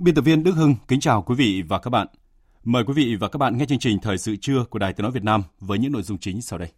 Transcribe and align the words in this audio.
Biên 0.00 0.14
tập 0.14 0.22
viên 0.22 0.44
Đức 0.44 0.52
Hưng 0.52 0.74
kính 0.88 1.00
chào 1.00 1.22
quý 1.22 1.34
vị 1.34 1.62
và 1.68 1.78
các 1.78 1.90
bạn. 1.90 2.06
Mời 2.64 2.84
quý 2.84 2.92
vị 2.92 3.16
và 3.20 3.28
các 3.28 3.36
bạn 3.36 3.58
nghe 3.58 3.66
chương 3.66 3.78
trình 3.78 3.98
Thời 4.02 4.18
sự 4.18 4.36
trưa 4.36 4.64
của 4.70 4.78
Đài 4.78 4.92
Tiếng 4.92 5.02
nói 5.02 5.12
Việt 5.12 5.24
Nam 5.24 5.42
với 5.60 5.78
những 5.78 5.92
nội 5.92 6.02
dung 6.02 6.18
chính 6.18 6.42
sau 6.42 6.58
đây. 6.58 6.68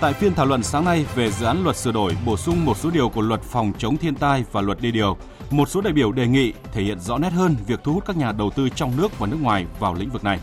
Tại 0.00 0.12
phiên 0.12 0.34
thảo 0.34 0.46
luận 0.46 0.62
sáng 0.62 0.84
nay 0.84 1.06
về 1.14 1.30
dự 1.30 1.46
án 1.46 1.64
luật 1.64 1.76
sửa 1.76 1.92
đổi 1.92 2.16
bổ 2.26 2.36
sung 2.36 2.64
một 2.64 2.76
số 2.76 2.90
điều 2.90 3.08
của 3.08 3.22
luật 3.22 3.42
phòng 3.42 3.72
chống 3.78 3.96
thiên 3.96 4.14
tai 4.14 4.44
và 4.52 4.60
luật 4.60 4.80
đê 4.80 4.90
điều, 4.90 5.16
một 5.50 5.68
số 5.68 5.80
đại 5.80 5.92
biểu 5.92 6.12
đề 6.12 6.26
nghị 6.26 6.52
thể 6.72 6.82
hiện 6.82 7.00
rõ 7.00 7.18
nét 7.18 7.30
hơn 7.30 7.56
việc 7.66 7.80
thu 7.84 7.92
hút 7.92 8.04
các 8.06 8.16
nhà 8.16 8.32
đầu 8.32 8.50
tư 8.50 8.68
trong 8.68 8.96
nước 8.96 9.18
và 9.18 9.26
nước 9.26 9.38
ngoài 9.40 9.66
vào 9.78 9.94
lĩnh 9.94 10.10
vực 10.10 10.24
này. 10.24 10.40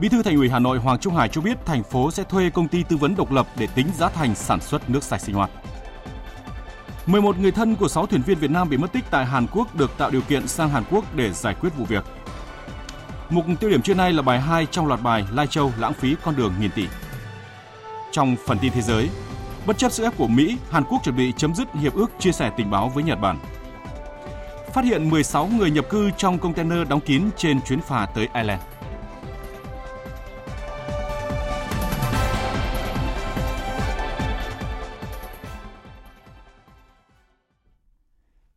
Bí 0.00 0.08
thư 0.08 0.22
Thành 0.22 0.36
ủy 0.36 0.48
Hà 0.48 0.58
Nội 0.58 0.78
Hoàng 0.78 0.98
Trung 0.98 1.14
Hải 1.14 1.28
cho 1.28 1.40
biết 1.40 1.66
thành 1.66 1.82
phố 1.82 2.10
sẽ 2.10 2.24
thuê 2.24 2.50
công 2.50 2.68
ty 2.68 2.82
tư 2.82 2.96
vấn 2.96 3.16
độc 3.16 3.32
lập 3.32 3.46
để 3.56 3.66
tính 3.66 3.86
giá 3.96 4.08
thành 4.08 4.34
sản 4.34 4.60
xuất 4.60 4.90
nước 4.90 5.02
sạch 5.02 5.20
sinh 5.20 5.34
hoạt. 5.34 5.50
11 7.06 7.38
người 7.38 7.50
thân 7.50 7.76
của 7.76 7.88
6 7.88 8.06
thuyền 8.06 8.22
viên 8.22 8.38
Việt 8.38 8.50
Nam 8.50 8.68
bị 8.68 8.76
mất 8.76 8.92
tích 8.92 9.04
tại 9.10 9.26
Hàn 9.26 9.46
Quốc 9.52 9.74
được 9.76 9.90
tạo 9.98 10.10
điều 10.10 10.20
kiện 10.20 10.48
sang 10.48 10.68
Hàn 10.68 10.84
Quốc 10.90 11.04
để 11.14 11.32
giải 11.32 11.54
quyết 11.60 11.70
vụ 11.76 11.84
việc. 11.84 12.04
Mục 13.30 13.44
tiêu 13.60 13.70
điểm 13.70 13.82
trưa 13.82 13.94
nay 13.94 14.12
là 14.12 14.22
bài 14.22 14.40
2 14.40 14.66
trong 14.70 14.86
loạt 14.86 15.02
bài 15.02 15.24
Lai 15.32 15.46
Châu 15.46 15.72
lãng 15.78 15.92
phí 15.92 16.16
con 16.24 16.36
đường 16.36 16.52
nghìn 16.60 16.70
tỷ. 16.70 16.86
Trong 18.12 18.36
phần 18.46 18.58
tin 18.58 18.72
thế 18.72 18.82
giới, 18.82 19.08
bất 19.66 19.78
chấp 19.78 19.92
sức 19.92 20.04
ép 20.04 20.16
của 20.16 20.28
Mỹ, 20.28 20.58
Hàn 20.70 20.84
Quốc 20.84 20.98
chuẩn 21.04 21.16
bị 21.16 21.32
chấm 21.36 21.54
dứt 21.54 21.74
hiệp 21.74 21.94
ước 21.94 22.10
chia 22.18 22.32
sẻ 22.32 22.50
tình 22.56 22.70
báo 22.70 22.88
với 22.88 23.04
Nhật 23.04 23.20
Bản. 23.20 23.38
Phát 24.74 24.84
hiện 24.84 25.10
16 25.10 25.46
người 25.46 25.70
nhập 25.70 25.84
cư 25.90 26.10
trong 26.16 26.38
container 26.38 26.88
đóng 26.88 27.00
kín 27.00 27.30
trên 27.36 27.60
chuyến 27.60 27.80
phà 27.80 28.06
tới 28.06 28.28
Ireland. 28.34 28.60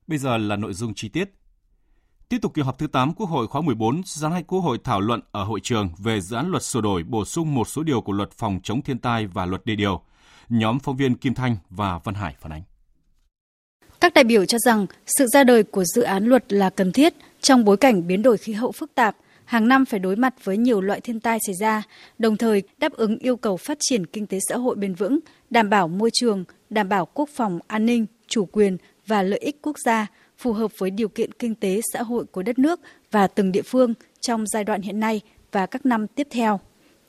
Bây 0.08 0.18
giờ 0.18 0.38
là 0.38 0.56
nội 0.56 0.74
dung 0.74 0.94
chi 0.94 1.10
tiết. 1.10 1.30
Tiếp 2.30 2.38
tục 2.42 2.54
kỳ 2.54 2.62
họp 2.62 2.78
thứ 2.78 2.88
8 2.88 3.14
Quốc 3.14 3.30
hội 3.30 3.48
khóa 3.48 3.62
14, 3.62 4.02
sáng 4.06 4.32
nay 4.32 4.44
Quốc 4.48 4.60
hội 4.60 4.78
thảo 4.84 5.02
luận 5.02 5.22
ở 5.32 5.44
hội 5.44 5.60
trường 5.64 5.90
về 5.98 6.22
dự 6.22 6.36
án 6.36 6.52
luật 6.52 6.64
sửa 6.64 6.82
đổi 6.82 7.04
bổ 7.04 7.26
sung 7.26 7.56
một 7.56 7.68
số 7.68 7.84
điều 7.84 8.02
của 8.02 8.14
luật 8.14 8.32
phòng 8.32 8.60
chống 8.64 8.82
thiên 8.82 9.00
tai 9.00 9.28
và 9.28 9.46
luật 9.46 9.66
đê 9.66 9.76
điều. 9.76 10.02
Nhóm 10.50 10.80
phóng 10.80 10.98
viên 10.98 11.16
Kim 11.16 11.34
Thanh 11.34 11.58
và 11.70 12.00
Văn 12.04 12.16
Hải 12.16 12.36
phản 12.40 12.52
ánh. 12.52 12.62
Các 14.00 14.14
đại 14.14 14.24
biểu 14.24 14.46
cho 14.46 14.58
rằng 14.66 14.86
sự 15.06 15.28
ra 15.28 15.44
đời 15.44 15.64
của 15.64 15.84
dự 15.84 16.02
án 16.02 16.26
luật 16.26 16.54
là 16.54 16.70
cần 16.70 16.92
thiết 16.92 17.14
trong 17.42 17.66
bối 17.66 17.78
cảnh 17.78 18.08
biến 18.08 18.22
đổi 18.22 18.38
khí 18.38 18.54
hậu 18.54 18.72
phức 18.72 18.96
tạp, 18.96 19.18
hàng 19.46 19.68
năm 19.68 19.86
phải 19.86 20.00
đối 20.00 20.16
mặt 20.16 20.34
với 20.44 20.58
nhiều 20.58 20.82
loại 20.82 21.02
thiên 21.02 21.20
tai 21.20 21.40
xảy 21.46 21.56
ra, 21.56 21.84
đồng 22.20 22.38
thời 22.38 22.64
đáp 22.78 22.92
ứng 22.92 23.18
yêu 23.18 23.38
cầu 23.38 23.58
phát 23.58 23.78
triển 23.80 24.06
kinh 24.06 24.28
tế 24.28 24.40
xã 24.50 24.58
hội 24.58 24.76
bền 24.76 24.94
vững, 24.94 25.20
đảm 25.50 25.70
bảo 25.70 25.88
môi 25.88 26.10
trường, 26.14 26.44
đảm 26.70 26.90
bảo 26.90 27.06
quốc 27.14 27.30
phòng 27.36 27.60
an 27.68 27.86
ninh, 27.86 28.06
chủ 28.28 28.46
quyền 28.46 28.78
và 29.08 29.24
lợi 29.24 29.40
ích 29.40 29.62
quốc 29.62 29.80
gia, 29.86 30.08
phù 30.38 30.54
hợp 30.54 30.72
với 30.78 30.90
điều 30.90 31.08
kiện 31.08 31.32
kinh 31.32 31.56
tế 31.56 31.82
xã 31.94 32.04
hội 32.04 32.26
của 32.26 32.44
đất 32.44 32.60
nước 32.60 32.80
và 33.12 33.28
từng 33.28 33.52
địa 33.52 33.62
phương 33.62 33.94
trong 34.20 34.48
giai 34.48 34.64
đoạn 34.64 34.82
hiện 34.82 35.00
nay 35.00 35.22
và 35.52 35.66
các 35.66 35.86
năm 35.86 36.08
tiếp 36.08 36.28
theo. 36.32 36.60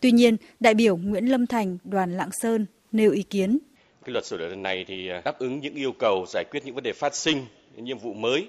Tuy 0.01 0.13
nhiên, 0.13 0.37
đại 0.61 0.75
biểu 0.75 0.97
Nguyễn 0.97 1.27
Lâm 1.27 1.47
Thành, 1.47 1.79
đoàn 1.85 2.17
Lạng 2.17 2.31
Sơn 2.33 2.67
nêu 2.93 3.11
ý 3.11 3.23
kiến. 3.23 3.59
Cái 4.05 4.13
luật 4.13 4.25
sửa 4.25 4.37
đổi 4.37 4.51
lần 4.51 4.63
này 4.63 4.85
thì 4.89 5.09
à, 5.09 5.23
đáp 5.25 5.39
ứng 5.39 5.61
những 5.61 5.75
yêu 5.75 5.93
cầu 5.99 6.25
giải 6.29 6.45
quyết 6.51 6.61
những 6.65 6.75
vấn 6.75 6.85
đề 6.85 6.93
phát 6.93 7.15
sinh, 7.15 7.47
những 7.77 7.85
nhiệm 7.85 7.99
vụ 7.99 8.15
mới, 8.15 8.49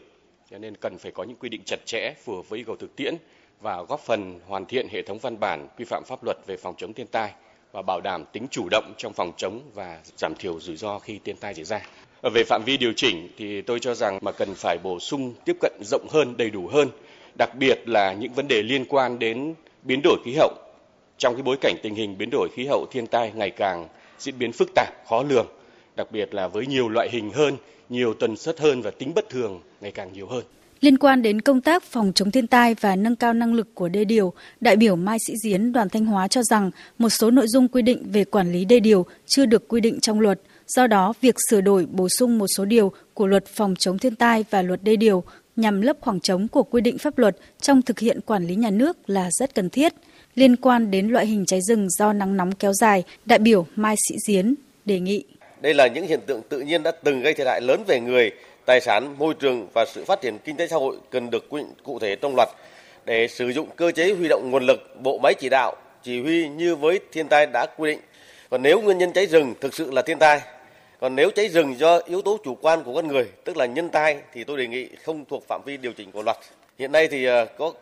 cho 0.51 0.57
nên 0.57 0.75
cần 0.77 0.97
phải 0.97 1.11
có 1.11 1.23
những 1.23 1.37
quy 1.37 1.49
định 1.49 1.61
chặt 1.65 1.79
chẽ 1.85 2.13
phù 2.23 2.35
hợp 2.35 2.49
với 2.49 2.59
yêu 2.59 2.65
cầu 2.65 2.75
thực 2.75 2.95
tiễn 2.95 3.15
và 3.61 3.83
góp 3.83 3.99
phần 3.99 4.39
hoàn 4.47 4.65
thiện 4.65 4.87
hệ 4.91 5.01
thống 5.01 5.19
văn 5.19 5.39
bản 5.39 5.67
quy 5.77 5.85
phạm 5.85 6.03
pháp 6.07 6.23
luật 6.23 6.37
về 6.47 6.57
phòng 6.57 6.75
chống 6.77 6.93
thiên 6.93 7.07
tai 7.07 7.33
và 7.71 7.81
bảo 7.81 8.01
đảm 8.01 8.23
tính 8.33 8.47
chủ 8.51 8.67
động 8.71 8.93
trong 8.97 9.13
phòng 9.13 9.31
chống 9.37 9.61
và 9.73 10.01
giảm 10.17 10.33
thiểu 10.39 10.59
rủi 10.59 10.75
ro 10.75 10.99
khi 10.99 11.19
thiên 11.23 11.37
tai 11.37 11.53
xảy 11.53 11.63
ra. 11.63 11.81
Ờ, 12.21 12.29
về 12.29 12.43
phạm 12.43 12.63
vi 12.65 12.77
điều 12.77 12.93
chỉnh 12.95 13.27
thì 13.37 13.61
tôi 13.61 13.79
cho 13.79 13.93
rằng 13.93 14.19
mà 14.21 14.31
cần 14.31 14.55
phải 14.55 14.77
bổ 14.83 14.99
sung 14.99 15.33
tiếp 15.45 15.57
cận 15.61 15.71
rộng 15.83 16.07
hơn, 16.09 16.37
đầy 16.37 16.49
đủ 16.49 16.67
hơn, 16.67 16.89
đặc 17.37 17.55
biệt 17.59 17.89
là 17.89 18.13
những 18.13 18.33
vấn 18.33 18.47
đề 18.47 18.63
liên 18.63 18.85
quan 18.85 19.19
đến 19.19 19.53
biến 19.83 20.01
đổi 20.03 20.17
khí 20.25 20.33
hậu. 20.37 20.53
Trong 21.17 21.33
cái 21.33 21.43
bối 21.43 21.57
cảnh 21.61 21.75
tình 21.83 21.95
hình 21.95 22.17
biến 22.17 22.29
đổi 22.31 22.49
khí 22.53 22.65
hậu 22.65 22.85
thiên 22.91 23.07
tai 23.07 23.31
ngày 23.35 23.49
càng 23.49 23.87
diễn 24.19 24.39
biến 24.39 24.51
phức 24.51 24.69
tạp, 24.75 24.93
khó 25.09 25.23
lường, 25.23 25.47
đặc 25.95 26.11
biệt 26.11 26.33
là 26.33 26.47
với 26.47 26.67
nhiều 26.67 26.89
loại 26.89 27.09
hình 27.11 27.31
hơn, 27.31 27.57
nhiều 27.89 28.13
tần 28.13 28.37
suất 28.37 28.59
hơn 28.59 28.81
và 28.81 28.91
tính 28.91 29.11
bất 29.15 29.29
thường 29.29 29.61
ngày 29.81 29.91
càng 29.91 30.13
nhiều 30.13 30.27
hơn. 30.27 30.43
Liên 30.81 30.97
quan 30.97 31.21
đến 31.21 31.41
công 31.41 31.61
tác 31.61 31.83
phòng 31.83 32.11
chống 32.15 32.31
thiên 32.31 32.47
tai 32.47 32.75
và 32.75 32.95
nâng 32.95 33.15
cao 33.15 33.33
năng 33.33 33.53
lực 33.53 33.75
của 33.75 33.89
đê 33.89 34.05
điều, 34.05 34.33
đại 34.61 34.75
biểu 34.75 34.95
Mai 34.95 35.17
Sĩ 35.27 35.33
Diến 35.43 35.71
đoàn 35.73 35.89
Thanh 35.89 36.05
Hóa 36.05 36.27
cho 36.27 36.43
rằng 36.43 36.71
một 36.97 37.09
số 37.09 37.31
nội 37.31 37.47
dung 37.47 37.67
quy 37.67 37.81
định 37.81 38.05
về 38.11 38.23
quản 38.23 38.51
lý 38.51 38.65
đê 38.65 38.79
điều 38.79 39.05
chưa 39.25 39.45
được 39.45 39.67
quy 39.67 39.81
định 39.81 39.99
trong 39.99 40.19
luật. 40.19 40.41
Do 40.75 40.87
đó, 40.87 41.13
việc 41.21 41.35
sửa 41.49 41.61
đổi 41.61 41.85
bổ 41.91 42.07
sung 42.09 42.37
một 42.37 42.45
số 42.57 42.65
điều 42.65 42.91
của 43.13 43.27
luật 43.27 43.45
phòng 43.45 43.75
chống 43.79 43.97
thiên 43.97 44.15
tai 44.15 44.45
và 44.49 44.61
luật 44.61 44.83
đê 44.83 44.95
điều 44.95 45.23
nhằm 45.55 45.81
lấp 45.81 45.97
khoảng 46.01 46.19
trống 46.19 46.47
của 46.47 46.63
quy 46.63 46.81
định 46.81 46.97
pháp 46.97 47.17
luật 47.17 47.37
trong 47.61 47.81
thực 47.81 47.99
hiện 47.99 48.21
quản 48.21 48.47
lý 48.47 48.55
nhà 48.55 48.69
nước 48.69 49.09
là 49.09 49.29
rất 49.31 49.55
cần 49.55 49.69
thiết. 49.69 49.93
Liên 50.35 50.55
quan 50.55 50.91
đến 50.91 51.07
loại 51.07 51.25
hình 51.25 51.45
cháy 51.45 51.61
rừng 51.61 51.89
do 51.89 52.13
nắng 52.13 52.37
nóng 52.37 52.51
kéo 52.51 52.73
dài, 52.73 53.03
đại 53.25 53.39
biểu 53.39 53.65
Mai 53.75 53.95
Sĩ 54.09 54.15
Diến 54.27 54.55
đề 54.85 54.99
nghị. 54.99 55.23
Đây 55.61 55.73
là 55.73 55.87
những 55.87 56.07
hiện 56.07 56.19
tượng 56.25 56.41
tự 56.49 56.59
nhiên 56.59 56.83
đã 56.83 56.91
từng 56.91 57.21
gây 57.21 57.33
thiệt 57.33 57.47
hại 57.47 57.61
lớn 57.61 57.83
về 57.87 57.99
người, 57.99 58.31
tài 58.65 58.81
sản, 58.81 59.15
môi 59.17 59.33
trường 59.39 59.67
và 59.73 59.85
sự 59.93 60.05
phát 60.05 60.21
triển 60.21 60.37
kinh 60.43 60.55
tế 60.57 60.67
xã 60.67 60.75
hội 60.75 60.97
cần 61.09 61.29
được 61.29 61.49
quy 61.49 61.61
định 61.61 61.73
cụ 61.83 61.99
thể 61.99 62.15
trong 62.15 62.35
luật 62.35 62.49
để 63.05 63.27
sử 63.27 63.49
dụng 63.49 63.67
cơ 63.75 63.91
chế 63.91 64.13
huy 64.13 64.27
động 64.27 64.51
nguồn 64.51 64.63
lực, 64.63 65.01
bộ 65.01 65.19
máy 65.23 65.33
chỉ 65.39 65.49
đạo, 65.49 65.75
chỉ 66.03 66.21
huy 66.21 66.47
như 66.47 66.75
với 66.75 66.99
thiên 67.11 67.27
tai 67.27 67.45
đã 67.45 67.65
quy 67.77 67.91
định. 67.91 67.99
Còn 68.49 68.61
nếu 68.61 68.81
nguyên 68.81 68.97
nhân 68.97 69.13
cháy 69.13 69.25
rừng 69.25 69.53
thực 69.61 69.73
sự 69.73 69.91
là 69.91 70.01
thiên 70.01 70.19
tai 70.19 70.41
còn 70.99 71.15
nếu 71.15 71.31
cháy 71.31 71.49
rừng 71.49 71.79
do 71.79 71.99
yếu 72.05 72.21
tố 72.21 72.37
chủ 72.43 72.55
quan 72.55 72.83
của 72.83 72.95
con 72.95 73.07
người, 73.07 73.29
tức 73.43 73.57
là 73.57 73.65
nhân 73.65 73.89
tai 73.89 74.21
thì 74.33 74.43
tôi 74.43 74.57
đề 74.57 74.67
nghị 74.67 74.87
không 75.03 75.25
thuộc 75.25 75.43
phạm 75.47 75.61
vi 75.65 75.77
điều 75.77 75.93
chỉnh 75.93 76.11
của 76.11 76.23
luật. 76.23 76.37
Hiện 76.79 76.91
nay 76.91 77.07
thì 77.07 77.25
ờ, 77.25 77.45
có 77.57 77.73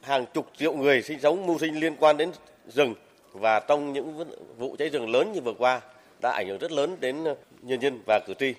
hàng 0.00 0.24
chục 0.34 0.46
triệu 0.56 0.74
người 0.74 1.02
sinh 1.02 1.20
sống 1.20 1.46
mưu 1.46 1.58
sinh 1.58 1.80
liên 1.80 1.96
quan 1.96 2.16
đến 2.16 2.30
rừng 2.68 2.94
và 3.32 3.60
trong 3.60 3.92
những 3.92 4.24
vụ 4.58 4.76
cháy 4.78 4.88
rừng 4.88 5.10
lớn 5.10 5.32
như 5.32 5.40
vừa 5.40 5.54
qua 5.58 5.80
đã 6.22 6.30
ảnh 6.30 6.48
hưởng 6.48 6.58
rất 6.58 6.72
lớn 6.72 6.96
đến 7.00 7.24
ờ, 7.24 7.34
nhân 7.62 7.80
dân 7.82 8.00
và 8.06 8.20
cử 8.26 8.34
tri. 8.38 8.54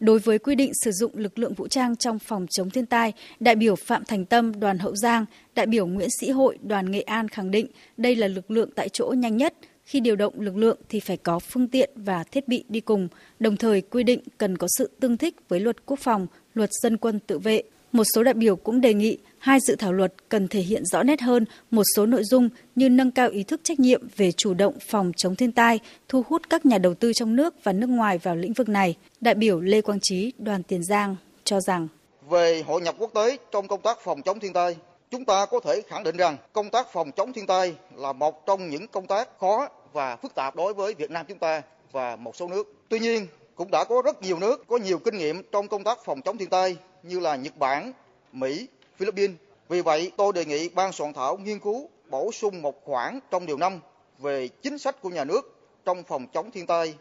Đối 0.00 0.18
với 0.18 0.38
quy 0.38 0.54
định 0.54 0.72
sử 0.84 0.92
dụng 0.92 1.12
lực 1.14 1.38
lượng 1.38 1.54
vũ 1.54 1.68
trang 1.68 1.96
trong 1.96 2.18
phòng 2.18 2.46
chống 2.50 2.70
thiên 2.70 2.86
tai, 2.86 3.12
đại 3.40 3.54
biểu 3.54 3.76
Phạm 3.76 4.04
Thành 4.04 4.24
Tâm, 4.24 4.60
đoàn 4.60 4.78
Hậu 4.78 4.96
Giang, 4.96 5.24
đại 5.54 5.66
biểu 5.66 5.86
Nguyễn 5.86 6.08
Sĩ 6.20 6.30
Hội, 6.30 6.58
đoàn 6.62 6.90
Nghệ 6.90 7.00
An 7.00 7.28
khẳng 7.28 7.50
định 7.50 7.66
đây 7.96 8.16
là 8.16 8.28
lực 8.28 8.50
lượng 8.50 8.70
tại 8.74 8.88
chỗ 8.88 9.14
nhanh 9.16 9.36
nhất, 9.36 9.54
khi 9.84 10.00
điều 10.00 10.16
động 10.16 10.40
lực 10.40 10.56
lượng 10.56 10.78
thì 10.88 11.00
phải 11.00 11.16
có 11.16 11.38
phương 11.38 11.68
tiện 11.68 11.90
và 11.94 12.24
thiết 12.24 12.48
bị 12.48 12.64
đi 12.68 12.80
cùng, 12.80 13.08
đồng 13.40 13.56
thời 13.56 13.80
quy 13.80 14.02
định 14.02 14.20
cần 14.38 14.58
có 14.58 14.66
sự 14.78 14.90
tương 15.00 15.16
thích 15.16 15.36
với 15.48 15.60
luật 15.60 15.86
quốc 15.86 15.98
phòng, 15.98 16.26
luật 16.54 16.70
dân 16.82 16.96
quân 16.96 17.18
tự 17.26 17.38
vệ. 17.38 17.62
Một 17.92 18.04
số 18.14 18.22
đại 18.22 18.34
biểu 18.34 18.56
cũng 18.56 18.80
đề 18.80 18.94
nghị 18.94 19.18
hai 19.38 19.58
dự 19.60 19.76
thảo 19.76 19.92
luật 19.92 20.14
cần 20.28 20.48
thể 20.48 20.60
hiện 20.60 20.82
rõ 20.84 21.02
nét 21.02 21.20
hơn 21.20 21.44
một 21.70 21.82
số 21.96 22.06
nội 22.06 22.24
dung 22.24 22.48
như 22.74 22.88
nâng 22.88 23.10
cao 23.10 23.28
ý 23.28 23.42
thức 23.42 23.60
trách 23.64 23.80
nhiệm 23.80 24.02
về 24.16 24.32
chủ 24.32 24.54
động 24.54 24.74
phòng 24.80 25.12
chống 25.16 25.36
thiên 25.36 25.52
tai, 25.52 25.80
thu 26.08 26.22
hút 26.28 26.42
các 26.50 26.66
nhà 26.66 26.78
đầu 26.78 26.94
tư 26.94 27.12
trong 27.12 27.36
nước 27.36 27.64
và 27.64 27.72
nước 27.72 27.86
ngoài 27.86 28.18
vào 28.18 28.36
lĩnh 28.36 28.52
vực 28.52 28.68
này. 28.68 28.96
Đại 29.20 29.34
biểu 29.34 29.60
Lê 29.60 29.80
Quang 29.80 29.98
Trí, 30.02 30.32
đoàn 30.38 30.62
Tiền 30.62 30.84
Giang 30.84 31.16
cho 31.44 31.60
rằng 31.60 31.88
về 32.30 32.62
hội 32.66 32.80
nhập 32.80 32.94
quốc 32.98 33.10
tế 33.14 33.36
trong 33.52 33.68
công 33.68 33.80
tác 33.80 33.98
phòng 34.04 34.22
chống 34.22 34.40
thiên 34.40 34.52
tai, 34.52 34.76
chúng 35.14 35.24
ta 35.24 35.46
có 35.46 35.60
thể 35.60 35.82
khẳng 35.88 36.02
định 36.02 36.16
rằng 36.16 36.36
công 36.52 36.70
tác 36.70 36.92
phòng 36.92 37.12
chống 37.12 37.32
thiên 37.32 37.46
tai 37.46 37.74
là 37.94 38.12
một 38.12 38.46
trong 38.46 38.70
những 38.70 38.88
công 38.88 39.06
tác 39.06 39.28
khó 39.40 39.68
và 39.92 40.16
phức 40.16 40.34
tạp 40.34 40.56
đối 40.56 40.74
với 40.74 40.94
Việt 40.94 41.10
Nam 41.10 41.26
chúng 41.28 41.38
ta 41.38 41.62
và 41.92 42.16
một 42.16 42.36
số 42.36 42.48
nước. 42.48 42.72
Tuy 42.88 42.98
nhiên, 42.98 43.26
cũng 43.54 43.70
đã 43.70 43.84
có 43.84 44.02
rất 44.02 44.22
nhiều 44.22 44.38
nước 44.38 44.64
có 44.68 44.76
nhiều 44.76 44.98
kinh 44.98 45.18
nghiệm 45.18 45.42
trong 45.52 45.68
công 45.68 45.84
tác 45.84 46.04
phòng 46.04 46.22
chống 46.22 46.38
thiên 46.38 46.48
tai 46.48 46.76
như 47.02 47.20
là 47.20 47.36
Nhật 47.36 47.56
Bản, 47.56 47.92
Mỹ, 48.32 48.68
Philippines. 48.96 49.36
Vì 49.68 49.80
vậy, 49.80 50.12
tôi 50.16 50.32
đề 50.32 50.44
nghị 50.44 50.68
ban 50.68 50.92
soạn 50.92 51.12
thảo 51.12 51.36
nghiên 51.36 51.58
cứu 51.58 51.88
bổ 52.10 52.32
sung 52.32 52.62
một 52.62 52.84
khoản 52.84 53.20
trong 53.30 53.46
điều 53.46 53.56
5 53.56 53.80
về 54.18 54.48
chính 54.48 54.78
sách 54.78 55.02
của 55.02 55.08
nhà 55.08 55.24
nước 55.24 55.56
trong 55.84 56.02
phòng 56.02 56.26
chống 56.32 56.50
thiên 56.50 56.66
tai, 56.66 56.94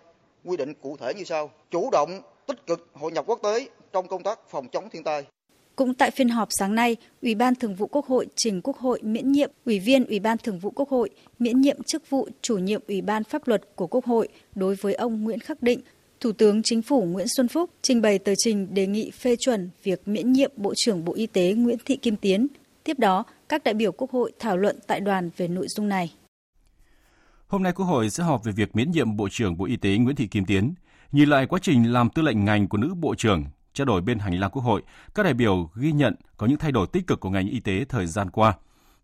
quy 0.46 0.58
định 0.58 0.74
cụ 0.74 0.98
thể 1.00 1.14
như 1.14 1.24
sau: 1.24 1.52
chủ 1.72 1.90
động 1.92 2.22
tích 2.46 2.68
cực 2.68 2.88
hội 2.94 3.12
nhập 3.12 3.26
quốc 3.28 3.40
tế 3.44 3.68
trong 3.94 4.08
công 4.08 4.24
tác 4.24 4.40
phòng 4.50 4.68
chống 4.68 4.90
thiên 4.90 5.04
tai. 5.04 5.26
Cũng 5.76 5.94
tại 5.94 6.12
phiên 6.12 6.30
họp 6.30 6.48
sáng 6.60 6.76
nay, 6.76 6.96
Ủy 7.22 7.36
ban 7.36 7.56
Thường 7.56 7.76
vụ 7.76 7.88
Quốc 7.88 8.06
hội 8.06 8.28
trình 8.36 8.62
Quốc 8.62 8.78
hội 8.78 9.00
miễn 9.04 9.32
nhiệm 9.32 9.52
Ủy 9.66 9.80
viên 9.80 10.06
Ủy 10.06 10.20
ban 10.20 10.38
Thường 10.38 10.60
vụ 10.60 10.72
Quốc 10.72 10.90
hội, 10.90 11.10
miễn 11.40 11.62
nhiệm 11.62 11.84
chức 11.84 12.10
vụ 12.10 12.30
chủ 12.42 12.58
nhiệm 12.58 12.82
Ủy 12.88 13.02
ban 13.02 13.24
Pháp 13.24 13.48
luật 13.48 13.62
của 13.76 13.88
Quốc 13.88 14.06
hội 14.06 14.28
đối 14.56 14.76
với 14.76 14.94
ông 14.94 15.24
Nguyễn 15.24 15.40
Khắc 15.40 15.64
Định, 15.64 15.80
Thủ 16.20 16.32
tướng 16.32 16.64
Chính 16.64 16.82
phủ 16.82 17.04
Nguyễn 17.04 17.28
Xuân 17.36 17.48
Phúc 17.48 17.70
trình 17.82 18.02
bày 18.02 18.20
tờ 18.20 18.34
trình 18.38 18.74
đề 18.74 18.88
nghị 18.88 19.12
phê 19.12 19.36
chuẩn 19.36 19.70
việc 19.84 20.08
miễn 20.08 20.32
nhiệm 20.32 20.52
Bộ 20.58 20.74
trưởng 20.76 21.06
Bộ 21.06 21.14
Y 21.14 21.28
tế 21.28 21.54
Nguyễn 21.54 21.78
Thị 21.86 21.96
Kim 21.96 22.16
Tiến. 22.16 22.48
Tiếp 22.84 23.00
đó, 23.00 23.24
các 23.50 23.64
đại 23.64 23.74
biểu 23.74 23.92
Quốc 23.92 24.12
hội 24.12 24.32
thảo 24.40 24.58
luận 24.58 24.80
tại 24.88 25.00
đoàn 25.00 25.30
về 25.38 25.48
nội 25.48 25.68
dung 25.70 25.90
này. 25.90 26.14
Hôm 27.48 27.64
nay 27.64 27.74
Quốc 27.74 27.86
hội 27.86 28.10
sẽ 28.10 28.24
họp 28.24 28.44
về 28.44 28.52
việc 28.52 28.76
miễn 28.76 28.92
nhiệm 28.92 29.16
Bộ 29.16 29.30
trưởng 29.32 29.58
Bộ 29.58 29.66
Y 29.66 29.76
tế 29.76 29.98
Nguyễn 29.98 30.16
Thị 30.16 30.28
Kim 30.28 30.46
Tiến. 30.46 30.74
Nhìn 31.12 31.30
lại 31.30 31.46
quá 31.46 31.60
trình 31.62 31.94
làm 31.94 32.10
tư 32.10 32.22
lệnh 32.22 32.46
ngành 32.46 32.68
của 32.68 32.78
nữ 32.78 32.94
Bộ 32.94 33.16
trưởng, 33.16 33.44
trao 33.74 33.86
đổi 33.86 34.02
bên 34.02 34.20
hành 34.20 34.40
lang 34.40 34.52
Quốc 34.52 34.62
hội, 34.62 34.82
các 35.16 35.24
đại 35.24 35.34
biểu 35.34 35.70
ghi 35.76 35.92
nhận 35.92 36.16
có 36.38 36.48
những 36.48 36.58
thay 36.58 36.72
đổi 36.72 36.88
tích 36.88 37.08
cực 37.08 37.20
của 37.20 37.30
ngành 37.30 37.48
y 37.48 37.60
tế 37.60 37.86
thời 37.90 38.08
gian 38.08 38.30
qua, 38.30 38.54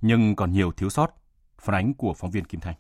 nhưng 0.02 0.36
còn 0.36 0.52
nhiều 0.52 0.72
thiếu 0.72 0.90
sót. 0.90 1.08
Phản 1.62 1.76
ánh 1.76 1.94
của 1.94 2.14
phóng 2.14 2.32
viên 2.32 2.46
Kim 2.46 2.60
Thành. 2.60 2.76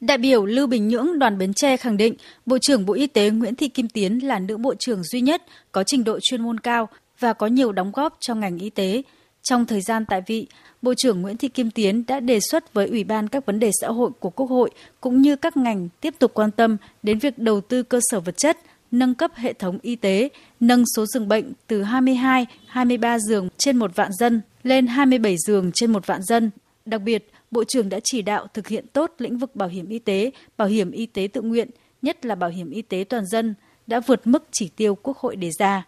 Đại 0.00 0.18
biểu 0.18 0.44
Lưu 0.44 0.66
Bình 0.66 0.88
Nhưỡng 0.88 1.18
đoàn 1.18 1.38
Bến 1.38 1.54
Tre 1.54 1.76
khẳng 1.76 1.96
định 1.96 2.14
Bộ 2.46 2.58
trưởng 2.62 2.86
Bộ 2.86 2.94
Y 2.94 3.06
tế 3.06 3.30
Nguyễn 3.30 3.56
Thị 3.56 3.68
Kim 3.68 3.88
Tiến 3.88 4.26
là 4.26 4.38
nữ 4.38 4.56
bộ 4.56 4.74
trưởng 4.78 5.02
duy 5.02 5.20
nhất 5.20 5.42
có 5.72 5.84
trình 5.86 6.04
độ 6.04 6.18
chuyên 6.22 6.42
môn 6.42 6.60
cao 6.60 6.88
và 7.18 7.32
có 7.32 7.46
nhiều 7.46 7.72
đóng 7.72 7.92
góp 7.92 8.16
cho 8.20 8.34
ngành 8.34 8.58
y 8.58 8.70
tế. 8.70 9.02
Trong 9.42 9.66
thời 9.66 9.80
gian 9.80 10.04
tại 10.06 10.22
vị, 10.26 10.46
Bộ 10.82 10.94
trưởng 10.94 11.22
Nguyễn 11.22 11.36
Thị 11.36 11.48
Kim 11.48 11.70
Tiến 11.70 12.04
đã 12.06 12.20
đề 12.20 12.38
xuất 12.40 12.74
với 12.74 12.86
Ủy 12.86 13.04
ban 13.04 13.28
các 13.28 13.46
vấn 13.46 13.58
đề 13.58 13.70
xã 13.80 13.88
hội 13.88 14.10
của 14.20 14.30
Quốc 14.30 14.46
hội 14.46 14.70
cũng 15.00 15.22
như 15.22 15.36
các 15.36 15.56
ngành 15.56 15.88
tiếp 16.00 16.14
tục 16.18 16.30
quan 16.34 16.50
tâm 16.50 16.76
đến 17.02 17.18
việc 17.18 17.38
đầu 17.38 17.60
tư 17.60 17.82
cơ 17.82 18.00
sở 18.10 18.20
vật 18.20 18.36
chất, 18.36 18.58
nâng 18.92 19.14
cấp 19.14 19.30
hệ 19.34 19.52
thống 19.52 19.78
y 19.82 19.96
tế, 19.96 20.28
nâng 20.60 20.84
số 20.96 21.06
giường 21.06 21.28
bệnh 21.28 21.52
từ 21.66 21.82
22, 21.82 22.46
23 22.66 23.18
giường 23.18 23.48
trên 23.58 23.76
một 23.76 23.96
vạn 23.96 24.12
dân 24.12 24.40
lên 24.62 24.86
27 24.86 25.36
giường 25.46 25.70
trên 25.74 25.92
một 25.92 26.06
vạn 26.06 26.22
dân. 26.22 26.50
Đặc 26.84 27.02
biệt, 27.02 27.32
Bộ 27.52 27.64
trưởng 27.64 27.88
đã 27.88 28.00
chỉ 28.04 28.22
đạo 28.22 28.46
thực 28.54 28.68
hiện 28.68 28.86
tốt 28.92 29.14
lĩnh 29.18 29.38
vực 29.38 29.56
bảo 29.56 29.68
hiểm 29.68 29.88
y 29.88 29.98
tế, 29.98 30.30
bảo 30.56 30.68
hiểm 30.68 30.90
y 30.90 31.06
tế 31.06 31.28
tự 31.32 31.40
nguyện, 31.40 31.70
nhất 32.02 32.26
là 32.26 32.34
bảo 32.34 32.50
hiểm 32.50 32.70
y 32.70 32.82
tế 32.82 33.04
toàn 33.08 33.26
dân, 33.26 33.54
đã 33.86 34.00
vượt 34.00 34.26
mức 34.26 34.44
chỉ 34.52 34.68
tiêu 34.68 34.94
Quốc 34.94 35.18
hội 35.18 35.36
đề 35.36 35.50
ra. 35.58 35.86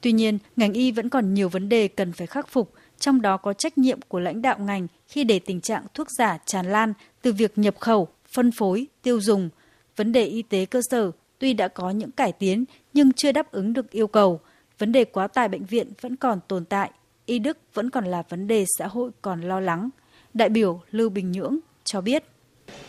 Tuy 0.00 0.12
nhiên, 0.12 0.38
ngành 0.56 0.72
y 0.72 0.92
vẫn 0.92 1.08
còn 1.08 1.34
nhiều 1.34 1.48
vấn 1.48 1.68
đề 1.68 1.88
cần 1.88 2.12
phải 2.12 2.26
khắc 2.26 2.48
phục, 2.48 2.72
trong 2.98 3.22
đó 3.22 3.36
có 3.36 3.52
trách 3.52 3.78
nhiệm 3.78 4.00
của 4.08 4.20
lãnh 4.20 4.42
đạo 4.42 4.58
ngành 4.58 4.86
khi 5.08 5.24
để 5.24 5.38
tình 5.38 5.60
trạng 5.60 5.84
thuốc 5.94 6.06
giả 6.18 6.38
tràn 6.46 6.66
lan 6.66 6.92
từ 7.22 7.32
việc 7.32 7.58
nhập 7.58 7.74
khẩu, 7.80 8.08
phân 8.28 8.50
phối, 8.52 8.86
tiêu 9.02 9.20
dùng. 9.20 9.48
Vấn 9.96 10.12
đề 10.12 10.24
y 10.24 10.42
tế 10.42 10.64
cơ 10.64 10.80
sở 10.90 11.10
tuy 11.42 11.54
đã 11.54 11.68
có 11.68 11.90
những 11.90 12.10
cải 12.10 12.32
tiến 12.32 12.64
nhưng 12.92 13.12
chưa 13.12 13.32
đáp 13.32 13.52
ứng 13.52 13.72
được 13.72 13.90
yêu 13.90 14.06
cầu. 14.06 14.40
Vấn 14.78 14.92
đề 14.92 15.04
quá 15.04 15.28
tải 15.28 15.48
bệnh 15.48 15.64
viện 15.64 15.92
vẫn 16.00 16.16
còn 16.16 16.40
tồn 16.48 16.64
tại, 16.64 16.90
y 17.26 17.38
đức 17.38 17.58
vẫn 17.74 17.90
còn 17.90 18.04
là 18.04 18.22
vấn 18.28 18.46
đề 18.46 18.64
xã 18.78 18.86
hội 18.86 19.10
còn 19.22 19.40
lo 19.40 19.60
lắng. 19.60 19.90
Đại 20.34 20.48
biểu 20.48 20.80
Lưu 20.90 21.08
Bình 21.08 21.32
Nhưỡng 21.32 21.58
cho 21.84 22.00
biết. 22.00 22.24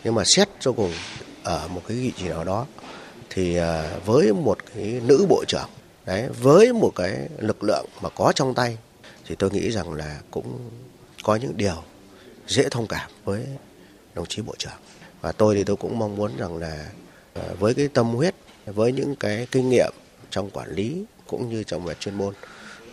Nhưng 0.04 0.14
mà 0.14 0.22
xét 0.26 0.48
cho 0.60 0.72
cùng 0.72 0.92
ở 1.42 1.68
một 1.68 1.80
cái 1.88 1.96
vị 1.96 2.12
trí 2.16 2.28
nào 2.28 2.44
đó 2.44 2.66
thì 3.30 3.56
à, 3.56 3.96
với 4.04 4.32
một 4.32 4.58
cái 4.74 5.00
nữ 5.06 5.26
bộ 5.28 5.44
trưởng 5.48 5.68
đấy 6.06 6.28
với 6.42 6.72
một 6.72 6.92
cái 6.96 7.28
lực 7.38 7.64
lượng 7.64 7.86
mà 8.02 8.08
có 8.08 8.32
trong 8.34 8.54
tay 8.54 8.78
thì 9.26 9.34
tôi 9.34 9.50
nghĩ 9.50 9.70
rằng 9.70 9.92
là 9.92 10.20
cũng 10.30 10.58
có 11.22 11.36
những 11.36 11.56
điều 11.56 11.82
dễ 12.46 12.68
thông 12.70 12.86
cảm 12.86 13.10
với 13.24 13.46
đồng 14.14 14.26
chí 14.26 14.42
bộ 14.42 14.54
trưởng 14.58 14.78
và 15.20 15.32
tôi 15.32 15.54
thì 15.54 15.64
tôi 15.64 15.76
cũng 15.76 15.98
mong 15.98 16.16
muốn 16.16 16.36
rằng 16.36 16.56
là 16.56 16.90
à, 17.34 17.42
với 17.58 17.74
cái 17.74 17.88
tâm 17.88 18.06
huyết 18.06 18.34
với 18.66 18.92
những 18.92 19.16
cái 19.16 19.46
kinh 19.50 19.70
nghiệm 19.70 19.92
trong 20.30 20.50
quản 20.50 20.70
lý 20.70 21.04
cũng 21.26 21.50
như 21.50 21.62
trong 21.62 21.84
về 21.84 21.94
chuyên 22.00 22.14
môn 22.14 22.34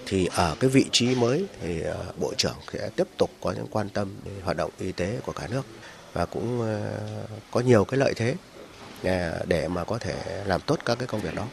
thì 0.06 0.30
ở 0.36 0.56
cái 0.60 0.70
vị 0.70 0.86
trí 0.92 1.16
mới 1.16 1.46
thì 1.62 1.82
ờ, 1.82 2.06
bộ 2.20 2.34
trưởng 2.38 2.56
sẽ 2.74 2.90
tiếp 2.96 3.08
tục 3.18 3.30
có 3.42 3.52
những 3.52 3.68
quan 3.72 3.90
tâm 3.90 4.08
đến 4.26 4.34
hoạt 4.44 4.58
động 4.58 4.72
y 4.80 4.92
tế 4.92 5.20
của 5.26 5.32
cả 5.32 5.48
nước 5.52 5.66
và 6.14 6.26
cũng 6.26 6.62
ờ, 6.62 6.98
có 7.52 7.60
nhiều 7.60 7.86
cái 7.86 8.00
lợi 8.00 8.14
thế 8.16 8.36
à, 9.04 9.40
để 9.48 9.68
mà 9.68 9.84
có 9.84 9.98
thể 9.98 10.44
làm 10.46 10.62
tốt 10.66 10.80
các 10.86 11.00
cái 11.00 11.08
công 11.08 11.22
việc 11.22 11.36
đó. 11.36 11.48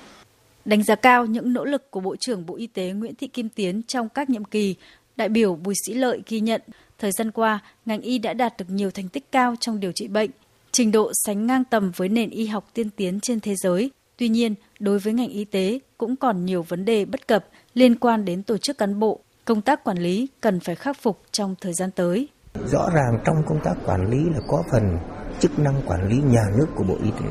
Đánh 0.64 0.82
giá 0.82 0.94
cao 0.94 1.26
những 1.26 1.52
nỗ 1.52 1.64
lực 1.64 1.90
của 1.90 2.00
Bộ 2.00 2.16
trưởng 2.16 2.46
Bộ 2.46 2.56
Y 2.56 2.66
tế 2.66 2.90
Nguyễn 2.90 3.14
Thị 3.14 3.26
Kim 3.26 3.48
Tiến 3.48 3.82
trong 3.82 4.08
các 4.08 4.30
nhiệm 4.30 4.44
kỳ, 4.44 4.74
đại 5.16 5.28
biểu 5.28 5.54
Bùi 5.54 5.74
Sĩ 5.86 5.94
Lợi 5.94 6.22
ghi 6.26 6.40
nhận 6.40 6.62
thời 6.98 7.12
gian 7.12 7.30
qua, 7.30 7.60
ngành 7.86 8.00
y 8.00 8.18
đã 8.18 8.32
đạt 8.32 8.56
được 8.58 8.66
nhiều 8.68 8.90
thành 8.90 9.08
tích 9.08 9.32
cao 9.32 9.54
trong 9.60 9.80
điều 9.80 9.92
trị 9.92 10.08
bệnh, 10.08 10.30
trình 10.72 10.92
độ 10.92 11.12
sánh 11.26 11.46
ngang 11.46 11.64
tầm 11.64 11.92
với 11.96 12.08
nền 12.08 12.30
y 12.30 12.46
học 12.46 12.70
tiên 12.74 12.90
tiến 12.90 13.20
trên 13.20 13.40
thế 13.40 13.54
giới. 13.56 13.90
Tuy 14.18 14.28
nhiên, 14.28 14.54
đối 14.80 14.98
với 14.98 15.12
ngành 15.12 15.28
y 15.28 15.44
tế 15.44 15.78
cũng 15.98 16.16
còn 16.16 16.44
nhiều 16.44 16.62
vấn 16.62 16.84
đề 16.84 17.04
bất 17.04 17.28
cập 17.28 17.44
liên 17.74 17.98
quan 17.98 18.24
đến 18.24 18.42
tổ 18.42 18.58
chức 18.58 18.78
cán 18.78 18.98
bộ, 18.98 19.20
công 19.44 19.62
tác 19.62 19.84
quản 19.84 19.98
lý 19.98 20.28
cần 20.40 20.60
phải 20.60 20.74
khắc 20.74 20.96
phục 21.02 21.20
trong 21.30 21.54
thời 21.60 21.72
gian 21.72 21.90
tới. 21.90 22.28
Rõ 22.66 22.88
ràng 22.94 23.18
trong 23.24 23.42
công 23.46 23.60
tác 23.64 23.74
quản 23.86 24.10
lý 24.10 24.18
là 24.34 24.40
có 24.48 24.62
phần 24.70 24.98
chức 25.40 25.58
năng 25.58 25.74
quản 25.86 26.08
lý 26.08 26.16
nhà 26.16 26.42
nước 26.58 26.66
của 26.74 26.84
Bộ 26.84 26.96
Y 27.04 27.10
tế 27.10 27.26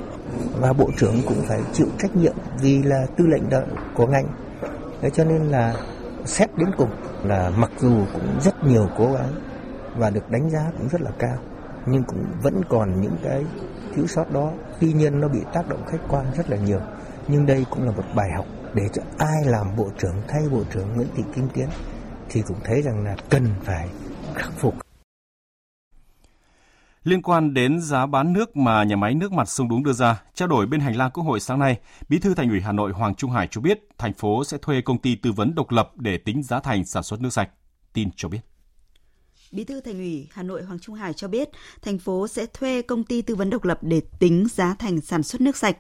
và 0.59 0.73
Bộ 0.73 0.89
trưởng 0.97 1.15
cũng 1.27 1.41
phải 1.47 1.59
chịu 1.73 1.87
trách 1.99 2.15
nhiệm 2.15 2.35
vì 2.61 2.83
là 2.83 3.05
tư 3.17 3.25
lệnh 3.27 3.49
đợi 3.49 3.65
của 3.95 4.07
ngành. 4.07 4.27
Thế 5.01 5.09
cho 5.09 5.23
nên 5.23 5.41
là 5.41 5.75
xét 6.25 6.49
đến 6.57 6.67
cùng 6.77 6.89
là 7.23 7.51
mặc 7.57 7.71
dù 7.79 8.05
cũng 8.13 8.39
rất 8.41 8.63
nhiều 8.63 8.89
cố 8.97 9.13
gắng 9.13 9.33
và 9.97 10.09
được 10.09 10.31
đánh 10.31 10.49
giá 10.49 10.71
cũng 10.77 10.89
rất 10.89 11.01
là 11.01 11.11
cao 11.19 11.37
nhưng 11.85 12.03
cũng 12.03 12.25
vẫn 12.41 12.61
còn 12.69 13.01
những 13.01 13.17
cái 13.23 13.43
thiếu 13.95 14.07
sót 14.07 14.31
đó 14.33 14.51
tuy 14.81 14.93
nhiên 14.93 15.21
nó 15.21 15.27
bị 15.27 15.39
tác 15.53 15.69
động 15.69 15.85
khách 15.87 16.01
quan 16.09 16.25
rất 16.37 16.49
là 16.49 16.57
nhiều 16.57 16.79
nhưng 17.27 17.45
đây 17.45 17.65
cũng 17.69 17.83
là 17.83 17.91
một 17.91 18.03
bài 18.15 18.29
học 18.35 18.45
để 18.73 18.83
cho 18.93 19.01
ai 19.17 19.45
làm 19.45 19.75
bộ 19.77 19.89
trưởng 19.97 20.15
thay 20.27 20.41
bộ 20.51 20.63
trưởng 20.73 20.93
Nguyễn 20.95 21.07
Thị 21.15 21.23
Kim 21.35 21.47
Tiến 21.53 21.67
thì 22.29 22.41
cũng 22.47 22.57
thấy 22.63 22.81
rằng 22.81 23.03
là 23.03 23.15
cần 23.29 23.47
phải 23.63 23.89
khắc 24.35 24.51
phục 24.57 24.75
Liên 27.07 27.21
quan 27.21 27.53
đến 27.53 27.81
giá 27.81 28.05
bán 28.05 28.33
nước 28.33 28.57
mà 28.57 28.83
nhà 28.83 28.95
máy 28.95 29.13
nước 29.13 29.31
mặt 29.31 29.49
sông 29.49 29.69
Đuống 29.69 29.83
đưa 29.83 29.93
ra, 29.93 30.21
trao 30.33 30.47
đổi 30.47 30.65
bên 30.67 30.79
hành 30.79 30.95
lang 30.95 31.11
Quốc 31.11 31.23
hội 31.23 31.39
sáng 31.39 31.59
nay, 31.59 31.79
Bí 32.09 32.19
thư 32.19 32.33
Thành 32.33 32.49
ủy 32.49 32.61
Hà 32.61 32.71
Nội 32.71 32.91
Hoàng 32.91 33.15
Trung 33.15 33.31
Hải 33.31 33.47
cho 33.51 33.61
biết 33.61 33.79
thành 33.97 34.13
phố 34.13 34.43
sẽ 34.43 34.57
thuê 34.61 34.81
công 34.81 35.01
ty 35.01 35.15
tư 35.15 35.31
vấn 35.31 35.55
độc 35.55 35.71
lập 35.71 35.91
để 35.95 36.17
tính 36.17 36.43
giá 36.43 36.59
thành 36.59 36.85
sản 36.85 37.03
xuất 37.03 37.21
nước 37.21 37.29
sạch. 37.29 37.49
Tin 37.93 38.09
cho 38.15 38.29
biết. 38.29 38.56
Bí 39.51 39.63
thư 39.63 39.81
Thành 39.81 39.97
ủy 39.97 40.27
Hà 40.31 40.43
Nội 40.43 40.63
Hoàng 40.63 40.79
Trung 40.79 40.95
Hải 40.95 41.13
cho 41.13 41.27
biết, 41.27 41.49
thành 41.81 41.99
phố 41.99 42.27
sẽ 42.27 42.45
thuê 42.45 42.81
công 42.81 43.03
ty 43.03 43.21
tư 43.21 43.35
vấn 43.35 43.49
độc 43.49 43.63
lập 43.63 43.79
để 43.81 44.01
tính 44.19 44.47
giá 44.53 44.75
thành 44.79 45.01
sản 45.01 45.23
xuất 45.23 45.41
nước 45.41 45.57
sạch. 45.57 45.77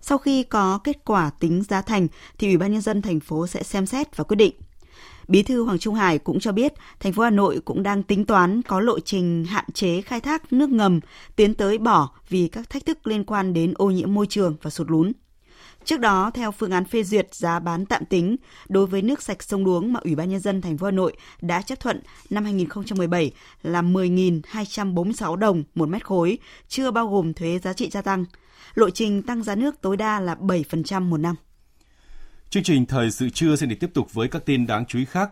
Sau 0.00 0.18
khi 0.18 0.42
có 0.42 0.78
kết 0.84 1.04
quả 1.04 1.30
tính 1.40 1.62
giá 1.68 1.82
thành 1.82 2.08
thì 2.38 2.46
Ủy 2.46 2.56
ban 2.56 2.72
nhân 2.72 2.82
dân 2.82 3.02
thành 3.02 3.20
phố 3.20 3.46
sẽ 3.46 3.62
xem 3.62 3.86
xét 3.86 4.16
và 4.16 4.24
quyết 4.24 4.36
định. 4.36 4.54
Bí 5.28 5.42
thư 5.42 5.62
Hoàng 5.62 5.78
Trung 5.78 5.94
Hải 5.94 6.18
cũng 6.18 6.40
cho 6.40 6.52
biết, 6.52 6.72
thành 7.00 7.12
phố 7.12 7.22
Hà 7.22 7.30
Nội 7.30 7.60
cũng 7.64 7.82
đang 7.82 8.02
tính 8.02 8.24
toán 8.26 8.62
có 8.62 8.80
lộ 8.80 9.00
trình 9.00 9.44
hạn 9.44 9.64
chế 9.74 10.00
khai 10.00 10.20
thác 10.20 10.52
nước 10.52 10.70
ngầm, 10.70 11.00
tiến 11.36 11.54
tới 11.54 11.78
bỏ 11.78 12.10
vì 12.28 12.48
các 12.48 12.70
thách 12.70 12.86
thức 12.86 13.06
liên 13.06 13.24
quan 13.24 13.54
đến 13.54 13.74
ô 13.76 13.90
nhiễm 13.90 14.14
môi 14.14 14.26
trường 14.26 14.56
và 14.62 14.70
sụt 14.70 14.90
lún. 14.90 15.12
Trước 15.84 16.00
đó, 16.00 16.30
theo 16.34 16.52
phương 16.52 16.70
án 16.70 16.84
phê 16.84 17.02
duyệt 17.02 17.34
giá 17.34 17.58
bán 17.58 17.86
tạm 17.86 18.04
tính 18.04 18.36
đối 18.68 18.86
với 18.86 19.02
nước 19.02 19.22
sạch 19.22 19.42
sông 19.42 19.64
Đuống 19.64 19.92
mà 19.92 20.00
Ủy 20.04 20.14
ban 20.14 20.30
nhân 20.30 20.40
dân 20.40 20.60
thành 20.60 20.78
phố 20.78 20.86
Hà 20.86 20.90
Nội 20.90 21.16
đã 21.40 21.62
chấp 21.62 21.80
thuận 21.80 22.00
năm 22.30 22.44
2017 22.44 23.32
là 23.62 23.82
10.246 23.82 25.36
đồng 25.36 25.64
một 25.74 25.88
mét 25.88 26.06
khối, 26.06 26.38
chưa 26.68 26.90
bao 26.90 27.08
gồm 27.08 27.34
thuế 27.34 27.58
giá 27.58 27.72
trị 27.72 27.90
gia 27.90 28.02
tăng. 28.02 28.24
Lộ 28.74 28.90
trình 28.90 29.22
tăng 29.22 29.42
giá 29.42 29.54
nước 29.54 29.80
tối 29.80 29.96
đa 29.96 30.20
là 30.20 30.34
7% 30.34 31.02
một 31.02 31.16
năm. 31.16 31.34
Chương 32.50 32.62
trình 32.62 32.86
thời 32.86 33.10
sự 33.10 33.28
trưa 33.30 33.56
sẽ 33.56 33.66
được 33.66 33.76
tiếp 33.80 33.90
tục 33.94 34.14
với 34.14 34.28
các 34.28 34.46
tin 34.46 34.66
đáng 34.66 34.84
chú 34.86 34.98
ý 34.98 35.04
khác. 35.04 35.30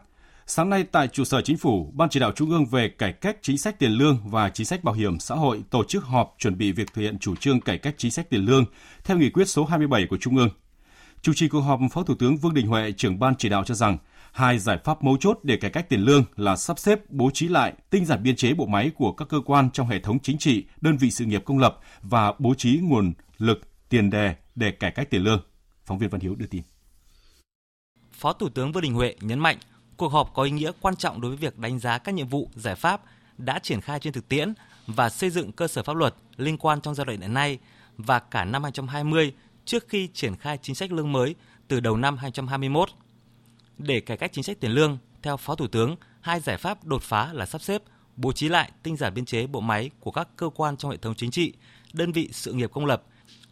Sáng 0.49 0.71
nay 0.71 0.85
tại 0.85 1.09
trụ 1.09 1.25
sở 1.25 1.41
chính 1.41 1.57
phủ, 1.57 1.93
Ban 1.95 2.09
chỉ 2.09 2.21
đạo 2.21 2.33
Trung 2.33 2.51
ương 2.51 2.67
về 2.67 2.89
cải 2.89 3.13
cách 3.13 3.37
chính 3.43 3.59
sách 3.59 3.79
tiền 3.79 3.93
lương 3.93 4.21
và 4.25 4.51
chính 4.51 4.67
sách 4.67 4.85
bảo 4.85 4.95
hiểm 4.95 5.19
xã 5.19 5.35
hội 5.35 5.63
tổ 5.71 5.85
chức 5.85 6.05
họp 6.05 6.35
chuẩn 6.39 6.59
bị 6.59 6.73
việc 6.73 6.93
thực 6.93 7.03
hiện 7.03 7.19
chủ 7.19 7.37
trương 7.37 7.61
cải 7.61 7.79
cách 7.79 7.95
chính 7.99 8.11
sách 8.11 8.31
tiền 8.31 8.45
lương 8.45 8.65
theo 9.05 9.19
nghị 9.19 9.31
quyết 9.31 9.49
số 9.49 9.65
27 9.65 10.07
của 10.11 10.17
Trung 10.17 10.37
ương. 10.37 10.49
Chủ 11.23 11.33
trì 11.35 11.49
cuộc 11.49 11.61
họp, 11.61 11.81
Phó 11.93 12.03
Thủ 12.03 12.15
tướng 12.15 12.37
Vương 12.37 12.55
Đình 12.55 12.67
Huệ, 12.67 12.93
trưởng 12.93 13.19
ban 13.19 13.35
chỉ 13.37 13.49
đạo 13.49 13.65
cho 13.65 13.75
rằng 13.75 13.99
hai 14.33 14.59
giải 14.59 14.79
pháp 14.85 15.05
mấu 15.05 15.17
chốt 15.21 15.39
để 15.43 15.57
cải 15.57 15.71
cách 15.71 15.89
tiền 15.89 16.01
lương 16.01 16.25
là 16.37 16.57
sắp 16.57 16.79
xếp, 16.79 17.11
bố 17.11 17.31
trí 17.35 17.49
lại, 17.49 17.73
tinh 17.91 18.05
giản 18.05 18.23
biên 18.23 18.37
chế 18.37 18.55
bộ 18.55 18.67
máy 18.67 18.91
của 18.95 19.13
các 19.13 19.29
cơ 19.29 19.41
quan 19.47 19.71
trong 19.71 19.89
hệ 19.89 19.99
thống 19.99 20.19
chính 20.23 20.39
trị, 20.39 20.65
đơn 20.81 20.97
vị 20.97 21.11
sự 21.11 21.25
nghiệp 21.25 21.43
công 21.45 21.59
lập 21.59 21.79
và 22.03 22.33
bố 22.39 22.55
trí 22.55 22.81
nguồn 22.83 23.13
lực, 23.39 23.61
tiền 23.89 24.11
đề 24.11 24.35
để 24.55 24.71
cải 24.71 24.91
cách 24.91 25.11
tiền 25.11 25.23
lương. 25.23 25.43
Phóng 25.85 25.99
viên 25.99 26.11
Văn 26.11 26.21
Hiếu 26.21 26.35
đưa 26.35 26.47
tin. 26.47 26.63
Phó 28.13 28.33
Thủ 28.33 28.49
tướng 28.49 28.73
Vương 28.73 28.83
Đình 28.83 28.95
Huệ 28.95 29.15
nhấn 29.21 29.39
mạnh, 29.39 29.57
cuộc 29.97 30.13
họp 30.13 30.35
có 30.35 30.43
ý 30.43 30.51
nghĩa 30.51 30.73
quan 30.81 30.97
trọng 30.97 31.21
đối 31.21 31.31
với 31.31 31.39
việc 31.39 31.59
đánh 31.59 31.79
giá 31.79 31.99
các 31.99 32.15
nhiệm 32.15 32.29
vụ, 32.29 32.51
giải 32.55 32.75
pháp 32.75 33.03
đã 33.39 33.59
triển 33.59 33.81
khai 33.81 34.01
trên 34.01 34.13
thực 34.13 34.29
tiễn 34.29 34.55
và 34.87 35.11
xây 35.11 35.31
dựng 35.31 35.53
cơ 35.53 35.69
sở 35.69 35.83
pháp 35.83 35.97
luật 35.97 36.15
liên 36.37 36.59
quan 36.59 36.81
trong 36.81 36.95
giai 36.95 37.05
đoạn 37.05 37.21
hiện 37.21 37.35
nay 37.35 37.59
và 37.97 38.19
cả 38.19 38.45
năm 38.45 38.63
2020 38.63 39.33
trước 39.65 39.89
khi 39.89 40.09
triển 40.15 40.37
khai 40.37 40.59
chính 40.63 40.75
sách 40.75 40.93
lương 40.93 41.13
mới 41.13 41.35
từ 41.69 41.81
đầu 41.81 41.97
năm 41.97 42.17
2021. 42.17 42.89
Để 43.79 44.01
cải 44.01 44.17
cách 44.17 44.31
chính 44.33 44.45
sách 44.45 44.61
tiền 44.61 44.71
lương, 44.71 44.99
theo 45.23 45.37
Phó 45.37 45.55
Thủ 45.55 45.67
tướng, 45.67 45.97
hai 46.21 46.41
giải 46.41 46.57
pháp 46.57 46.85
đột 46.85 47.03
phá 47.03 47.33
là 47.33 47.47
sắp 47.47 47.63
xếp, 47.63 47.83
bố 48.17 48.33
trí 48.33 48.49
lại 48.49 48.71
tinh 48.83 48.97
giản 48.97 49.15
biên 49.15 49.25
chế 49.25 49.47
bộ 49.47 49.61
máy 49.61 49.91
của 50.01 50.11
các 50.11 50.29
cơ 50.37 50.51
quan 50.55 50.77
trong 50.77 50.91
hệ 50.91 50.97
thống 50.97 51.15
chính 51.15 51.31
trị, 51.31 51.53
đơn 51.93 52.13
vị 52.13 52.29
sự 52.33 52.53
nghiệp 52.53 52.71
công 52.73 52.87
lập 52.87 53.03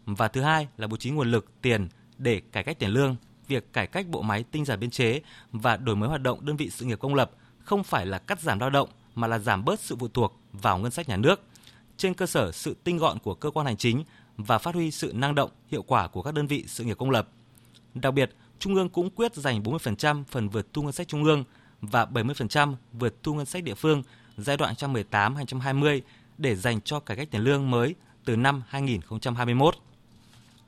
và 0.05 0.29
thứ 0.29 0.43
hai 0.43 0.69
là 0.77 0.87
bố 0.87 0.97
trí 0.97 1.11
nguồn 1.11 1.31
lực, 1.31 1.63
tiền 1.63 1.89
để 2.19 2.43
cải 2.53 2.65
cách 2.65 2.79
tiền 2.79 2.91
lương. 2.91 3.17
Việc 3.49 3.73
cải 3.73 3.87
cách 3.87 4.07
bộ 4.09 4.23
máy 4.23 4.45
tinh 4.51 4.65
giản 4.65 4.81
biên 4.81 4.91
chế 4.91 5.21
và 5.53 5.77
đổi 5.77 5.97
mới 5.97 6.09
hoạt 6.09 6.23
động 6.23 6.45
đơn 6.47 6.57
vị 6.57 6.71
sự 6.71 6.85
nghiệp 6.85 6.99
công 7.01 7.15
lập 7.15 7.31
không 7.59 7.85
phải 7.85 8.07
là 8.07 8.19
cắt 8.19 8.41
giảm 8.41 8.59
lao 8.59 8.71
động 8.71 8.89
mà 9.15 9.27
là 9.27 9.39
giảm 9.39 9.65
bớt 9.65 9.81
sự 9.81 9.97
phụ 9.97 10.09
thuộc 10.09 10.41
vào 10.53 10.79
ngân 10.79 10.91
sách 10.91 11.09
nhà 11.09 11.17
nước. 11.17 11.41
Trên 11.97 12.15
cơ 12.15 12.27
sở 12.27 12.53
sự 12.53 12.77
tinh 12.85 12.99
gọn 12.99 13.19
của 13.19 13.35
cơ 13.35 13.51
quan 13.51 13.67
hành 13.67 13.77
chính 13.77 14.05
và 14.37 14.59
phát 14.59 14.75
huy 14.75 14.91
sự 14.91 15.13
năng 15.15 15.35
động, 15.35 15.51
hiệu 15.71 15.83
quả 15.83 16.09
của 16.09 16.23
các 16.23 16.35
đơn 16.35 16.47
vị 16.47 16.65
sự 16.67 16.85
nghiệp 16.85 16.99
công 16.99 17.11
lập. 17.11 17.29
Đặc 17.95 18.15
biệt, 18.15 18.31
Trung 18.59 18.75
ương 18.75 18.89
cũng 18.89 19.11
quyết 19.11 19.35
dành 19.35 19.63
40% 19.63 20.25
phần 20.25 20.49
vượt 20.49 20.73
thu 20.73 20.83
ngân 20.83 20.93
sách 20.93 21.09
trung 21.09 21.25
ương 21.25 21.45
và 21.81 22.05
70% 22.05 22.75
vượt 22.93 23.23
thu 23.23 23.35
ngân 23.35 23.47
sách 23.47 23.65
địa 23.65 23.75
phương 23.75 24.03
giai 24.37 24.57
đoạn 24.57 24.75
2018-2020 24.75 26.01
để 26.39 26.57
dành 26.57 26.81
cho 26.81 27.01
cải 27.01 27.17
cách 27.17 27.29
tiền 27.31 27.41
lương 27.41 27.71
mới 27.71 27.95
từ 28.25 28.37
năm 28.37 28.63
2021. 28.69 29.77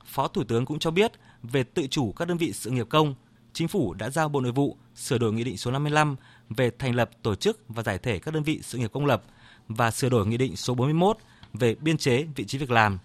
Phó 0.05 0.27
Thủ 0.27 0.43
tướng 0.43 0.65
cũng 0.65 0.79
cho 0.79 0.91
biết 0.91 1.11
về 1.43 1.63
tự 1.63 1.87
chủ 1.87 2.11
các 2.11 2.27
đơn 2.27 2.37
vị 2.37 2.53
sự 2.53 2.69
nghiệp 2.69 2.87
công, 2.89 3.15
Chính 3.53 3.67
phủ 3.67 3.93
đã 3.93 4.09
giao 4.09 4.29
Bộ 4.29 4.41
Nội 4.41 4.51
vụ 4.51 4.77
sửa 4.95 5.17
đổi 5.17 5.33
Nghị 5.33 5.43
định 5.43 5.57
số 5.57 5.71
55 5.71 6.15
về 6.49 6.71
thành 6.79 6.95
lập, 6.95 7.09
tổ 7.23 7.35
chức 7.35 7.59
và 7.67 7.83
giải 7.83 7.97
thể 7.97 8.19
các 8.19 8.33
đơn 8.33 8.43
vị 8.43 8.59
sự 8.63 8.77
nghiệp 8.77 8.91
công 8.93 9.05
lập 9.05 9.23
và 9.67 9.91
sửa 9.91 10.09
đổi 10.09 10.27
Nghị 10.27 10.37
định 10.37 10.55
số 10.55 10.73
41 10.73 11.17
về 11.53 11.75
biên 11.75 11.97
chế 11.97 12.27
vị 12.35 12.45
trí 12.45 12.57
việc 12.57 12.71
làm. 12.71 12.99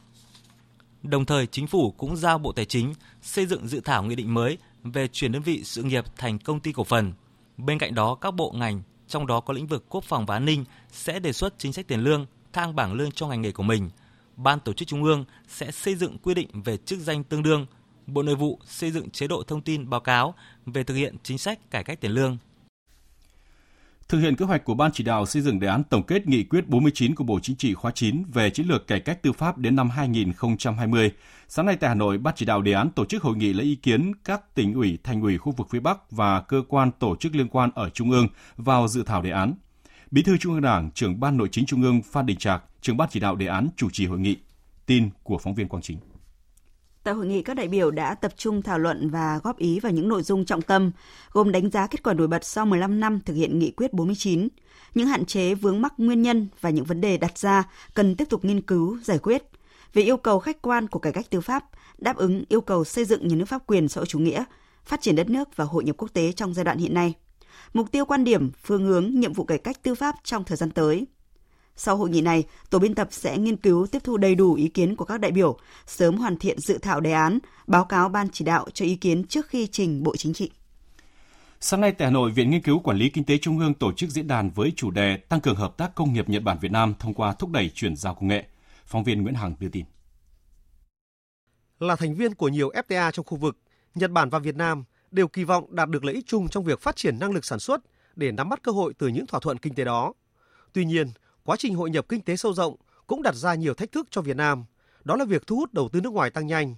Đồng 1.03 1.25
thời, 1.25 1.47
Chính 1.47 1.67
phủ 1.67 1.91
cũng 1.91 2.17
giao 2.17 2.39
Bộ 2.39 2.53
Tài 2.53 2.65
chính 2.65 2.95
xây 3.23 3.47
dựng 3.47 3.69
dự 3.69 3.81
thảo 3.81 4.03
nghị 4.03 4.15
định 4.15 4.35
mới 4.35 4.59
về 4.85 5.09
chuyển 5.09 5.33
đơn 5.33 5.43
vị 5.43 5.65
sự 5.65 5.83
nghiệp 5.83 6.05
thành 6.17 6.39
công 6.39 6.61
ty 6.61 6.73
cổ 6.73 6.85
phần. 6.85 7.13
Bên 7.57 7.79
cạnh 7.79 7.95
đó, 7.95 8.15
các 8.15 8.31
bộ 8.35 8.53
ngành, 8.53 8.83
trong 9.09 9.27
đó 9.27 9.41
có 9.41 9.55
lĩnh 9.55 9.67
vực 9.67 9.85
quốc 9.89 10.05
phòng 10.05 10.27
và 10.27 10.37
an 10.37 10.45
ninh, 10.45 10.65
sẽ 10.93 11.19
đề 11.19 11.33
xuất 11.33 11.55
chính 11.59 11.73
sách 11.73 11.89
tiền 11.89 12.01
lương, 12.01 12.27
thang 12.53 12.77
bảng 12.77 12.93
lương 12.93 13.13
cho 13.13 13.27
ngành 13.27 13.43
nghề 13.43 13.53
của 13.53 13.63
mình. 13.63 13.91
Ban 14.37 14.61
tổ 14.61 14.73
chức 14.73 14.89
Trung 14.89 15.05
ương 15.05 15.25
sẽ 15.49 15.71
xây 15.71 15.95
dựng 15.95 16.19
quy 16.19 16.35
định 16.35 16.49
về 16.65 16.77
chức 16.77 16.99
danh 16.99 17.25
tương 17.25 17.43
đương. 17.43 17.67
Bộ 18.07 18.23
Nội 18.23 18.35
vụ 18.35 18.59
xây 18.65 18.91
dựng 18.91 19.11
chế 19.11 19.27
độ 19.27 19.43
thông 19.43 19.63
tin 19.63 19.91
báo 19.91 20.01
cáo 20.01 20.35
về 20.67 20.85
thực 20.85 20.95
hiện 20.95 21.17
chính 21.23 21.39
sách 21.39 21.71
cải 21.71 21.85
cách 21.85 22.01
tiền 22.01 22.13
lương. 22.13 22.39
Thực 24.09 24.21
hiện 24.21 24.37
kế 24.37 24.45
hoạch 24.45 24.65
của 24.65 24.75
Ban 24.75 24.93
chỉ 24.93 25.05
đạo 25.05 25.27
xây 25.27 25.43
dựng 25.43 25.61
đề 25.61 25.69
án 25.69 25.85
tổng 25.85 26.03
kết 26.03 26.27
nghị 26.27 26.45
quyết 26.45 26.69
49 26.69 27.15
của 27.15 27.25
Bộ 27.25 27.41
Chính 27.43 27.57
trị 27.57 27.75
khóa 27.75 27.91
9 27.95 28.25
về 28.33 28.51
chiến 28.51 28.67
lược 28.67 28.87
cải 28.87 29.01
cách 29.01 29.23
tư 29.23 29.33
pháp 29.33 29.59
đến 29.59 29.77
năm 29.77 29.91
2020, 29.91 31.13
sáng 31.49 31.67
nay 31.67 31.77
tại 31.77 31.89
Hà 31.89 31.95
Nội, 31.95 32.19
Ban 32.19 32.35
chỉ 32.37 32.47
đạo 32.47 32.63
đề 32.63 32.73
án 32.73 32.91
tổ 32.91 33.05
chức 33.05 33.23
hội 33.23 33.37
nghị 33.37 33.53
lấy 33.53 33.67
ý 33.67 33.75
kiến 33.75 34.13
các 34.25 34.55
tỉnh 34.55 34.75
ủy, 34.75 34.99
thành 35.05 35.23
ủy 35.23 35.39
khu 35.39 35.53
vực 35.53 35.67
phía 35.71 35.81
Bắc 35.81 36.11
và 36.11 36.41
cơ 36.41 36.63
quan 36.69 36.91
tổ 36.99 37.17
chức 37.17 37.35
liên 37.35 37.49
quan 37.49 37.71
ở 37.75 37.89
Trung 37.89 38.11
ương 38.11 38.29
vào 38.57 38.89
dự 38.89 39.03
thảo 39.03 39.23
đề 39.23 39.31
án. 39.31 39.55
Bí 40.11 40.23
thư 40.23 40.37
Trung 40.37 40.53
ương 40.53 40.63
Đảng, 40.63 40.91
trưởng 40.91 41.21
Ban 41.21 41.37
Nội 41.37 41.49
chính 41.53 41.67
Trung 41.67 41.83
ương 41.83 42.03
Phan 42.03 42.27
Đình 42.27 42.39
Trạc, 42.39 42.65
trưởng 42.81 42.97
Ban 42.97 43.09
chỉ 43.13 43.21
đạo 43.21 43.37
đề 43.37 43.47
án 43.47 43.69
chủ 43.77 43.91
trì 43.91 44.07
hội 44.07 44.19
nghị. 44.19 44.37
Tin 44.87 45.11
của 45.23 45.39
phóng 45.39 45.55
viên 45.55 45.69
Quang 45.69 45.83
Chính. 45.83 45.99
Tại 47.05 47.15
hội 47.15 47.27
nghị, 47.27 47.43
các 47.43 47.55
đại 47.55 47.69
biểu 47.69 47.91
đã 47.91 48.15
tập 48.15 48.33
trung 48.37 48.63
thảo 48.63 48.79
luận 48.79 49.11
và 49.11 49.41
góp 49.43 49.59
ý 49.59 49.81
vào 49.81 49.93
những 49.93 50.09
nội 50.09 50.23
dung 50.23 50.45
trọng 50.45 50.63
tâm, 50.63 50.91
gồm 51.33 51.53
đánh 51.53 51.71
giá 51.71 51.87
kết 51.87 52.03
quả 52.03 52.15
nổi 52.15 52.27
bật 52.29 52.45
sau 52.45 52.67
15 52.67 53.01
năm 53.01 53.21
thực 53.21 53.35
hiện 53.35 53.59
nghị 53.59 53.71
quyết 53.71 53.93
49, 53.93 54.49
những 54.95 55.07
hạn 55.07 55.25
chế 55.25 55.55
vướng 55.55 55.83
mắc 55.83 55.93
nguyên 55.99 56.23
nhân 56.23 56.49
và 56.61 56.71
những 56.71 56.85
vấn 56.85 57.01
đề 57.01 57.17
đặt 57.17 57.39
ra 57.39 57.65
cần 57.95 58.17
tiếp 58.17 58.25
tục 58.31 58.45
nghiên 58.45 58.61
cứu, 58.61 58.99
giải 59.05 59.19
quyết, 59.19 59.43
về 59.93 60.03
yêu 60.03 60.17
cầu 60.17 60.39
khách 60.39 60.63
quan 60.63 60.89
của 60.89 60.99
cải 60.99 61.13
cách 61.13 61.31
tư 61.31 61.41
pháp, 61.41 61.65
đáp 61.99 62.17
ứng 62.17 62.45
yêu 62.49 62.61
cầu 62.61 62.85
xây 62.85 63.05
dựng 63.05 63.29
nhà 63.29 63.37
nước 63.37 63.47
pháp 63.47 63.67
quyền 63.67 63.89
xã 63.89 63.99
hội 63.99 64.07
chủ 64.07 64.19
nghĩa, 64.19 64.45
phát 64.85 65.01
triển 65.01 65.17
đất 65.17 65.31
nước 65.31 65.57
và 65.57 65.65
hội 65.65 65.85
nhập 65.85 65.97
quốc 65.97 66.09
tế 66.13 66.33
trong 66.33 66.55
giai 66.55 66.65
đoạn 66.65 66.79
hiện 66.79 66.95
nay. 66.95 67.15
Mục 67.73 67.93
tiêu 67.93 68.05
quan 68.05 68.25
điểm, 68.25 68.51
phương 68.63 68.85
hướng, 68.85 69.21
nhiệm 69.21 69.33
vụ 69.33 69.45
cải 69.45 69.59
cách 69.59 69.83
tư 69.83 69.95
pháp 69.95 70.15
trong 70.25 70.45
thời 70.45 70.57
gian 70.57 70.71
tới– 70.71 71.07
sau 71.77 71.97
hội 71.97 72.11
nghị 72.11 72.21
này, 72.21 72.45
tổ 72.71 72.79
biên 72.79 72.95
tập 72.95 73.09
sẽ 73.11 73.39
nghiên 73.39 73.57
cứu 73.57 73.87
tiếp 73.87 73.99
thu 74.05 74.17
đầy 74.17 74.35
đủ 74.35 74.55
ý 74.55 74.69
kiến 74.69 74.97
của 74.97 75.05
các 75.05 75.21
đại 75.21 75.33
biểu, 75.33 75.59
sớm 75.87 76.17
hoàn 76.17 76.37
thiện 76.37 76.59
dự 76.59 76.79
thảo 76.79 77.01
đề 77.01 77.13
án, 77.13 77.39
báo 77.67 77.85
cáo 77.85 78.09
ban 78.09 78.29
chỉ 78.33 78.45
đạo 78.45 78.67
cho 78.75 78.85
ý 78.85 78.97
kiến 78.97 79.25
trước 79.25 79.49
khi 79.49 79.67
trình 79.67 80.03
Bộ 80.03 80.17
Chính 80.17 80.35
trị. 80.35 80.51
Sáng 81.61 81.81
nay 81.81 81.93
tại 81.93 82.09
Hà 82.09 82.13
Nội, 82.13 82.31
Viện 82.31 82.51
Nghiên 82.51 82.63
cứu 82.63 82.79
Quản 82.79 82.97
lý 82.97 83.09
Kinh 83.09 83.25
tế 83.25 83.39
Trung 83.39 83.59
ương 83.59 83.75
tổ 83.75 83.93
chức 83.93 84.11
diễn 84.11 84.29
đàn 84.29 84.51
với 84.51 84.73
chủ 84.77 84.91
đề 84.91 85.17
Tăng 85.17 85.41
cường 85.41 85.57
hợp 85.57 85.77
tác 85.77 85.95
công 85.95 86.13
nghiệp 86.13 86.29
Nhật 86.29 86.43
Bản 86.43 86.59
Việt 86.61 86.73
Nam 86.73 86.95
thông 86.99 87.15
qua 87.15 87.33
thúc 87.33 87.51
đẩy 87.51 87.71
chuyển 87.75 87.97
giao 87.97 88.15
công 88.15 88.29
nghệ. 88.29 88.45
Phóng 88.87 89.05
viên 89.05 89.23
Nguyễn 89.23 89.35
Hằng 89.35 89.55
đưa 89.61 89.69
tin. 89.69 89.85
Là 91.79 91.97
thành 91.97 92.15
viên 92.15 92.35
của 92.35 92.49
nhiều 92.49 92.71
FTA 92.71 93.11
trong 93.11 93.27
khu 93.27 93.37
vực, 93.37 93.59
Nhật 93.95 94.11
Bản 94.11 94.31
và 94.31 94.39
Việt 94.39 94.57
Nam 94.57 94.85
đều 95.11 95.29
kỳ 95.29 95.45
vọng 95.45 95.77
đạt 95.77 95.89
được 95.89 96.05
lợi 96.05 96.15
ích 96.15 96.27
chung 96.27 96.49
trong 96.49 96.65
việc 96.65 96.81
phát 96.81 96.97
triển 96.97 97.19
năng 97.19 97.33
lực 97.33 97.45
sản 97.45 97.59
xuất 97.59 97.81
để 98.17 98.33
nắm 98.33 98.49
bắt 98.49 98.63
cơ 98.63 98.73
hội 98.73 98.95
từ 98.99 99.09
những 99.09 99.27
thỏa 99.27 99.41
thuận 99.41 99.59
kinh 99.59 99.75
tế 99.75 99.85
đó. 99.85 100.13
Tuy 100.73 100.85
nhiên, 100.85 101.07
quá 101.45 101.57
trình 101.57 101.75
hội 101.75 101.91
nhập 101.91 102.07
kinh 102.09 102.21
tế 102.21 102.37
sâu 102.37 102.53
rộng 102.53 102.77
cũng 103.07 103.23
đặt 103.23 103.35
ra 103.35 103.55
nhiều 103.55 103.75
thách 103.75 103.93
thức 103.93 104.09
cho 104.11 104.21
Việt 104.21 104.37
Nam. 104.37 104.65
Đó 105.05 105.17
là 105.17 105.25
việc 105.25 105.47
thu 105.47 105.57
hút 105.57 105.75
đầu 105.75 105.89
tư 105.89 106.01
nước 106.01 106.13
ngoài 106.13 106.31
tăng 106.31 106.47
nhanh, 106.47 106.75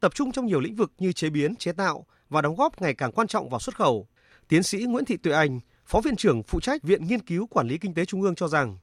tập 0.00 0.14
trung 0.14 0.32
trong 0.32 0.46
nhiều 0.46 0.60
lĩnh 0.60 0.76
vực 0.76 0.92
như 0.98 1.12
chế 1.12 1.30
biến, 1.30 1.56
chế 1.56 1.72
tạo 1.72 2.06
và 2.28 2.42
đóng 2.42 2.56
góp 2.56 2.82
ngày 2.82 2.94
càng 2.94 3.12
quan 3.12 3.26
trọng 3.26 3.48
vào 3.48 3.60
xuất 3.60 3.76
khẩu. 3.76 4.06
Tiến 4.48 4.62
sĩ 4.62 4.78
Nguyễn 4.78 5.04
Thị 5.04 5.16
Tuệ 5.16 5.32
Anh, 5.32 5.60
Phó 5.86 6.00
Viện 6.00 6.16
trưởng 6.16 6.42
phụ 6.42 6.60
trách 6.60 6.82
Viện 6.82 7.06
Nghiên 7.06 7.20
cứu 7.20 7.46
Quản 7.46 7.68
lý 7.68 7.78
Kinh 7.78 7.94
tế 7.94 8.04
Trung 8.04 8.22
ương 8.22 8.34
cho 8.34 8.48
rằng 8.48 8.78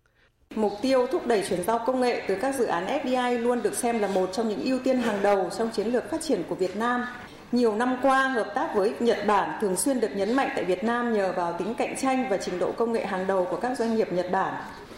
Mục 0.56 0.74
tiêu 0.82 1.08
thúc 1.12 1.28
đẩy 1.28 1.44
chuyển 1.50 1.64
giao 1.64 1.84
công 1.86 2.02
nghệ 2.02 2.26
từ 2.28 2.36
các 2.42 2.56
dự 2.56 2.66
án 2.66 2.86
FDI 2.86 3.42
luôn 3.42 3.62
được 3.62 3.76
xem 3.76 4.00
là 4.00 4.08
một 4.08 4.30
trong 4.34 4.50
những 4.50 4.64
ưu 4.64 4.80
tiên 4.80 4.98
hàng 4.98 5.24
đầu 5.24 5.50
trong 5.58 5.72
chiến 5.72 5.88
lược 5.88 6.10
phát 6.12 6.22
triển 6.22 6.44
của 6.50 6.56
Việt 6.56 6.76
Nam. 6.76 7.06
Nhiều 7.52 7.76
năm 7.76 7.98
qua, 8.02 8.28
hợp 8.28 8.52
tác 8.56 8.76
với 8.76 8.94
Nhật 9.00 9.18
Bản 9.28 9.58
thường 9.62 9.76
xuyên 9.76 10.00
được 10.00 10.16
nhấn 10.16 10.34
mạnh 10.34 10.50
tại 10.56 10.66
Việt 10.66 10.84
Nam 10.84 11.14
nhờ 11.14 11.34
vào 11.38 11.56
tính 11.60 11.74
cạnh 11.78 11.96
tranh 12.02 12.30
và 12.30 12.38
trình 12.38 12.60
độ 12.60 12.72
công 12.72 12.94
nghệ 12.94 13.06
hàng 13.06 13.28
đầu 13.28 13.48
của 13.52 13.58
các 13.58 13.78
doanh 13.78 13.96
nghiệp 13.96 14.14
Nhật 14.14 14.32
Bản. 14.32 14.54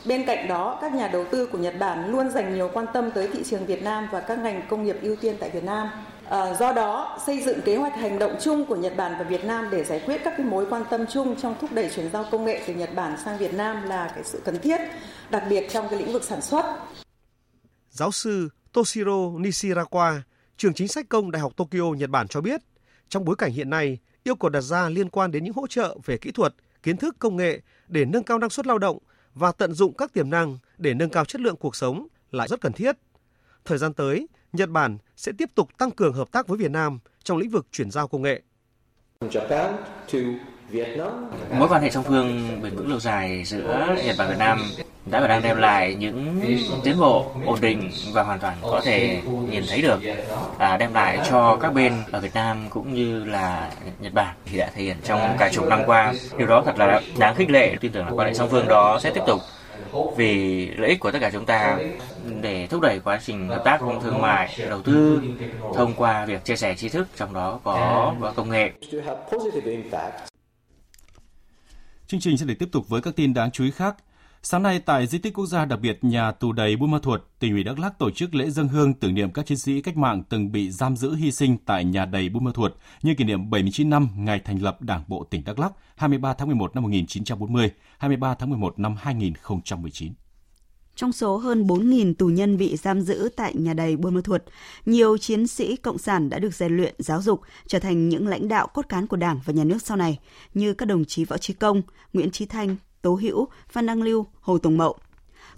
Bên 0.08 0.26
cạnh 0.26 0.48
đó, 0.48 0.78
các 0.82 0.94
nhà 0.94 1.08
đầu 1.08 1.26
tư 1.32 1.46
của 1.46 1.58
Nhật 1.58 1.76
Bản 1.80 2.12
luôn 2.12 2.30
dành 2.30 2.56
nhiều 2.56 2.70
quan 2.74 2.86
tâm 2.94 3.12
tới 3.12 3.28
thị 3.34 3.44
trường 3.44 3.66
Việt 3.66 3.84
Nam 3.84 4.08
và 4.12 4.20
các 4.20 4.40
ngành 4.40 4.68
công 4.70 4.84
nghiệp 4.84 4.96
ưu 5.02 5.16
tiên 5.16 5.36
tại 5.40 5.50
Việt 5.50 5.64
Nam. 5.64 5.90
À, 6.30 6.54
do 6.54 6.74
đó, 6.74 7.20
xây 7.26 7.44
dựng 7.44 7.62
kế 7.62 7.76
hoạch 7.76 7.96
hành 7.96 8.20
động 8.20 8.36
chung 8.42 8.66
của 8.66 8.76
Nhật 8.76 8.94
Bản 8.98 9.16
và 9.20 9.24
Việt 9.24 9.46
Nam 9.46 9.68
để 9.72 9.84
giải 9.84 10.02
quyết 10.06 10.22
các 10.24 10.34
cái 10.38 10.46
mối 10.46 10.66
quan 10.70 10.84
tâm 10.90 11.06
chung 11.12 11.36
trong 11.42 11.56
thúc 11.62 11.70
đẩy 11.74 11.90
chuyển 11.96 12.10
giao 12.14 12.26
công 12.32 12.46
nghệ 12.46 12.62
từ 12.68 12.74
Nhật 12.74 12.96
Bản 12.96 13.18
sang 13.26 13.38
Việt 13.38 13.54
Nam 13.54 13.84
là 13.84 14.12
cái 14.16 14.24
sự 14.24 14.42
cần 14.46 14.60
thiết, 14.60 14.82
đặc 15.30 15.44
biệt 15.50 15.68
trong 15.70 15.88
cái 15.90 16.00
lĩnh 16.00 16.14
vực 16.14 16.24
sản 16.24 16.42
xuất. 16.42 16.66
Giáo 17.90 18.12
sư 18.12 18.50
Toshiro 18.74 19.12
Nishirawa, 19.12 20.20
trường 20.58 20.74
chính 20.74 20.88
sách 20.88 21.06
công 21.10 21.32
Đại 21.32 21.40
học 21.40 21.54
Tokyo, 21.56 21.94
Nhật 21.98 22.10
Bản 22.10 22.28
cho 22.28 22.42
biết, 22.42 22.62
trong 23.10 23.26
bối 23.26 23.36
cảnh 23.36 23.52
hiện 23.52 23.70
nay, 23.70 23.98
yêu 24.24 24.36
cầu 24.36 24.50
đặt 24.50 24.62
ra 24.62 24.90
liên 24.90 25.10
quan 25.10 25.32
đến 25.32 25.44
những 25.44 25.54
hỗ 25.54 25.68
trợ 25.68 25.98
về 26.06 26.18
kỹ 26.18 26.32
thuật, 26.32 26.54
kiến 26.84 26.98
thức 26.98 27.16
công 27.20 27.36
nghệ 27.36 27.60
để 27.88 28.06
nâng 28.06 28.24
cao 28.24 28.38
năng 28.38 28.50
suất 28.50 28.68
lao 28.68 28.78
động 28.78 28.98
và 29.40 29.52
tận 29.52 29.74
dụng 29.74 29.94
các 29.94 30.14
tiềm 30.14 30.30
năng 30.30 30.58
để 30.78 30.94
nâng 30.94 31.10
cao 31.10 31.26
chất 31.26 31.42
lượng 31.42 31.56
cuộc 31.56 31.76
sống 31.76 32.08
là 32.32 32.48
rất 32.48 32.62
cần 32.62 32.74
thiết. 32.74 32.98
Thời 33.66 33.78
gian 33.78 33.94
tới, 33.94 34.28
Nhật 34.54 34.70
Bản 34.70 34.98
sẽ 35.16 35.32
tiếp 35.38 35.50
tục 35.56 35.78
tăng 35.78 35.92
cường 35.92 36.14
hợp 36.14 36.32
tác 36.32 36.48
với 36.48 36.58
Việt 36.58 36.72
Nam 36.72 37.00
trong 37.24 37.38
lĩnh 37.38 37.50
vực 37.50 37.66
chuyển 37.72 37.92
giao 37.92 38.08
công 38.08 38.22
nghệ. 38.22 38.42
Mối 41.52 41.68
quan 41.70 41.82
hệ 41.82 41.90
song 41.90 42.04
phương 42.08 42.60
bền 42.62 42.76
vững 42.76 42.90
lâu 42.90 43.00
dài 43.00 43.44
giữa 43.46 43.96
Nhật 44.06 44.16
Bản 44.18 44.28
và 44.28 44.28
Việt 44.28 44.40
Nam 44.40 44.60
đã 45.12 45.22
và 45.22 45.28
đang 45.28 45.42
đem 45.42 45.58
lại 45.58 45.96
những 46.00 46.42
tiến 46.84 47.00
bộ 47.00 47.32
ổn 47.46 47.62
định 47.62 47.92
và 48.14 48.24
hoàn 48.24 48.40
toàn 48.40 48.58
có 48.62 48.82
thể 48.84 49.22
nhìn 49.50 49.64
thấy 49.70 49.82
được 49.82 50.00
à, 50.58 50.78
đem 50.78 50.94
lại 50.94 51.20
cho 51.30 51.58
các 51.62 51.74
bên 51.74 51.94
ở 52.12 52.20
Việt 52.20 52.34
Nam 52.34 52.70
cũng 52.70 52.94
như 52.94 53.24
là 53.24 53.72
Nhật 54.00 54.14
Bản 54.14 54.36
thì 54.46 54.58
đã 54.58 54.72
thể 54.76 54.84
hiện 54.84 54.98
trong 55.04 55.36
cả 55.40 55.50
chục 55.54 55.68
năm 55.68 55.82
qua. 55.86 56.14
Điều 56.38 56.48
đó 56.48 56.64
thật 56.66 56.78
là 56.78 57.02
đáng 57.20 57.36
khích 57.36 57.50
lệ. 57.50 57.76
Tin 57.82 57.92
tưởng 57.92 58.06
là 58.06 58.12
quan 58.12 58.28
hệ 58.28 58.34
song 58.34 58.50
phương 58.52 58.68
đó 58.68 59.00
sẽ 59.04 59.12
tiếp 59.12 59.22
tục. 59.28 59.42
Vì 60.18 60.66
lợi 60.70 60.90
ích 60.90 61.00
của 61.00 61.12
tất 61.12 61.20
cả 61.22 61.30
chúng 61.34 61.46
ta 61.46 61.78
để 62.42 62.68
thúc 62.68 62.82
đẩy 62.82 63.00
quá 63.00 63.20
trình 63.26 63.48
hợp 63.48 63.62
tác 63.66 63.78
trong 63.80 64.02
thương 64.02 64.22
mại 64.22 64.58
đầu 64.70 64.82
tư 64.82 65.22
thông 65.76 65.94
qua 65.94 66.26
việc 66.26 66.46
chia 66.46 66.56
sẻ 66.56 66.76
tri 66.76 66.90
thức 66.90 67.08
trong 67.16 67.34
đó 67.34 67.60
có, 67.64 68.14
có 68.22 68.34
công 68.36 68.50
nghệ. 68.50 68.72
Chương 72.08 72.20
trình 72.20 72.38
sẽ 72.38 72.46
được 72.46 72.54
tiếp 72.60 72.70
tục 72.72 72.90
với 72.90 73.02
các 73.02 73.16
tin 73.16 73.34
đáng 73.34 73.52
chú 73.52 73.64
ý 73.64 73.72
khác. 73.72 73.96
Sáng 74.50 74.64
nay 74.64 74.80
tại 74.80 75.08
di 75.08 75.18
tích 75.18 75.34
quốc 75.34 75.46
gia 75.46 75.66
đặc 75.66 75.80
biệt 75.82 76.00
nhà 76.02 76.32
tù 76.32 76.52
đầy 76.52 76.76
Buôn 76.76 76.92
Ma 76.92 77.00
Thuột, 77.04 77.22
tỉnh 77.40 77.54
ủy 77.54 77.64
Đắk 77.64 77.80
Lắk 77.80 78.00
tổ 78.00 78.12
chức 78.12 78.36
lễ 78.36 78.50
dân 78.50 78.68
hương 78.68 78.94
tưởng 78.94 79.14
niệm 79.14 79.32
các 79.32 79.46
chiến 79.46 79.58
sĩ 79.58 79.82
cách 79.82 79.98
mạng 79.98 80.24
từng 80.30 80.52
bị 80.52 80.72
giam 80.72 80.98
giữ 80.98 81.16
hy 81.16 81.32
sinh 81.32 81.58
tại 81.66 81.86
nhà 81.86 82.06
đầy 82.06 82.30
Buôn 82.30 82.44
Ma 82.44 82.52
Thuột 82.54 82.74
như 83.02 83.14
kỷ 83.18 83.24
niệm 83.24 83.50
79 83.50 83.90
năm 83.90 84.10
ngày 84.16 84.42
thành 84.46 84.62
lập 84.62 84.82
Đảng 84.82 85.04
bộ 85.08 85.24
tỉnh 85.30 85.44
Đắk 85.44 85.60
Lắk 85.60 85.72
23 85.96 86.34
tháng 86.34 86.48
11 86.48 86.76
năm 86.76 86.84
1940, 86.84 87.72
23 87.98 88.36
tháng 88.36 88.50
11 88.50 88.80
năm 88.80 88.96
2019. 89.00 90.14
Trong 90.96 91.12
số 91.12 91.38
hơn 91.38 91.64
4.000 91.64 92.14
tù 92.14 92.28
nhân 92.28 92.58
bị 92.58 92.76
giam 92.76 93.02
giữ 93.02 93.30
tại 93.36 93.54
nhà 93.56 93.74
đầy 93.74 93.98
Buôn 93.98 94.16
Ma 94.16 94.22
Thuột, 94.24 94.42
nhiều 94.86 95.18
chiến 95.18 95.48
sĩ 95.48 95.76
cộng 95.76 95.98
sản 95.98 96.30
đã 96.30 96.40
được 96.40 96.54
rèn 96.54 96.78
luyện, 96.78 96.96
giáo 96.98 97.22
dục, 97.22 97.42
trở 97.68 97.80
thành 97.80 98.10
những 98.10 98.28
lãnh 98.28 98.48
đạo 98.48 98.68
cốt 98.68 98.90
cán 98.90 99.08
của 99.08 99.18
Đảng 99.18 99.40
và 99.46 99.54
nhà 99.54 99.64
nước 99.64 99.82
sau 99.82 99.98
này, 99.98 100.20
như 100.54 100.74
các 100.74 100.86
đồng 100.86 101.06
chí 101.06 101.26
Võ 101.26 101.38
Trí 101.38 101.54
Công, 101.54 101.82
Nguyễn 102.14 102.32
Trí 102.32 102.46
Thanh, 102.46 102.76
Tố 103.02 103.16
Hữu, 103.22 103.48
Phan 103.70 103.86
Đăng 103.86 104.02
Lưu, 104.02 104.26
Hồ 104.40 104.58
Tùng 104.58 104.78
Mậu. 104.78 104.98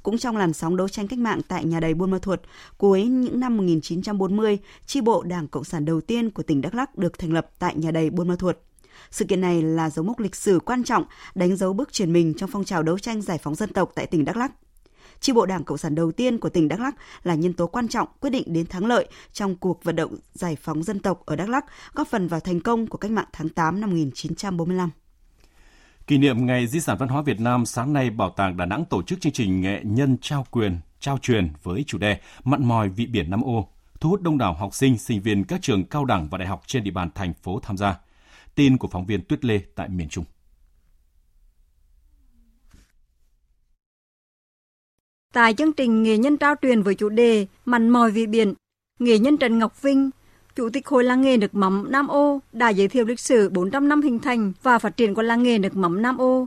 Cũng 0.03 0.17
trong 0.17 0.37
làn 0.37 0.53
sóng 0.53 0.77
đấu 0.77 0.87
tranh 0.87 1.07
cách 1.07 1.19
mạng 1.19 1.41
tại 1.47 1.65
nhà 1.65 1.79
đầy 1.79 1.93
Buôn 1.93 2.11
Ma 2.11 2.19
Thuột, 2.19 2.39
cuối 2.77 3.03
những 3.03 3.39
năm 3.39 3.57
1940, 3.57 4.57
chi 4.85 5.01
bộ 5.01 5.23
Đảng 5.23 5.47
Cộng 5.47 5.63
sản 5.63 5.85
đầu 5.85 6.01
tiên 6.01 6.29
của 6.29 6.43
tỉnh 6.43 6.61
Đắk 6.61 6.75
Lắk 6.75 6.97
được 6.97 7.19
thành 7.19 7.33
lập 7.33 7.49
tại 7.59 7.75
nhà 7.75 7.91
đầy 7.91 8.09
Buôn 8.09 8.27
Ma 8.27 8.35
Thuột. 8.35 8.57
Sự 9.11 9.25
kiện 9.25 9.41
này 9.41 9.61
là 9.61 9.89
dấu 9.89 10.05
mốc 10.05 10.19
lịch 10.19 10.35
sử 10.35 10.59
quan 10.65 10.83
trọng 10.83 11.03
đánh 11.35 11.55
dấu 11.55 11.73
bước 11.73 11.93
chuyển 11.93 12.13
mình 12.13 12.33
trong 12.33 12.49
phong 12.53 12.63
trào 12.63 12.83
đấu 12.83 12.99
tranh 12.99 13.21
giải 13.21 13.37
phóng 13.37 13.55
dân 13.55 13.73
tộc 13.73 13.91
tại 13.95 14.07
tỉnh 14.07 14.25
Đắk 14.25 14.37
Lắk. 14.37 14.51
Chi 15.19 15.33
bộ 15.33 15.45
Đảng 15.45 15.63
Cộng 15.63 15.77
sản 15.77 15.95
đầu 15.95 16.11
tiên 16.11 16.37
của 16.37 16.49
tỉnh 16.49 16.67
Đắk 16.67 16.79
Lắk 16.79 16.95
là 17.23 17.35
nhân 17.35 17.53
tố 17.53 17.67
quan 17.67 17.87
trọng 17.87 18.07
quyết 18.19 18.29
định 18.29 18.53
đến 18.53 18.65
thắng 18.65 18.85
lợi 18.85 19.07
trong 19.33 19.55
cuộc 19.55 19.83
vận 19.83 19.95
động 19.95 20.15
giải 20.33 20.57
phóng 20.61 20.83
dân 20.83 20.99
tộc 20.99 21.25
ở 21.25 21.35
Đắk 21.35 21.49
Lắk, 21.49 21.65
góp 21.93 22.07
phần 22.07 22.27
vào 22.27 22.39
thành 22.39 22.61
công 22.61 22.87
của 22.87 22.97
cách 22.97 23.11
mạng 23.11 23.27
tháng 23.31 23.49
8 23.49 23.81
năm 23.81 23.89
1945. 23.89 24.89
Kỷ 26.09 26.17
niệm 26.17 26.45
Ngày 26.45 26.67
Di 26.67 26.79
sản 26.79 26.97
Văn 26.97 27.09
hóa 27.09 27.21
Việt 27.21 27.39
Nam 27.39 27.65
sáng 27.65 27.93
nay 27.93 28.09
Bảo 28.09 28.29
tàng 28.29 28.57
Đà 28.57 28.65
Nẵng 28.65 28.85
tổ 28.85 29.03
chức 29.03 29.21
chương 29.21 29.31
trình 29.31 29.61
nghệ 29.61 29.81
nhân 29.83 30.17
trao 30.21 30.45
quyền, 30.51 30.77
trao 30.99 31.17
truyền 31.17 31.49
với 31.63 31.83
chủ 31.87 31.97
đề 31.97 32.19
Mặn 32.43 32.65
mòi 32.65 32.89
vị 32.89 33.05
biển 33.05 33.29
Nam 33.29 33.41
Ô, 33.41 33.69
thu 33.99 34.09
hút 34.09 34.21
đông 34.21 34.37
đảo 34.37 34.53
học 34.53 34.75
sinh, 34.75 34.97
sinh 34.97 35.21
viên 35.21 35.43
các 35.43 35.61
trường 35.61 35.85
cao 35.85 36.05
đẳng 36.05 36.29
và 36.29 36.37
đại 36.37 36.47
học 36.47 36.63
trên 36.65 36.83
địa 36.83 36.91
bàn 36.91 37.09
thành 37.15 37.33
phố 37.33 37.59
tham 37.63 37.77
gia. 37.77 37.99
Tin 38.55 38.77
của 38.77 38.87
phóng 38.87 39.05
viên 39.05 39.21
Tuyết 39.21 39.45
Lê 39.45 39.59
tại 39.75 39.89
miền 39.89 40.09
Trung. 40.09 40.25
Tại 45.33 45.53
chương 45.53 45.73
trình 45.73 46.03
nghệ 46.03 46.17
nhân 46.17 46.37
trao 46.37 46.55
truyền 46.61 46.81
với 46.81 46.95
chủ 46.95 47.09
đề 47.09 47.45
Mặn 47.65 47.89
mòi 47.89 48.11
vị 48.11 48.27
biển, 48.27 48.53
nghệ 48.99 49.19
nhân 49.19 49.37
Trần 49.37 49.59
Ngọc 49.59 49.81
Vinh, 49.81 50.09
Chủ 50.59 50.69
tịch 50.69 50.87
Hội 50.87 51.03
làng 51.03 51.21
nghề 51.21 51.37
nước 51.37 51.55
mắm 51.55 51.85
Nam 51.89 52.07
Ô 52.07 52.39
đã 52.51 52.69
giới 52.69 52.87
thiệu 52.87 53.05
lịch 53.05 53.19
sử 53.19 53.49
400 53.49 53.89
năm 53.89 54.01
hình 54.01 54.19
thành 54.19 54.53
và 54.63 54.79
phát 54.79 54.97
triển 54.97 55.15
của 55.15 55.21
làng 55.21 55.43
nghề 55.43 55.59
nước 55.59 55.75
mắm 55.75 56.01
Nam 56.01 56.17
Ô, 56.17 56.45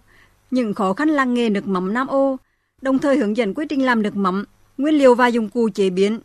những 0.51 0.75
khó 0.75 0.93
khăn 0.93 1.09
làng 1.09 1.35
nghề 1.35 1.51
nước 1.51 1.67
mắm 1.67 1.95
Nam 1.95 2.07
Ô, 2.07 2.37
đồng 2.83 2.99
thời 2.99 3.17
hướng 3.17 3.37
dẫn 3.37 3.55
quy 3.55 3.67
trình 3.69 3.85
làm 3.85 4.03
nước 4.03 4.17
mắm, 4.17 4.45
nguyên 4.79 4.95
liệu 4.95 5.15
và 5.15 5.27
dụng 5.27 5.49
cụ 5.49 5.69
chế 5.75 5.91
biến, 5.91 6.21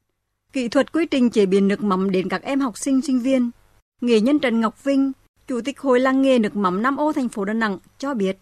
kỹ 0.54 0.68
thuật 0.68 0.92
quy 0.92 1.06
trình 1.06 1.30
chế 1.30 1.46
biến 1.46 1.68
nước 1.68 1.84
mắm 1.84 2.12
đến 2.12 2.30
các 2.30 2.44
em 2.44 2.60
học 2.60 2.78
sinh 2.78 3.02
sinh 3.02 3.20
viên. 3.20 3.52
Nghệ 4.02 4.22
nhân 4.22 4.40
Trần 4.40 4.62
Ngọc 4.62 4.84
Vinh, 4.84 5.12
Chủ 5.48 5.62
tịch 5.66 5.80
Hội 5.80 6.00
làng 6.00 6.22
nghề 6.22 6.40
nước 6.40 6.56
mắm 6.56 6.82
Nam 6.82 6.98
Ô 6.98 7.14
thành 7.14 7.30
phố 7.30 7.46
Đà 7.46 7.54
Nẵng 7.54 7.78
cho 7.98 8.14
biết. 8.14 8.38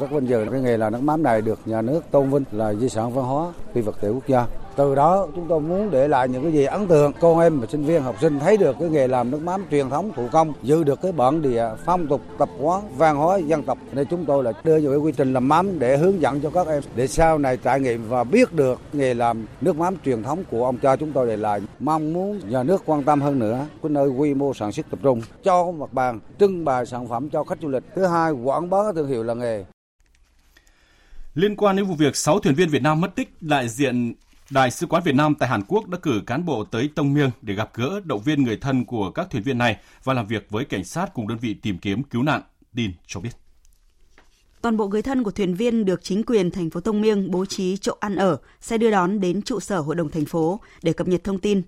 Rất 0.00 0.10
vinh 0.10 0.28
dự 0.28 0.46
cái 0.50 0.60
nghề 0.60 0.76
là 0.76 0.90
nước 0.90 1.02
mắm 1.02 1.22
này 1.22 1.42
được 1.42 1.58
nhà 1.66 1.82
nước 1.82 2.00
tôn 2.10 2.30
vinh 2.30 2.44
là 2.52 2.74
di 2.74 2.88
sản 2.88 3.12
văn 3.12 3.24
hóa 3.24 3.52
phi 3.74 3.80
vật 3.80 3.96
thể 4.00 4.08
quốc 4.08 4.28
gia. 4.28 4.46
Từ 4.78 4.94
đó 4.94 5.26
chúng 5.34 5.46
tôi 5.48 5.60
muốn 5.60 5.90
để 5.90 6.08
lại 6.08 6.28
những 6.28 6.42
cái 6.42 6.52
gì 6.52 6.64
ấn 6.64 6.86
tượng 6.86 7.12
con 7.20 7.40
em 7.40 7.60
và 7.60 7.66
sinh 7.66 7.84
viên 7.84 8.02
học 8.02 8.16
sinh 8.20 8.38
thấy 8.38 8.56
được 8.56 8.76
cái 8.80 8.88
nghề 8.88 9.08
làm 9.08 9.30
nước 9.30 9.40
mắm 9.42 9.64
truyền 9.70 9.90
thống 9.90 10.10
thủ 10.16 10.28
công, 10.32 10.52
giữ 10.62 10.84
được 10.84 11.02
cái 11.02 11.12
bản 11.12 11.42
địa 11.42 11.64
phong 11.84 12.06
tục 12.06 12.20
tập 12.38 12.48
quán 12.58 12.82
văn 12.96 13.16
hóa 13.16 13.38
dân 13.38 13.62
tộc. 13.62 13.78
Nên 13.92 14.06
chúng 14.10 14.24
tôi 14.24 14.44
là 14.44 14.52
đưa 14.64 14.80
vào 14.80 14.92
cái 14.92 14.98
quy 14.98 15.12
trình 15.12 15.32
làm 15.32 15.48
mắm 15.48 15.78
để 15.78 15.96
hướng 15.96 16.20
dẫn 16.20 16.40
cho 16.40 16.50
các 16.50 16.66
em 16.66 16.82
để 16.96 17.06
sau 17.06 17.38
này 17.38 17.56
trải 17.56 17.80
nghiệm 17.80 18.08
và 18.08 18.24
biết 18.24 18.52
được 18.52 18.80
nghề 18.92 19.14
làm 19.14 19.46
nước 19.60 19.76
mắm 19.76 19.96
truyền 20.04 20.22
thống 20.22 20.44
của 20.50 20.64
ông 20.64 20.78
cha 20.78 20.96
chúng 20.96 21.12
tôi 21.12 21.26
để 21.26 21.36
lại. 21.36 21.60
Mong 21.80 22.12
muốn 22.12 22.40
nhà 22.48 22.62
nước 22.62 22.82
quan 22.86 23.04
tâm 23.04 23.20
hơn 23.20 23.38
nữa 23.38 23.66
cái 23.82 23.90
nơi 23.90 24.08
quy 24.08 24.34
mô 24.34 24.54
sản 24.54 24.72
xuất 24.72 24.90
tập 24.90 24.98
trung 25.02 25.22
cho 25.44 25.70
mặt 25.70 25.92
bằng 25.92 26.20
trưng 26.38 26.64
bày 26.64 26.86
sản 26.86 27.08
phẩm 27.08 27.30
cho 27.30 27.44
khách 27.44 27.58
du 27.62 27.68
lịch. 27.68 27.82
Thứ 27.94 28.06
hai 28.06 28.32
quảng 28.32 28.70
bá 28.70 28.78
thương 28.94 29.08
hiệu 29.08 29.22
làng 29.22 29.38
nghề. 29.38 29.64
Liên 31.34 31.56
quan 31.56 31.76
đến 31.76 31.86
vụ 31.86 31.94
việc 31.94 32.16
6 32.16 32.38
thuyền 32.38 32.54
viên 32.54 32.68
Việt 32.68 32.82
Nam 32.82 33.00
mất 33.00 33.14
tích, 33.14 33.28
đại 33.40 33.68
diện 33.68 34.14
Đại 34.50 34.70
sứ 34.70 34.86
quán 34.86 35.02
Việt 35.02 35.14
Nam 35.14 35.34
tại 35.34 35.48
Hàn 35.48 35.62
Quốc 35.68 35.88
đã 35.88 35.98
cử 36.02 36.22
cán 36.26 36.44
bộ 36.44 36.64
tới 36.64 36.90
Tông 36.94 37.14
Miêng 37.14 37.30
để 37.42 37.54
gặp 37.54 37.70
gỡ, 37.74 38.00
động 38.04 38.22
viên 38.22 38.42
người 38.42 38.56
thân 38.56 38.84
của 38.84 39.10
các 39.10 39.30
thuyền 39.30 39.42
viên 39.42 39.58
này 39.58 39.76
và 40.04 40.14
làm 40.14 40.26
việc 40.26 40.46
với 40.50 40.64
cảnh 40.64 40.84
sát 40.84 41.14
cùng 41.14 41.28
đơn 41.28 41.38
vị 41.38 41.54
tìm 41.54 41.78
kiếm 41.78 42.02
cứu 42.02 42.22
nạn. 42.22 42.42
Tin 42.74 42.92
cho 43.06 43.20
biết. 43.20 43.30
Toàn 44.62 44.76
bộ 44.76 44.88
người 44.88 45.02
thân 45.02 45.22
của 45.22 45.30
thuyền 45.30 45.54
viên 45.54 45.84
được 45.84 46.00
chính 46.02 46.22
quyền 46.22 46.50
thành 46.50 46.70
phố 46.70 46.80
Tông 46.80 47.00
Miêng 47.00 47.30
bố 47.30 47.44
trí 47.44 47.76
chỗ 47.76 47.96
ăn 48.00 48.16
ở, 48.16 48.38
sẽ 48.60 48.78
đưa 48.78 48.90
đón 48.90 49.20
đến 49.20 49.42
trụ 49.42 49.60
sở 49.60 49.80
hội 49.80 49.96
đồng 49.96 50.10
thành 50.10 50.24
phố 50.24 50.60
để 50.82 50.92
cập 50.92 51.08
nhật 51.08 51.24
thông 51.24 51.38
tin. 51.38 51.62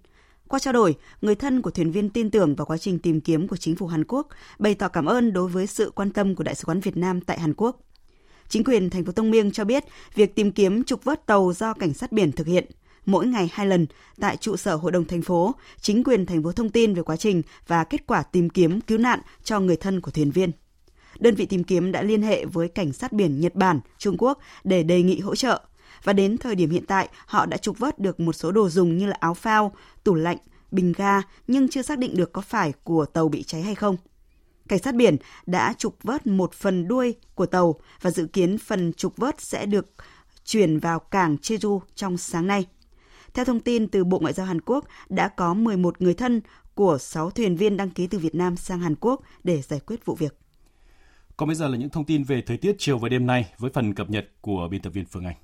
Qua 0.48 0.58
trao 0.58 0.72
đổi, 0.72 0.94
người 1.22 1.34
thân 1.34 1.62
của 1.62 1.70
thuyền 1.70 1.90
viên 1.90 2.10
tin 2.10 2.30
tưởng 2.30 2.54
vào 2.54 2.66
quá 2.66 2.78
trình 2.78 2.98
tìm 2.98 3.20
kiếm 3.20 3.48
của 3.48 3.56
chính 3.56 3.76
phủ 3.76 3.86
Hàn 3.86 4.04
Quốc, 4.04 4.28
bày 4.58 4.74
tỏ 4.74 4.88
cảm 4.88 5.06
ơn 5.06 5.32
đối 5.32 5.48
với 5.48 5.66
sự 5.66 5.92
quan 5.94 6.10
tâm 6.12 6.34
của 6.34 6.44
Đại 6.44 6.54
sứ 6.54 6.64
quán 6.64 6.80
Việt 6.80 6.96
Nam 6.96 7.20
tại 7.20 7.40
Hàn 7.40 7.54
Quốc. 7.56 7.80
Chính 8.50 8.64
quyền 8.64 8.90
thành 8.90 9.04
phố 9.04 9.12
Tông 9.12 9.30
Miêng 9.30 9.50
cho 9.50 9.64
biết 9.64 9.84
việc 10.14 10.34
tìm 10.34 10.52
kiếm 10.52 10.84
trục 10.84 11.04
vớt 11.04 11.26
tàu 11.26 11.52
do 11.56 11.72
cảnh 11.74 11.94
sát 11.94 12.12
biển 12.12 12.32
thực 12.32 12.46
hiện 12.46 12.64
mỗi 13.06 13.26
ngày 13.26 13.50
hai 13.52 13.66
lần 13.66 13.86
tại 14.20 14.36
trụ 14.36 14.56
sở 14.56 14.76
hội 14.76 14.92
đồng 14.92 15.04
thành 15.04 15.22
phố, 15.22 15.54
chính 15.80 16.04
quyền 16.04 16.26
thành 16.26 16.42
phố 16.42 16.52
thông 16.52 16.70
tin 16.70 16.94
về 16.94 17.02
quá 17.02 17.16
trình 17.16 17.42
và 17.66 17.84
kết 17.84 18.06
quả 18.06 18.22
tìm 18.22 18.50
kiếm 18.50 18.80
cứu 18.80 18.98
nạn 18.98 19.20
cho 19.44 19.60
người 19.60 19.76
thân 19.76 20.00
của 20.00 20.10
thuyền 20.10 20.30
viên. 20.30 20.50
Đơn 21.18 21.34
vị 21.34 21.46
tìm 21.46 21.64
kiếm 21.64 21.92
đã 21.92 22.02
liên 22.02 22.22
hệ 22.22 22.44
với 22.44 22.68
cảnh 22.68 22.92
sát 22.92 23.12
biển 23.12 23.40
Nhật 23.40 23.54
Bản, 23.54 23.80
Trung 23.98 24.16
Quốc 24.18 24.38
để 24.64 24.82
đề 24.82 25.02
nghị 25.02 25.20
hỗ 25.20 25.34
trợ. 25.34 25.60
Và 26.04 26.12
đến 26.12 26.38
thời 26.38 26.54
điểm 26.54 26.70
hiện 26.70 26.86
tại, 26.86 27.08
họ 27.26 27.46
đã 27.46 27.56
trục 27.56 27.78
vớt 27.78 27.98
được 27.98 28.20
một 28.20 28.32
số 28.32 28.52
đồ 28.52 28.68
dùng 28.68 28.98
như 28.98 29.06
là 29.06 29.16
áo 29.20 29.34
phao, 29.34 29.72
tủ 30.04 30.14
lạnh, 30.14 30.38
bình 30.70 30.92
ga 30.96 31.22
nhưng 31.46 31.68
chưa 31.68 31.82
xác 31.82 31.98
định 31.98 32.16
được 32.16 32.32
có 32.32 32.40
phải 32.40 32.72
của 32.84 33.04
tàu 33.04 33.28
bị 33.28 33.42
cháy 33.42 33.62
hay 33.62 33.74
không. 33.74 33.96
Cảnh 34.70 34.78
sát 34.78 34.94
biển 34.94 35.16
đã 35.46 35.74
trục 35.78 36.02
vớt 36.02 36.26
một 36.26 36.52
phần 36.52 36.88
đuôi 36.88 37.14
của 37.34 37.46
tàu 37.46 37.74
và 38.00 38.10
dự 38.10 38.26
kiến 38.26 38.58
phần 38.58 38.92
trục 38.92 39.16
vớt 39.16 39.40
sẽ 39.40 39.66
được 39.66 39.94
chuyển 40.44 40.78
vào 40.78 40.98
cảng 40.98 41.36
Jeju 41.36 41.80
trong 41.94 42.16
sáng 42.16 42.46
nay. 42.46 42.66
Theo 43.34 43.44
thông 43.44 43.60
tin 43.60 43.88
từ 43.88 44.04
Bộ 44.04 44.18
Ngoại 44.18 44.32
giao 44.32 44.46
Hàn 44.46 44.60
Quốc, 44.60 44.84
đã 45.08 45.28
có 45.28 45.54
11 45.54 46.02
người 46.02 46.14
thân 46.14 46.40
của 46.74 46.98
6 46.98 47.30
thuyền 47.30 47.56
viên 47.56 47.76
đăng 47.76 47.90
ký 47.90 48.06
từ 48.06 48.18
Việt 48.18 48.34
Nam 48.34 48.56
sang 48.56 48.80
Hàn 48.80 48.94
Quốc 48.94 49.20
để 49.44 49.62
giải 49.62 49.80
quyết 49.80 50.04
vụ 50.04 50.14
việc. 50.14 50.38
Còn 51.36 51.48
bây 51.48 51.56
giờ 51.56 51.68
là 51.68 51.76
những 51.76 51.90
thông 51.90 52.04
tin 52.04 52.24
về 52.24 52.42
thời 52.46 52.56
tiết 52.56 52.76
chiều 52.78 52.98
và 52.98 53.08
đêm 53.08 53.26
nay 53.26 53.52
với 53.58 53.70
phần 53.74 53.94
cập 53.94 54.10
nhật 54.10 54.28
của 54.40 54.68
biên 54.70 54.82
tập 54.82 54.90
viên 54.90 55.04
Phương 55.04 55.24
Anh. 55.24 55.36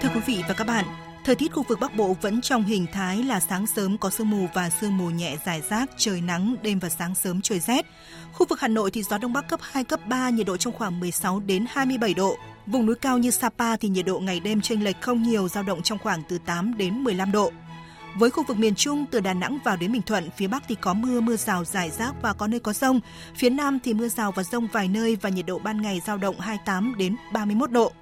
Thưa 0.00 0.08
quý 0.14 0.20
vị 0.26 0.42
và 0.48 0.54
các 0.54 0.66
bạn, 0.66 0.84
Thời 1.28 1.36
tiết 1.36 1.52
khu 1.52 1.62
vực 1.62 1.80
Bắc 1.80 1.96
Bộ 1.96 2.16
vẫn 2.20 2.40
trong 2.40 2.64
hình 2.64 2.86
thái 2.92 3.22
là 3.22 3.40
sáng 3.40 3.66
sớm 3.66 3.98
có 3.98 4.10
sương 4.10 4.30
mù 4.30 4.46
và 4.54 4.70
sương 4.70 4.96
mù 4.96 5.10
nhẹ 5.10 5.36
dài 5.46 5.62
rác, 5.70 5.90
trời 5.96 6.20
nắng, 6.20 6.56
đêm 6.62 6.78
và 6.78 6.88
sáng 6.88 7.14
sớm 7.14 7.40
trời 7.40 7.58
rét. 7.58 7.86
Khu 8.32 8.46
vực 8.48 8.60
Hà 8.60 8.68
Nội 8.68 8.90
thì 8.90 9.02
gió 9.02 9.18
đông 9.18 9.32
bắc 9.32 9.48
cấp 9.48 9.60
2 9.62 9.84
cấp 9.84 10.00
3, 10.06 10.30
nhiệt 10.30 10.46
độ 10.46 10.56
trong 10.56 10.72
khoảng 10.72 11.00
16 11.00 11.40
đến 11.40 11.64
27 11.68 12.14
độ. 12.14 12.36
Vùng 12.66 12.86
núi 12.86 12.94
cao 12.94 13.18
như 13.18 13.30
Sapa 13.30 13.76
thì 13.76 13.88
nhiệt 13.88 14.06
độ 14.06 14.18
ngày 14.18 14.40
đêm 14.40 14.60
chênh 14.60 14.84
lệch 14.84 15.00
không 15.00 15.22
nhiều, 15.22 15.48
dao 15.48 15.62
động 15.62 15.82
trong 15.82 15.98
khoảng 15.98 16.22
từ 16.28 16.38
8 16.38 16.76
đến 16.76 17.04
15 17.04 17.32
độ. 17.32 17.52
Với 18.18 18.30
khu 18.30 18.44
vực 18.44 18.58
miền 18.58 18.74
Trung 18.74 19.04
từ 19.10 19.20
Đà 19.20 19.34
Nẵng 19.34 19.58
vào 19.64 19.76
đến 19.76 19.92
Bình 19.92 20.02
Thuận, 20.02 20.30
phía 20.36 20.46
Bắc 20.48 20.62
thì 20.68 20.74
có 20.74 20.94
mưa, 20.94 21.20
mưa 21.20 21.36
rào 21.36 21.64
rải 21.64 21.90
rác 21.90 22.12
và 22.22 22.32
có 22.32 22.46
nơi 22.46 22.60
có 22.60 22.72
rông. 22.72 23.00
Phía 23.36 23.50
Nam 23.50 23.78
thì 23.84 23.94
mưa 23.94 24.08
rào 24.08 24.32
và 24.32 24.42
rông 24.42 24.68
vài 24.72 24.88
nơi 24.88 25.16
và 25.16 25.28
nhiệt 25.28 25.46
độ 25.46 25.58
ban 25.58 25.82
ngày 25.82 26.00
dao 26.06 26.18
động 26.18 26.40
28 26.40 26.94
đến 26.98 27.16
31 27.32 27.70
độ. 27.70 27.92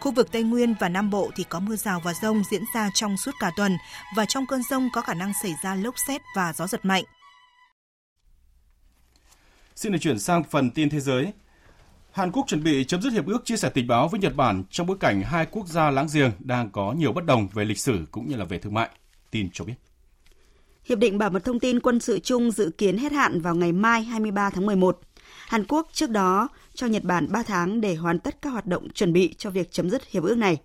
Khu 0.00 0.12
vực 0.12 0.32
Tây 0.32 0.42
Nguyên 0.42 0.74
và 0.80 0.88
Nam 0.88 1.10
Bộ 1.10 1.30
thì 1.36 1.44
có 1.48 1.60
mưa 1.60 1.76
rào 1.76 2.00
và 2.04 2.14
rông 2.14 2.42
diễn 2.50 2.62
ra 2.74 2.90
trong 2.94 3.16
suốt 3.16 3.32
cả 3.40 3.50
tuần 3.56 3.76
và 4.16 4.24
trong 4.24 4.46
cơn 4.46 4.62
rông 4.70 4.88
có 4.92 5.00
khả 5.00 5.14
năng 5.14 5.32
xảy 5.42 5.54
ra 5.62 5.74
lốc 5.74 5.94
xét 6.06 6.20
và 6.36 6.52
gió 6.52 6.66
giật 6.66 6.84
mạnh. 6.84 7.04
Xin 9.74 9.92
được 9.92 9.98
chuyển 10.00 10.18
sang 10.18 10.44
phần 10.44 10.70
tin 10.70 10.90
thế 10.90 11.00
giới. 11.00 11.32
Hàn 12.12 12.32
Quốc 12.32 12.44
chuẩn 12.46 12.62
bị 12.62 12.84
chấm 12.84 13.02
dứt 13.02 13.12
hiệp 13.12 13.26
ước 13.26 13.44
chia 13.44 13.56
sẻ 13.56 13.70
tình 13.74 13.86
báo 13.86 14.08
với 14.08 14.20
Nhật 14.20 14.36
Bản 14.36 14.64
trong 14.70 14.86
bối 14.86 14.96
cảnh 15.00 15.22
hai 15.22 15.46
quốc 15.50 15.66
gia 15.66 15.90
láng 15.90 16.06
giềng 16.14 16.30
đang 16.38 16.70
có 16.70 16.92
nhiều 16.92 17.12
bất 17.12 17.24
đồng 17.24 17.48
về 17.48 17.64
lịch 17.64 17.78
sử 17.78 17.98
cũng 18.10 18.28
như 18.28 18.36
là 18.36 18.44
về 18.44 18.58
thương 18.58 18.74
mại. 18.74 18.88
Tin 19.30 19.48
cho 19.52 19.64
biết. 19.64 19.74
Hiệp 20.84 20.98
định 20.98 21.18
bảo 21.18 21.30
mật 21.30 21.44
thông 21.44 21.60
tin 21.60 21.80
quân 21.80 22.00
sự 22.00 22.18
chung 22.18 22.50
dự 22.50 22.70
kiến 22.78 22.98
hết 22.98 23.12
hạn 23.12 23.40
vào 23.40 23.54
ngày 23.54 23.72
mai 23.72 24.02
23 24.02 24.50
tháng 24.50 24.66
11. 24.66 25.00
Hàn 25.48 25.64
Quốc 25.68 25.88
trước 25.92 26.10
đó 26.10 26.48
cho 26.78 26.86
Nhật 26.86 27.04
Bản 27.04 27.26
3 27.30 27.42
tháng 27.42 27.80
để 27.80 27.94
hoàn 27.94 28.18
tất 28.18 28.42
các 28.42 28.50
hoạt 28.50 28.66
động 28.66 28.88
chuẩn 28.90 29.12
bị 29.12 29.34
cho 29.38 29.50
việc 29.50 29.72
chấm 29.72 29.90
dứt 29.90 30.02
hiệp 30.10 30.22
ước 30.22 30.38
này. 30.38 30.58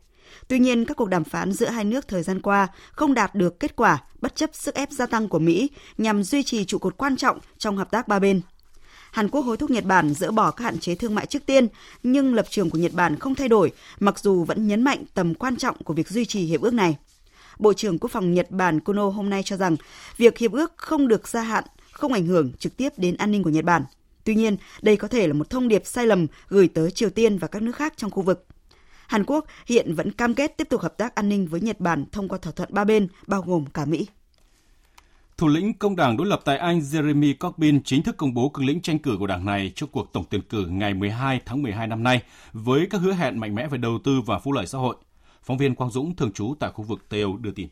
Tuy 0.47 0.59
nhiên, 0.59 0.85
các 0.85 0.97
cuộc 0.97 1.09
đàm 1.09 1.23
phán 1.23 1.51
giữa 1.51 1.67
hai 1.67 1.85
nước 1.85 2.07
thời 2.07 2.23
gian 2.23 2.41
qua 2.41 2.67
không 2.91 3.13
đạt 3.13 3.35
được 3.35 3.59
kết 3.59 3.75
quả 3.75 4.03
bất 4.21 4.35
chấp 4.35 4.49
sức 4.53 4.75
ép 4.75 4.91
gia 4.91 5.05
tăng 5.05 5.29
của 5.29 5.39
Mỹ 5.39 5.69
nhằm 5.97 6.23
duy 6.23 6.43
trì 6.43 6.65
trụ 6.65 6.77
cột 6.77 6.97
quan 6.97 7.17
trọng 7.17 7.39
trong 7.57 7.77
hợp 7.77 7.91
tác 7.91 8.07
ba 8.07 8.19
bên. 8.19 8.41
Hàn 9.11 9.29
Quốc 9.29 9.41
hối 9.41 9.57
thúc 9.57 9.69
Nhật 9.69 9.83
Bản 9.83 10.13
dỡ 10.13 10.31
bỏ 10.31 10.51
các 10.51 10.63
hạn 10.63 10.79
chế 10.79 10.95
thương 10.95 11.15
mại 11.15 11.25
trước 11.25 11.45
tiên, 11.45 11.67
nhưng 12.03 12.35
lập 12.35 12.45
trường 12.49 12.69
của 12.69 12.77
Nhật 12.77 12.93
Bản 12.93 13.19
không 13.19 13.35
thay 13.35 13.47
đổi, 13.47 13.71
mặc 13.99 14.19
dù 14.19 14.43
vẫn 14.43 14.67
nhấn 14.67 14.81
mạnh 14.81 15.03
tầm 15.13 15.33
quan 15.33 15.55
trọng 15.55 15.83
của 15.83 15.93
việc 15.93 16.09
duy 16.09 16.25
trì 16.25 16.45
hiệp 16.45 16.61
ước 16.61 16.73
này. 16.73 16.97
Bộ 17.59 17.73
trưởng 17.73 17.99
Quốc 17.99 18.11
phòng 18.11 18.33
Nhật 18.33 18.51
Bản 18.51 18.79
Kono 18.79 19.09
hôm 19.09 19.29
nay 19.29 19.41
cho 19.45 19.57
rằng 19.57 19.75
việc 20.17 20.37
hiệp 20.37 20.51
ước 20.51 20.73
không 20.77 21.07
được 21.07 21.27
gia 21.27 21.41
hạn 21.41 21.63
không 21.91 22.13
ảnh 22.13 22.25
hưởng 22.25 22.51
trực 22.59 22.77
tiếp 22.77 22.89
đến 22.97 23.17
an 23.17 23.31
ninh 23.31 23.43
của 23.43 23.49
Nhật 23.49 23.65
Bản. 23.65 23.83
Tuy 24.23 24.35
nhiên, 24.35 24.57
đây 24.81 24.97
có 24.97 25.07
thể 25.07 25.27
là 25.27 25.33
một 25.33 25.49
thông 25.49 25.67
điệp 25.67 25.85
sai 25.85 26.07
lầm 26.07 26.27
gửi 26.49 26.67
tới 26.67 26.91
Triều 26.91 27.09
Tiên 27.09 27.37
và 27.37 27.47
các 27.47 27.61
nước 27.61 27.75
khác 27.75 27.93
trong 27.97 28.11
khu 28.11 28.21
vực. 28.21 28.45
Hàn 29.07 29.23
Quốc 29.25 29.45
hiện 29.65 29.95
vẫn 29.95 30.11
cam 30.11 30.35
kết 30.35 30.57
tiếp 30.57 30.67
tục 30.69 30.81
hợp 30.81 30.97
tác 30.97 31.15
an 31.15 31.29
ninh 31.29 31.47
với 31.47 31.61
Nhật 31.61 31.79
Bản 31.79 32.05
thông 32.11 32.27
qua 32.27 32.37
thỏa 32.37 32.51
thuận 32.51 32.69
ba 32.73 32.83
bên, 32.83 33.07
bao 33.27 33.41
gồm 33.41 33.65
cả 33.65 33.85
Mỹ. 33.85 34.07
Thủ 35.37 35.47
lĩnh 35.47 35.73
công 35.73 35.95
đảng 35.95 36.17
đối 36.17 36.27
lập 36.27 36.41
tại 36.45 36.57
Anh 36.57 36.79
Jeremy 36.79 37.33
Corbyn 37.39 37.83
chính 37.83 38.03
thức 38.03 38.17
công 38.17 38.33
bố 38.33 38.49
cương 38.49 38.65
lĩnh 38.65 38.81
tranh 38.81 38.99
cử 38.99 39.15
của 39.19 39.27
đảng 39.27 39.45
này 39.45 39.71
cho 39.75 39.87
cuộc 39.87 40.13
tổng 40.13 40.25
tuyển 40.29 40.41
cử 40.41 40.65
ngày 40.65 40.93
12 40.93 41.41
tháng 41.45 41.61
12 41.61 41.87
năm 41.87 42.03
nay 42.03 42.21
với 42.53 42.87
các 42.89 43.01
hứa 43.01 43.13
hẹn 43.13 43.39
mạnh 43.39 43.55
mẽ 43.55 43.67
về 43.67 43.77
đầu 43.77 43.99
tư 44.03 44.21
và 44.25 44.39
phúc 44.39 44.53
lợi 44.53 44.65
xã 44.65 44.77
hội. 44.77 44.95
Phóng 45.43 45.57
viên 45.57 45.75
Quang 45.75 45.91
Dũng 45.91 46.15
thường 46.15 46.31
trú 46.31 46.55
tại 46.59 46.71
khu 46.73 46.83
vực 46.83 47.05
Tây 47.09 47.21
Âu 47.21 47.37
đưa 47.37 47.51
tin. 47.51 47.67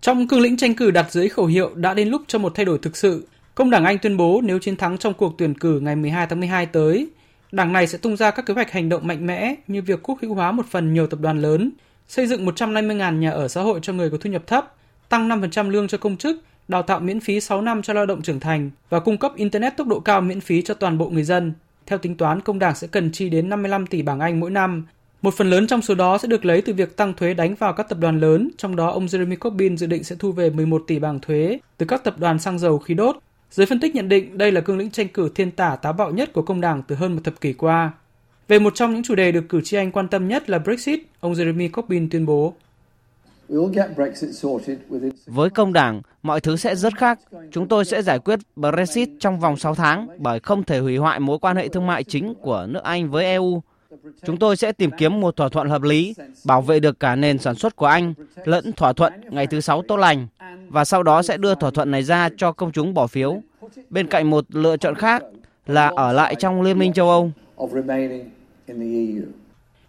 Trong 0.00 0.28
cương 0.28 0.40
lĩnh 0.40 0.56
tranh 0.56 0.74
cử 0.74 0.90
đặt 0.90 1.12
dưới 1.12 1.28
khẩu 1.28 1.46
hiệu 1.46 1.74
đã 1.74 1.94
đến 1.94 2.08
lúc 2.08 2.22
cho 2.26 2.38
một 2.38 2.52
thay 2.54 2.64
đổi 2.64 2.78
thực 2.78 2.96
sự, 2.96 3.28
Công 3.58 3.70
đảng 3.70 3.84
Anh 3.84 3.98
tuyên 3.98 4.16
bố 4.16 4.40
nếu 4.44 4.58
chiến 4.58 4.76
thắng 4.76 4.98
trong 4.98 5.14
cuộc 5.14 5.38
tuyển 5.38 5.54
cử 5.54 5.80
ngày 5.80 5.96
12 5.96 6.26
tháng 6.26 6.40
12 6.40 6.66
tới, 6.66 7.08
đảng 7.52 7.72
này 7.72 7.86
sẽ 7.86 7.98
tung 7.98 8.16
ra 8.16 8.30
các 8.30 8.46
kế 8.46 8.54
hoạch 8.54 8.72
hành 8.72 8.88
động 8.88 9.06
mạnh 9.06 9.26
mẽ 9.26 9.54
như 9.66 9.82
việc 9.82 10.00
quốc 10.02 10.18
hữu 10.22 10.34
hóa 10.34 10.52
một 10.52 10.66
phần 10.70 10.94
nhiều 10.94 11.06
tập 11.06 11.20
đoàn 11.20 11.42
lớn, 11.42 11.70
xây 12.08 12.26
dựng 12.26 12.46
150.000 12.46 13.18
nhà 13.18 13.30
ở 13.30 13.48
xã 13.48 13.62
hội 13.62 13.80
cho 13.82 13.92
người 13.92 14.10
có 14.10 14.18
thu 14.20 14.30
nhập 14.30 14.46
thấp, 14.46 14.74
tăng 15.08 15.28
5% 15.28 15.70
lương 15.70 15.88
cho 15.88 15.98
công 15.98 16.16
chức 16.16 16.42
đào 16.68 16.82
tạo 16.82 17.00
miễn 17.00 17.20
phí 17.20 17.40
6 17.40 17.62
năm 17.62 17.82
cho 17.82 17.92
lao 17.92 18.06
động 18.06 18.22
trưởng 18.22 18.40
thành 18.40 18.70
và 18.90 19.00
cung 19.00 19.18
cấp 19.18 19.32
Internet 19.36 19.76
tốc 19.76 19.86
độ 19.86 20.00
cao 20.00 20.20
miễn 20.20 20.40
phí 20.40 20.62
cho 20.62 20.74
toàn 20.74 20.98
bộ 20.98 21.08
người 21.08 21.24
dân. 21.24 21.52
Theo 21.86 21.98
tính 21.98 22.16
toán, 22.16 22.40
công 22.40 22.58
đảng 22.58 22.74
sẽ 22.74 22.86
cần 22.86 23.12
chi 23.12 23.28
đến 23.28 23.48
55 23.48 23.86
tỷ 23.86 24.02
bảng 24.02 24.20
Anh 24.20 24.40
mỗi 24.40 24.50
năm. 24.50 24.86
Một 25.22 25.34
phần 25.34 25.50
lớn 25.50 25.66
trong 25.66 25.82
số 25.82 25.94
đó 25.94 26.18
sẽ 26.18 26.28
được 26.28 26.44
lấy 26.44 26.62
từ 26.62 26.74
việc 26.74 26.96
tăng 26.96 27.14
thuế 27.14 27.34
đánh 27.34 27.54
vào 27.54 27.72
các 27.72 27.88
tập 27.88 27.98
đoàn 28.00 28.20
lớn, 28.20 28.50
trong 28.58 28.76
đó 28.76 28.90
ông 28.90 29.06
Jeremy 29.06 29.36
Corbyn 29.36 29.76
dự 29.76 29.86
định 29.86 30.04
sẽ 30.04 30.16
thu 30.18 30.32
về 30.32 30.50
11 30.50 30.82
tỷ 30.86 30.98
bảng 30.98 31.20
thuế 31.20 31.58
từ 31.76 31.86
các 31.86 32.04
tập 32.04 32.14
đoàn 32.18 32.38
xăng 32.38 32.58
dầu 32.58 32.78
khí 32.78 32.94
đốt. 32.94 33.16
Giới 33.50 33.66
phân 33.66 33.80
tích 33.80 33.94
nhận 33.94 34.08
định 34.08 34.38
đây 34.38 34.52
là 34.52 34.60
cương 34.60 34.78
lĩnh 34.78 34.90
tranh 34.90 35.08
cử 35.08 35.28
thiên 35.34 35.50
tả 35.50 35.76
táo 35.76 35.92
bạo 35.92 36.10
nhất 36.10 36.32
của 36.32 36.42
công 36.42 36.60
đảng 36.60 36.82
từ 36.82 36.94
hơn 36.94 37.14
một 37.14 37.20
thập 37.24 37.40
kỷ 37.40 37.52
qua. 37.52 37.92
Về 38.48 38.58
một 38.58 38.74
trong 38.74 38.94
những 38.94 39.02
chủ 39.02 39.14
đề 39.14 39.32
được 39.32 39.44
cử 39.48 39.60
tri 39.64 39.76
Anh 39.76 39.92
quan 39.92 40.08
tâm 40.08 40.28
nhất 40.28 40.50
là 40.50 40.58
Brexit, 40.58 41.00
ông 41.20 41.32
Jeremy 41.32 41.70
Corbyn 41.70 42.10
tuyên 42.10 42.26
bố. 42.26 42.54
Với 45.26 45.50
công 45.50 45.72
đảng, 45.72 46.02
mọi 46.22 46.40
thứ 46.40 46.56
sẽ 46.56 46.76
rất 46.76 46.96
khác. 46.96 47.18
Chúng 47.52 47.68
tôi 47.68 47.84
sẽ 47.84 48.02
giải 48.02 48.18
quyết 48.18 48.38
Brexit 48.56 49.08
trong 49.20 49.40
vòng 49.40 49.56
6 49.56 49.74
tháng 49.74 50.08
bởi 50.18 50.40
không 50.40 50.64
thể 50.64 50.78
hủy 50.78 50.96
hoại 50.96 51.20
mối 51.20 51.38
quan 51.38 51.56
hệ 51.56 51.68
thương 51.68 51.86
mại 51.86 52.04
chính 52.04 52.34
của 52.34 52.66
nước 52.68 52.82
Anh 52.82 53.10
với 53.10 53.24
EU. 53.24 53.62
Chúng 54.26 54.36
tôi 54.36 54.56
sẽ 54.56 54.72
tìm 54.72 54.90
kiếm 54.98 55.20
một 55.20 55.36
thỏa 55.36 55.48
thuận 55.48 55.68
hợp 55.68 55.82
lý, 55.82 56.14
bảo 56.44 56.62
vệ 56.62 56.80
được 56.80 57.00
cả 57.00 57.16
nền 57.16 57.38
sản 57.38 57.54
xuất 57.54 57.76
của 57.76 57.86
Anh, 57.86 58.14
lẫn 58.44 58.72
thỏa 58.72 58.92
thuận 58.92 59.12
ngày 59.30 59.46
thứ 59.46 59.60
Sáu 59.60 59.82
tốt 59.82 59.96
lành, 59.96 60.26
và 60.68 60.84
sau 60.84 61.02
đó 61.02 61.22
sẽ 61.22 61.36
đưa 61.36 61.54
thỏa 61.54 61.70
thuận 61.70 61.90
này 61.90 62.02
ra 62.02 62.28
cho 62.36 62.52
công 62.52 62.72
chúng 62.72 62.94
bỏ 62.94 63.06
phiếu. 63.06 63.42
Bên 63.90 64.06
cạnh 64.06 64.30
một 64.30 64.44
lựa 64.48 64.76
chọn 64.76 64.94
khác 64.94 65.22
là 65.66 65.92
ở 65.96 66.12
lại 66.12 66.34
trong 66.34 66.62
Liên 66.62 66.78
minh 66.78 66.92
châu 66.92 67.10
Âu. 67.10 67.32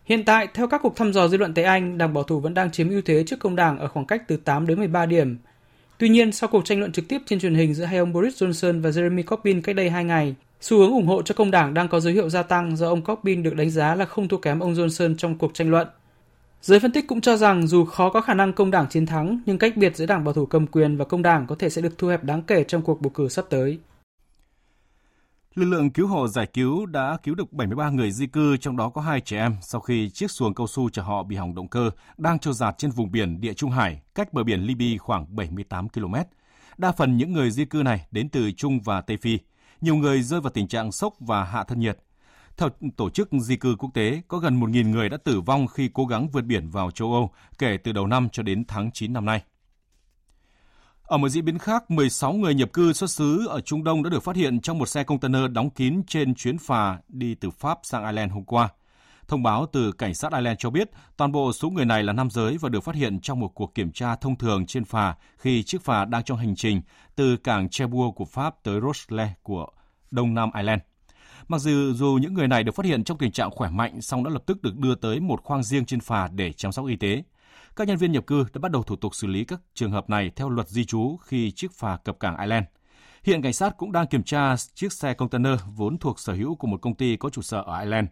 Hiện 0.06 0.26
tại, 0.26 0.48
theo 0.54 0.68
các 0.68 0.82
cuộc 0.84 0.96
thăm 0.96 1.14
dò 1.14 1.28
dư 1.28 1.38
luận 1.38 1.54
tại 1.54 1.66
Anh, 1.66 1.98
Đảng 1.98 2.14
Bảo 2.14 2.24
thủ 2.24 2.40
vẫn 2.40 2.54
đang 2.54 2.72
chiếm 2.72 2.90
ưu 2.90 3.02
thế 3.06 3.24
trước 3.28 3.40
công 3.40 3.56
đảng 3.56 3.80
ở 3.80 3.88
khoảng 3.88 4.06
cách 4.06 4.28
từ 4.28 4.38
8 4.38 4.68
đến 4.68 4.80
13 4.80 5.06
điểm. 5.06 5.38
Tuy 5.98 6.10
nhiên, 6.10 6.32
sau 6.32 6.50
cuộc 6.50 6.66
tranh 6.66 6.80
luận 6.80 6.92
trực 6.92 7.08
tiếp 7.08 7.22
trên 7.26 7.40
truyền 7.40 7.56
hình 7.56 7.74
giữa 7.74 7.86
hai 7.86 7.98
ông 8.00 8.14
Boris 8.14 8.44
Johnson 8.44 8.82
và 8.82 8.90
Jeremy 8.90 9.24
Corbyn 9.24 9.62
cách 9.62 9.76
đây 9.76 9.90
2 9.90 10.04
ngày, 10.04 10.36
xu 10.62 10.78
hướng 10.78 10.92
ủng 10.92 11.08
hộ 11.08 11.22
cho 11.22 11.36
công 11.36 11.52
đảng 11.52 11.74
đang 11.74 11.88
có 11.88 12.00
dấu 12.00 12.14
hiệu 12.14 12.30
gia 12.30 12.44
tăng 12.44 12.78
do 12.78 12.88
ông 12.88 13.02
Corbyn 13.02 13.44
được 13.44 13.56
đánh 13.56 13.70
giá 13.70 13.96
là 13.96 14.06
không 14.06 14.28
thua 14.28 14.38
kém 14.38 14.60
ông 14.60 14.74
Johnson 14.74 15.16
trong 15.16 15.38
cuộc 15.38 15.54
tranh 15.54 15.72
luận. 15.72 15.88
Giới 16.62 16.80
phân 16.80 16.92
tích 16.92 17.08
cũng 17.08 17.22
cho 17.22 17.38
rằng 17.38 17.68
dù 17.68 17.86
khó 17.86 18.10
có 18.10 18.22
khả 18.22 18.34
năng 18.34 18.54
công 18.54 18.72
đảng 18.72 18.90
chiến 18.90 19.06
thắng, 19.06 19.40
nhưng 19.46 19.58
cách 19.58 19.78
biệt 19.78 19.96
giữa 19.96 20.06
đảng 20.06 20.24
bảo 20.24 20.34
thủ 20.34 20.46
cầm 20.46 20.68
quyền 20.68 20.98
và 20.98 21.06
công 21.06 21.22
đảng 21.22 21.48
có 21.48 21.56
thể 21.56 21.70
sẽ 21.70 21.82
được 21.82 21.98
thu 21.98 22.08
hẹp 22.08 22.24
đáng 22.24 22.42
kể 22.42 22.64
trong 22.64 22.82
cuộc 22.82 23.02
bầu 23.02 23.10
cử 23.10 23.30
sắp 23.30 23.46
tới. 23.50 23.80
Lực 25.56 25.66
lượng 25.66 25.90
cứu 25.90 26.08
hộ 26.08 26.28
giải 26.28 26.48
cứu 26.54 26.86
đã 26.86 27.18
cứu 27.24 27.36
được 27.36 27.54
73 27.54 27.90
người 27.90 28.12
di 28.12 28.28
cư, 28.28 28.58
trong 28.58 28.78
đó 28.78 28.90
có 28.90 29.02
hai 29.02 29.22
trẻ 29.22 29.38
em, 29.38 29.56
sau 29.62 29.82
khi 29.82 30.10
chiếc 30.10 30.32
xuồng 30.32 30.54
cao 30.54 30.68
su 30.68 30.90
chở 30.90 31.02
họ 31.02 31.24
bị 31.24 31.36
hỏng 31.36 31.56
động 31.56 31.68
cơ 31.68 31.92
đang 32.18 32.40
trôi 32.40 32.54
giạt 32.54 32.78
trên 32.78 32.92
vùng 32.92 33.12
biển 33.12 33.42
Địa 33.42 33.54
Trung 33.54 33.72
Hải, 33.72 34.02
cách 34.16 34.34
bờ 34.34 34.44
biển 34.44 34.62
Libya 34.62 34.98
khoảng 35.00 35.36
78 35.36 35.90
km. 35.90 36.16
Đa 36.78 36.92
phần 36.92 37.18
những 37.18 37.34
người 37.34 37.52
di 37.52 37.66
cư 37.66 37.82
này 37.86 38.06
đến 38.12 38.30
từ 38.30 38.52
Trung 38.52 38.80
và 38.82 39.02
Tây 39.02 39.18
Phi. 39.18 39.38
Nhiều 39.82 39.96
người 39.96 40.22
rơi 40.22 40.42
vào 40.42 40.52
tình 40.52 40.68
trạng 40.68 40.92
sốc 40.92 41.14
và 41.20 41.44
hạ 41.44 41.64
thân 41.64 41.80
nhiệt. 41.80 41.98
Theo 42.58 42.70
Tổ 42.98 43.10
chức 43.10 43.30
Di 43.42 43.56
cư 43.56 43.76
Quốc 43.80 43.90
tế, 43.94 44.22
có 44.28 44.38
gần 44.38 44.60
1.000 44.60 44.90
người 44.90 45.10
đã 45.10 45.18
tử 45.18 45.42
vong 45.42 45.68
khi 45.68 45.90
cố 45.94 46.06
gắng 46.06 46.30
vượt 46.30 46.42
biển 46.42 46.70
vào 46.70 46.92
châu 46.92 47.14
Âu 47.14 47.32
kể 47.58 47.78
từ 47.84 47.92
đầu 47.92 48.08
năm 48.08 48.30
cho 48.30 48.44
đến 48.44 48.64
tháng 48.68 48.92
9 48.92 49.14
năm 49.14 49.26
nay. 49.26 49.44
Ở 51.04 51.18
một 51.18 51.30
diễn 51.30 51.46
biến 51.46 51.58
khác, 51.58 51.92
16 51.92 52.34
người 52.34 52.56
nhập 52.56 52.74
cư 52.74 52.94
xuất 52.94 53.10
xứ 53.10 53.48
ở 53.48 53.62
Trung 53.62 53.84
Đông 53.84 54.04
đã 54.04 54.10
được 54.10 54.24
phát 54.24 54.36
hiện 54.36 54.62
trong 54.62 54.78
một 54.78 54.86
xe 54.86 55.04
container 55.04 55.52
đóng 55.52 55.70
kín 55.70 56.02
trên 56.08 56.36
chuyến 56.36 56.58
phà 56.58 56.98
đi 57.08 57.36
từ 57.36 57.50
Pháp 57.50 57.80
sang 57.84 58.06
Ireland 58.06 58.32
hôm 58.32 58.44
qua. 58.44 58.70
Thông 59.30 59.44
báo 59.44 59.66
từ 59.72 59.92
cảnh 59.92 60.14
sát 60.14 60.32
Ireland 60.32 60.60
cho 60.60 60.70
biết 60.70 60.90
toàn 61.18 61.32
bộ 61.32 61.54
số 61.54 61.70
người 61.70 61.86
này 61.86 62.04
là 62.04 62.14
nam 62.14 62.30
giới 62.30 62.58
và 62.58 62.70
được 62.70 62.80
phát 62.80 62.96
hiện 62.96 63.20
trong 63.22 63.40
một 63.40 63.48
cuộc 63.48 63.76
kiểm 63.76 63.92
tra 63.92 64.16
thông 64.16 64.36
thường 64.36 64.66
trên 64.66 64.86
phà 64.86 65.16
khi 65.38 65.64
chiếc 65.64 65.82
phà 65.82 66.06
đang 66.06 66.24
trong 66.24 66.38
hành 66.38 66.56
trình 66.56 66.82
từ 67.16 67.38
cảng 67.38 67.70
Cherbourg 67.70 68.16
của 68.16 68.26
Pháp 68.26 68.56
tới 68.64 68.82
Roskilde 68.82 69.34
của 69.44 69.68
Đông 70.12 70.34
Nam 70.34 70.50
Ireland. 70.56 70.82
Mặc 71.48 71.58
dù 71.58 71.94
dù 71.94 72.20
những 72.22 72.34
người 72.34 72.48
này 72.48 72.64
được 72.64 72.76
phát 72.76 72.86
hiện 72.86 73.04
trong 73.04 73.18
tình 73.18 73.32
trạng 73.32 73.52
khỏe 73.52 73.70
mạnh, 73.70 74.02
song 74.02 74.24
đã 74.24 74.30
lập 74.30 74.44
tức 74.46 74.62
được 74.62 74.78
đưa 74.78 74.96
tới 74.96 75.20
một 75.20 75.44
khoang 75.44 75.64
riêng 75.64 75.86
trên 75.86 76.00
phà 76.00 76.28
để 76.28 76.54
chăm 76.54 76.72
sóc 76.72 76.88
y 76.88 76.96
tế. 76.96 77.24
Các 77.76 77.88
nhân 77.88 77.98
viên 77.98 78.12
nhập 78.12 78.28
cư 78.28 78.46
đã 78.54 78.60
bắt 78.60 78.72
đầu 78.72 78.84
thủ 78.84 78.96
tục 78.96 79.16
xử 79.16 79.28
lý 79.28 79.44
các 79.44 79.62
trường 79.74 79.92
hợp 79.92 80.10
này 80.10 80.32
theo 80.36 80.50
luật 80.50 80.70
di 80.70 80.86
trú 80.86 81.18
khi 81.18 81.52
chiếc 81.52 81.72
phà 81.72 81.98
cập 81.98 82.20
cảng 82.20 82.38
Ireland. 82.38 82.66
Hiện 83.24 83.42
cảnh 83.42 83.54
sát 83.54 83.78
cũng 83.78 83.92
đang 83.92 84.08
kiểm 84.08 84.24
tra 84.24 84.56
chiếc 84.74 84.94
xe 84.94 85.14
container 85.14 85.60
vốn 85.76 85.98
thuộc 85.98 86.20
sở 86.20 86.34
hữu 86.34 86.56
của 86.56 86.68
một 86.68 86.82
công 86.82 86.96
ty 86.96 87.18
có 87.18 87.30
trụ 87.30 87.42
sở 87.42 87.62
ở 87.62 87.80
Ireland. 87.80 88.08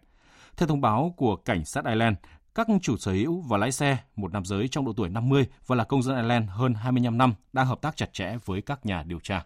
Theo 0.56 0.66
thông 0.66 0.80
báo 0.80 1.14
của 1.16 1.36
cảnh 1.36 1.64
sát 1.64 1.84
Ireland, 1.84 2.16
các 2.54 2.66
chủ 2.82 2.96
sở 2.96 3.12
hữu 3.12 3.40
và 3.40 3.58
lái 3.58 3.72
xe, 3.72 3.98
một 4.16 4.32
nam 4.32 4.44
giới 4.44 4.68
trong 4.68 4.84
độ 4.84 4.92
tuổi 4.96 5.08
50 5.08 5.46
và 5.66 5.76
là 5.76 5.84
công 5.84 6.02
dân 6.02 6.16
Ireland 6.16 6.50
hơn 6.50 6.74
25 6.74 7.18
năm, 7.18 7.34
đang 7.52 7.66
hợp 7.66 7.80
tác 7.80 7.96
chặt 7.96 8.12
chẽ 8.12 8.36
với 8.44 8.62
các 8.62 8.86
nhà 8.86 9.02
điều 9.02 9.20
tra. 9.22 9.44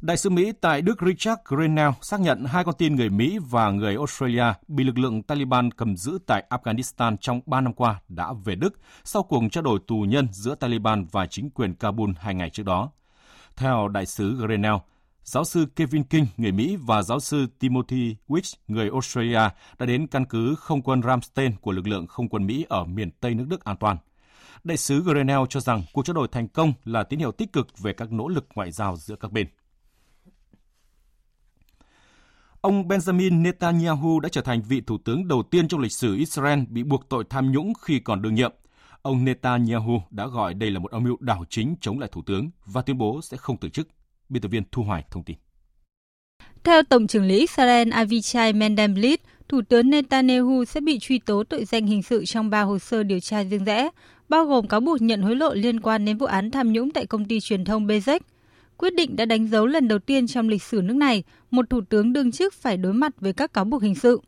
Đại 0.00 0.16
sứ 0.16 0.30
Mỹ 0.30 0.52
tại 0.60 0.82
Đức 0.82 1.02
Richard 1.06 1.40
Grenell 1.44 1.90
xác 2.00 2.20
nhận 2.20 2.44
hai 2.44 2.64
con 2.64 2.74
tin 2.78 2.96
người 2.96 3.10
Mỹ 3.10 3.38
và 3.50 3.70
người 3.70 3.94
Australia 3.94 4.44
bị 4.68 4.84
lực 4.84 4.98
lượng 4.98 5.22
Taliban 5.22 5.70
cầm 5.70 5.96
giữ 5.96 6.18
tại 6.26 6.44
Afghanistan 6.50 7.16
trong 7.20 7.40
3 7.46 7.60
năm 7.60 7.72
qua 7.72 8.00
đã 8.08 8.32
về 8.44 8.54
Đức 8.54 8.80
sau 9.04 9.22
cuộc 9.22 9.42
trao 9.50 9.62
đổi 9.62 9.78
tù 9.86 10.00
nhân 10.08 10.28
giữa 10.32 10.54
Taliban 10.54 11.06
và 11.12 11.26
chính 11.26 11.50
quyền 11.50 11.74
Kabul 11.74 12.10
hai 12.18 12.34
ngày 12.34 12.50
trước 12.50 12.62
đó. 12.62 12.90
Theo 13.56 13.88
đại 13.88 14.06
sứ 14.06 14.36
Grenell, 14.36 14.76
giáo 15.28 15.44
sư 15.44 15.66
Kevin 15.76 16.04
King, 16.04 16.26
người 16.36 16.52
Mỹ 16.52 16.76
và 16.76 17.02
giáo 17.02 17.20
sư 17.20 17.46
Timothy 17.58 18.16
Wicks, 18.28 18.54
người 18.68 18.90
Australia, 18.90 19.50
đã 19.78 19.86
đến 19.86 20.06
căn 20.06 20.24
cứ 20.24 20.54
không 20.54 20.82
quân 20.82 21.02
Ramstein 21.02 21.56
của 21.56 21.72
lực 21.72 21.86
lượng 21.86 22.06
không 22.06 22.28
quân 22.28 22.46
Mỹ 22.46 22.66
ở 22.68 22.84
miền 22.84 23.10
Tây 23.20 23.34
nước 23.34 23.44
Đức 23.48 23.64
an 23.64 23.76
toàn. 23.76 23.96
Đại 24.64 24.76
sứ 24.76 25.02
Grenell 25.02 25.40
cho 25.48 25.60
rằng 25.60 25.82
cuộc 25.92 26.04
trao 26.04 26.14
đổi 26.14 26.28
thành 26.32 26.48
công 26.48 26.72
là 26.84 27.02
tín 27.02 27.18
hiệu 27.18 27.32
tích 27.32 27.52
cực 27.52 27.78
về 27.78 27.92
các 27.92 28.12
nỗ 28.12 28.28
lực 28.28 28.46
ngoại 28.54 28.70
giao 28.70 28.96
giữa 28.96 29.16
các 29.16 29.32
bên. 29.32 29.46
Ông 32.60 32.88
Benjamin 32.88 33.42
Netanyahu 33.42 34.20
đã 34.20 34.28
trở 34.28 34.40
thành 34.40 34.62
vị 34.62 34.80
thủ 34.80 34.98
tướng 35.04 35.28
đầu 35.28 35.42
tiên 35.42 35.68
trong 35.68 35.80
lịch 35.80 35.92
sử 35.92 36.16
Israel 36.16 36.60
bị 36.68 36.82
buộc 36.82 37.08
tội 37.08 37.24
tham 37.30 37.52
nhũng 37.52 37.72
khi 37.82 37.98
còn 37.98 38.22
đương 38.22 38.34
nhiệm. 38.34 38.52
Ông 39.02 39.24
Netanyahu 39.24 40.02
đã 40.10 40.26
gọi 40.26 40.54
đây 40.54 40.70
là 40.70 40.78
một 40.78 40.90
âm 40.90 41.04
mưu 41.04 41.16
đảo 41.20 41.44
chính 41.50 41.74
chống 41.80 41.98
lại 41.98 42.08
thủ 42.12 42.22
tướng 42.26 42.50
và 42.66 42.82
tuyên 42.82 42.98
bố 42.98 43.20
sẽ 43.22 43.36
không 43.36 43.56
từ 43.56 43.68
chức. 43.68 43.88
Biên 44.28 44.42
tập 44.42 44.48
viên 44.48 44.62
Thu 44.72 44.82
Hoài 44.82 45.04
thông 45.10 45.24
tin. 45.24 45.36
Theo 46.64 46.82
Tổng 46.82 47.06
trưởng 47.06 47.24
lý 47.24 47.38
Israel 47.38 47.90
Avichai 47.90 48.52
Mendelblit, 48.52 49.20
Thủ 49.48 49.60
tướng 49.68 49.90
Netanyahu 49.90 50.64
sẽ 50.64 50.80
bị 50.80 50.98
truy 50.98 51.18
tố 51.18 51.44
tội 51.44 51.64
danh 51.64 51.86
hình 51.86 52.02
sự 52.02 52.24
trong 52.24 52.50
ba 52.50 52.62
hồ 52.62 52.78
sơ 52.78 53.02
điều 53.02 53.20
tra 53.20 53.44
riêng 53.44 53.64
rẽ, 53.64 53.90
bao 54.28 54.44
gồm 54.44 54.68
cáo 54.68 54.80
buộc 54.80 55.02
nhận 55.02 55.22
hối 55.22 55.36
lộ 55.36 55.54
liên 55.54 55.80
quan 55.80 56.04
đến 56.04 56.18
vụ 56.18 56.26
án 56.26 56.50
tham 56.50 56.72
nhũng 56.72 56.90
tại 56.90 57.06
công 57.06 57.24
ty 57.24 57.40
truyền 57.40 57.64
thông 57.64 57.86
Bezek, 57.86 58.20
Quyết 58.78 58.94
định 58.94 59.16
đã 59.16 59.24
đánh 59.24 59.46
dấu 59.46 59.66
lần 59.66 59.88
đầu 59.88 59.98
tiên 59.98 60.26
trong 60.26 60.48
lịch 60.48 60.62
sử 60.62 60.80
nước 60.84 60.96
này 60.96 61.22
một 61.50 61.70
thủ 61.70 61.80
tướng 61.88 62.12
đương 62.12 62.32
chức 62.32 62.54
phải 62.54 62.76
đối 62.76 62.92
mặt 62.92 63.12
với 63.20 63.32
các 63.32 63.52
cáo 63.52 63.64
buộc 63.64 63.82
hình 63.82 63.94
sự. 63.94 64.20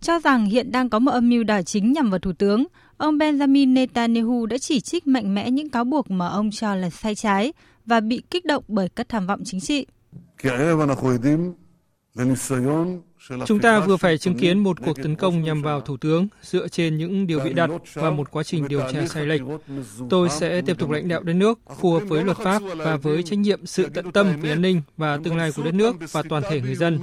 Cho 0.00 0.18
rằng 0.18 0.44
hiện 0.44 0.72
đang 0.72 0.88
có 0.88 0.98
một 0.98 1.10
âm 1.10 1.28
mưu 1.28 1.44
đảo 1.44 1.62
chính 1.62 1.92
nhằm 1.92 2.10
vào 2.10 2.18
thủ 2.18 2.32
tướng, 2.32 2.64
ông 2.96 3.18
Benjamin 3.18 3.72
Netanyahu 3.72 4.46
đã 4.46 4.58
chỉ 4.58 4.80
trích 4.80 5.06
mạnh 5.06 5.34
mẽ 5.34 5.50
những 5.50 5.70
cáo 5.70 5.84
buộc 5.84 6.10
mà 6.10 6.28
ông 6.28 6.50
cho 6.50 6.74
là 6.74 6.90
sai 6.90 7.14
trái 7.14 7.52
và 7.86 8.00
bị 8.00 8.22
kích 8.30 8.44
động 8.44 8.64
bởi 8.68 8.88
các 8.88 9.08
tham 9.08 9.26
vọng 9.26 9.40
chính 9.44 9.60
trị. 9.60 9.86
Chúng 13.46 13.60
ta 13.60 13.80
vừa 13.80 13.96
phải 13.96 14.18
chứng 14.18 14.38
kiến 14.38 14.58
một 14.58 14.76
cuộc 14.84 14.96
tấn 15.02 15.16
công 15.16 15.42
nhằm 15.42 15.62
vào 15.62 15.80
Thủ 15.80 15.96
tướng 15.96 16.28
dựa 16.42 16.68
trên 16.68 16.96
những 16.96 17.26
điều 17.26 17.40
bị 17.40 17.52
đặt 17.52 17.70
và 17.94 18.10
một 18.10 18.30
quá 18.30 18.42
trình 18.42 18.68
điều 18.68 18.80
tra 18.92 19.06
sai 19.06 19.26
lệch. 19.26 19.40
Tôi 20.10 20.28
sẽ 20.28 20.62
tiếp 20.62 20.78
tục 20.78 20.90
lãnh 20.90 21.08
đạo 21.08 21.22
đất 21.22 21.32
nước 21.32 21.58
phù 21.80 21.92
hợp 21.92 22.02
với 22.08 22.24
luật 22.24 22.36
pháp 22.36 22.62
và 22.76 22.96
với 22.96 23.22
trách 23.22 23.38
nhiệm 23.38 23.66
sự 23.66 23.88
tận 23.94 24.12
tâm 24.12 24.40
về 24.40 24.50
an 24.50 24.62
ninh 24.62 24.82
và 24.96 25.18
tương 25.24 25.36
lai 25.36 25.52
của 25.56 25.62
đất 25.62 25.74
nước 25.74 25.96
và 26.12 26.22
toàn 26.28 26.42
thể 26.50 26.60
người 26.60 26.74
dân. 26.74 26.98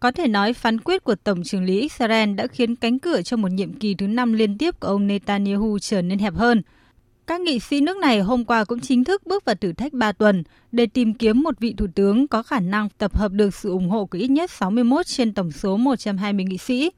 Có 0.00 0.12
thể 0.12 0.28
nói 0.28 0.52
phán 0.52 0.80
quyết 0.80 1.04
của 1.04 1.14
Tổng 1.14 1.42
trưởng 1.44 1.64
lý 1.64 1.80
Israel 1.80 2.34
đã 2.34 2.46
khiến 2.46 2.76
cánh 2.76 2.98
cửa 2.98 3.22
cho 3.22 3.36
một 3.36 3.48
nhiệm 3.48 3.72
kỳ 3.72 3.94
thứ 3.94 4.06
năm 4.06 4.32
liên 4.32 4.58
tiếp 4.58 4.80
của 4.80 4.88
ông 4.88 5.06
Netanyahu 5.06 5.78
trở 5.78 6.02
nên 6.02 6.18
hẹp 6.18 6.34
hơn– 6.34 6.62
các 7.28 7.40
nghị 7.40 7.58
sĩ 7.58 7.80
nước 7.80 7.96
này 7.96 8.20
hôm 8.20 8.44
qua 8.44 8.64
cũng 8.64 8.80
chính 8.80 9.04
thức 9.04 9.26
bước 9.26 9.44
vào 9.44 9.54
thử 9.54 9.72
thách 9.72 9.92
3 9.92 10.12
tuần 10.12 10.42
để 10.72 10.86
tìm 10.86 11.14
kiếm 11.14 11.42
một 11.42 11.60
vị 11.60 11.74
thủ 11.76 11.86
tướng 11.94 12.28
có 12.28 12.42
khả 12.42 12.60
năng 12.60 12.88
tập 12.98 13.16
hợp 13.16 13.32
được 13.32 13.54
sự 13.54 13.70
ủng 13.70 13.88
hộ 13.88 14.06
của 14.06 14.18
ít 14.18 14.28
nhất 14.28 14.50
61 14.50 15.06
trên 15.06 15.32
tổng 15.32 15.52
số 15.52 15.76
120 15.76 16.44
nghị 16.44 16.58
sĩ. 16.58 16.90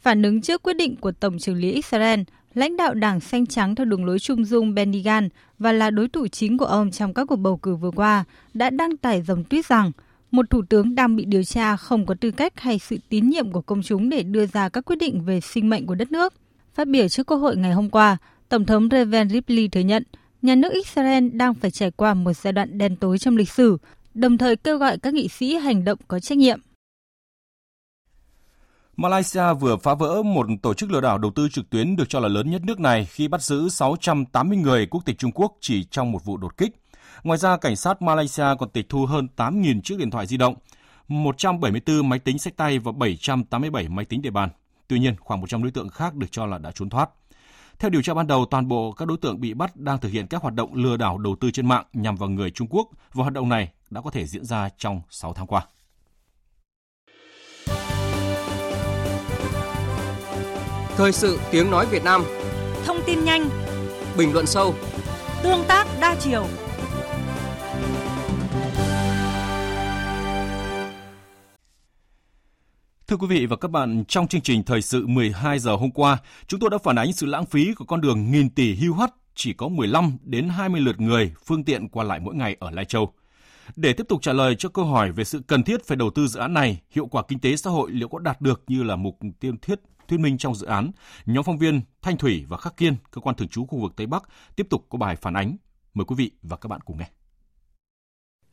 Phản 0.00 0.22
ứng 0.22 0.42
trước 0.42 0.62
quyết 0.62 0.76
định 0.76 0.96
của 0.96 1.12
Tổng 1.12 1.38
trưởng 1.38 1.56
lý 1.56 1.72
Israel, 1.72 2.20
lãnh 2.54 2.76
đạo 2.76 2.94
Đảng 2.94 3.20
Xanh 3.20 3.46
Trắng 3.46 3.74
theo 3.74 3.84
đường 3.84 4.04
lối 4.04 4.18
trung 4.18 4.44
dung 4.44 4.74
Benny 4.74 5.02
Gantz 5.02 5.28
và 5.58 5.72
là 5.72 5.90
đối 5.90 6.08
thủ 6.08 6.28
chính 6.28 6.58
của 6.58 6.64
ông 6.64 6.90
trong 6.90 7.14
các 7.14 7.24
cuộc 7.24 7.36
bầu 7.36 7.56
cử 7.56 7.76
vừa 7.76 7.90
qua 7.90 8.24
đã 8.54 8.70
đăng 8.70 8.96
tải 8.96 9.22
dòng 9.22 9.44
tweet 9.50 9.62
rằng 9.68 9.92
một 10.30 10.50
thủ 10.50 10.62
tướng 10.68 10.94
đang 10.94 11.16
bị 11.16 11.24
điều 11.24 11.44
tra 11.44 11.76
không 11.76 12.06
có 12.06 12.14
tư 12.20 12.30
cách 12.30 12.60
hay 12.60 12.78
sự 12.78 12.96
tín 13.08 13.28
nhiệm 13.28 13.52
của 13.52 13.60
công 13.60 13.82
chúng 13.82 14.08
để 14.08 14.22
đưa 14.22 14.46
ra 14.46 14.68
các 14.68 14.84
quyết 14.84 14.96
định 14.96 15.24
về 15.24 15.40
sinh 15.40 15.68
mệnh 15.68 15.86
của 15.86 15.94
đất 15.94 16.12
nước. 16.12 16.34
Phát 16.74 16.88
biểu 16.88 17.08
trước 17.08 17.26
Quốc 17.26 17.38
hội 17.38 17.56
ngày 17.56 17.72
hôm 17.72 17.90
qua, 17.90 18.16
Tổng 18.48 18.66
thống 18.66 18.88
Reuven 18.90 19.28
Rivlin 19.28 19.70
thừa 19.70 19.80
nhận 19.80 20.02
nhà 20.42 20.54
nước 20.54 20.72
Israel 20.72 21.28
đang 21.28 21.54
phải 21.54 21.70
trải 21.70 21.90
qua 21.90 22.14
một 22.14 22.32
giai 22.32 22.52
đoạn 22.52 22.78
đen 22.78 22.96
tối 22.96 23.18
trong 23.18 23.36
lịch 23.36 23.50
sử, 23.50 23.78
đồng 24.14 24.38
thời 24.38 24.56
kêu 24.56 24.78
gọi 24.78 24.98
các 24.98 25.14
nghị 25.14 25.28
sĩ 25.28 25.54
hành 25.54 25.84
động 25.84 25.98
có 26.08 26.20
trách 26.20 26.38
nhiệm. 26.38 26.60
Malaysia 28.96 29.54
vừa 29.60 29.76
phá 29.76 29.94
vỡ 29.94 30.22
một 30.22 30.46
tổ 30.62 30.74
chức 30.74 30.90
lừa 30.90 31.00
đảo 31.00 31.18
đầu 31.18 31.30
tư 31.34 31.48
trực 31.52 31.70
tuyến 31.70 31.96
được 31.96 32.08
cho 32.08 32.20
là 32.20 32.28
lớn 32.28 32.50
nhất 32.50 32.62
nước 32.64 32.80
này 32.80 33.04
khi 33.04 33.28
bắt 33.28 33.42
giữ 33.42 33.68
680 33.68 34.58
người 34.58 34.86
quốc 34.86 35.04
tịch 35.04 35.18
Trung 35.18 35.32
Quốc 35.32 35.52
chỉ 35.60 35.84
trong 35.84 36.12
một 36.12 36.24
vụ 36.24 36.36
đột 36.36 36.56
kích. 36.56 36.76
Ngoài 37.22 37.38
ra, 37.38 37.56
cảnh 37.56 37.76
sát 37.76 38.02
Malaysia 38.02 38.44
còn 38.58 38.70
tịch 38.70 38.88
thu 38.88 39.06
hơn 39.06 39.28
8.000 39.36 39.80
chiếc 39.80 39.98
điện 39.98 40.10
thoại 40.10 40.26
di 40.26 40.36
động, 40.36 40.54
174 41.08 42.08
máy 42.08 42.18
tính 42.18 42.38
sách 42.38 42.56
tay 42.56 42.78
và 42.78 42.92
787 42.92 43.88
máy 43.88 44.04
tính 44.04 44.22
để 44.22 44.30
bàn. 44.30 44.48
Tuy 44.88 44.98
nhiên, 44.98 45.14
khoảng 45.20 45.40
100 45.40 45.62
đối 45.62 45.72
tượng 45.72 45.88
khác 45.88 46.14
được 46.14 46.26
cho 46.30 46.46
là 46.46 46.58
đã 46.58 46.70
trốn 46.74 46.90
thoát. 46.90 47.10
Theo 47.78 47.90
điều 47.90 48.02
tra 48.02 48.14
ban 48.14 48.26
đầu, 48.26 48.44
toàn 48.44 48.68
bộ 48.68 48.92
các 48.92 49.08
đối 49.08 49.16
tượng 49.16 49.40
bị 49.40 49.54
bắt 49.54 49.76
đang 49.76 49.98
thực 49.98 50.12
hiện 50.12 50.26
các 50.26 50.42
hoạt 50.42 50.54
động 50.54 50.74
lừa 50.74 50.96
đảo 50.96 51.18
đầu 51.18 51.36
tư 51.40 51.50
trên 51.50 51.68
mạng 51.68 51.84
nhằm 51.92 52.16
vào 52.16 52.28
người 52.28 52.50
Trung 52.50 52.68
Quốc. 52.70 52.88
Và 53.12 53.22
hoạt 53.22 53.32
động 53.34 53.48
này 53.48 53.72
đã 53.90 54.00
có 54.00 54.10
thể 54.10 54.26
diễn 54.26 54.44
ra 54.44 54.68
trong 54.78 55.02
6 55.10 55.32
tháng 55.32 55.46
qua. 55.46 55.66
Thời 60.96 61.12
sự 61.12 61.40
tiếng 61.50 61.70
nói 61.70 61.86
Việt 61.86 62.04
Nam. 62.04 62.24
Thông 62.84 62.98
tin 63.06 63.24
nhanh. 63.24 63.48
Bình 64.16 64.32
luận 64.32 64.46
sâu. 64.46 64.74
Tương 65.42 65.64
tác 65.68 65.86
đa 66.00 66.16
chiều 66.20 66.46
Thưa 73.08 73.16
quý 73.16 73.26
vị 73.26 73.46
và 73.46 73.56
các 73.56 73.70
bạn, 73.70 74.04
trong 74.08 74.28
chương 74.28 74.40
trình 74.40 74.62
thời 74.62 74.82
sự 74.82 75.06
12 75.06 75.58
giờ 75.58 75.76
hôm 75.76 75.90
qua, 75.90 76.18
chúng 76.46 76.60
tôi 76.60 76.70
đã 76.70 76.78
phản 76.78 76.96
ánh 76.96 77.12
sự 77.12 77.26
lãng 77.26 77.46
phí 77.46 77.74
của 77.74 77.84
con 77.84 78.00
đường 78.00 78.30
nghìn 78.30 78.50
tỷ 78.50 78.74
hưu 78.74 78.94
hắt 78.94 79.10
chỉ 79.34 79.52
có 79.52 79.68
15 79.68 80.16
đến 80.22 80.48
20 80.48 80.80
lượt 80.80 81.00
người, 81.00 81.32
phương 81.44 81.64
tiện 81.64 81.88
qua 81.88 82.04
lại 82.04 82.20
mỗi 82.20 82.34
ngày 82.34 82.56
ở 82.60 82.70
Lai 82.70 82.84
Châu. 82.84 83.12
Để 83.76 83.92
tiếp 83.92 84.06
tục 84.08 84.22
trả 84.22 84.32
lời 84.32 84.54
cho 84.58 84.68
câu 84.68 84.84
hỏi 84.84 85.12
về 85.12 85.24
sự 85.24 85.42
cần 85.46 85.62
thiết 85.62 85.86
phải 85.86 85.96
đầu 85.96 86.10
tư 86.10 86.26
dự 86.26 86.40
án 86.40 86.54
này, 86.54 86.80
hiệu 86.90 87.06
quả 87.06 87.22
kinh 87.28 87.38
tế 87.38 87.56
xã 87.56 87.70
hội 87.70 87.90
liệu 87.90 88.08
có 88.08 88.18
đạt 88.18 88.40
được 88.40 88.62
như 88.66 88.82
là 88.82 88.96
mục 88.96 89.18
tiêu 89.40 89.52
thiết 89.62 89.80
thuyết 90.08 90.20
minh 90.20 90.38
trong 90.38 90.54
dự 90.54 90.66
án, 90.66 90.90
nhóm 91.26 91.44
phóng 91.44 91.58
viên 91.58 91.80
Thanh 92.02 92.16
Thủy 92.16 92.44
và 92.48 92.56
Khắc 92.56 92.76
Kiên, 92.76 92.96
cơ 93.10 93.20
quan 93.20 93.36
thường 93.36 93.48
trú 93.48 93.66
khu 93.66 93.80
vực 93.80 93.92
Tây 93.96 94.06
Bắc 94.06 94.22
tiếp 94.56 94.66
tục 94.70 94.86
có 94.88 94.98
bài 94.98 95.16
phản 95.16 95.34
ánh. 95.34 95.56
Mời 95.94 96.04
quý 96.04 96.14
vị 96.18 96.30
và 96.42 96.56
các 96.56 96.68
bạn 96.68 96.80
cùng 96.80 96.98
nghe. 96.98 97.10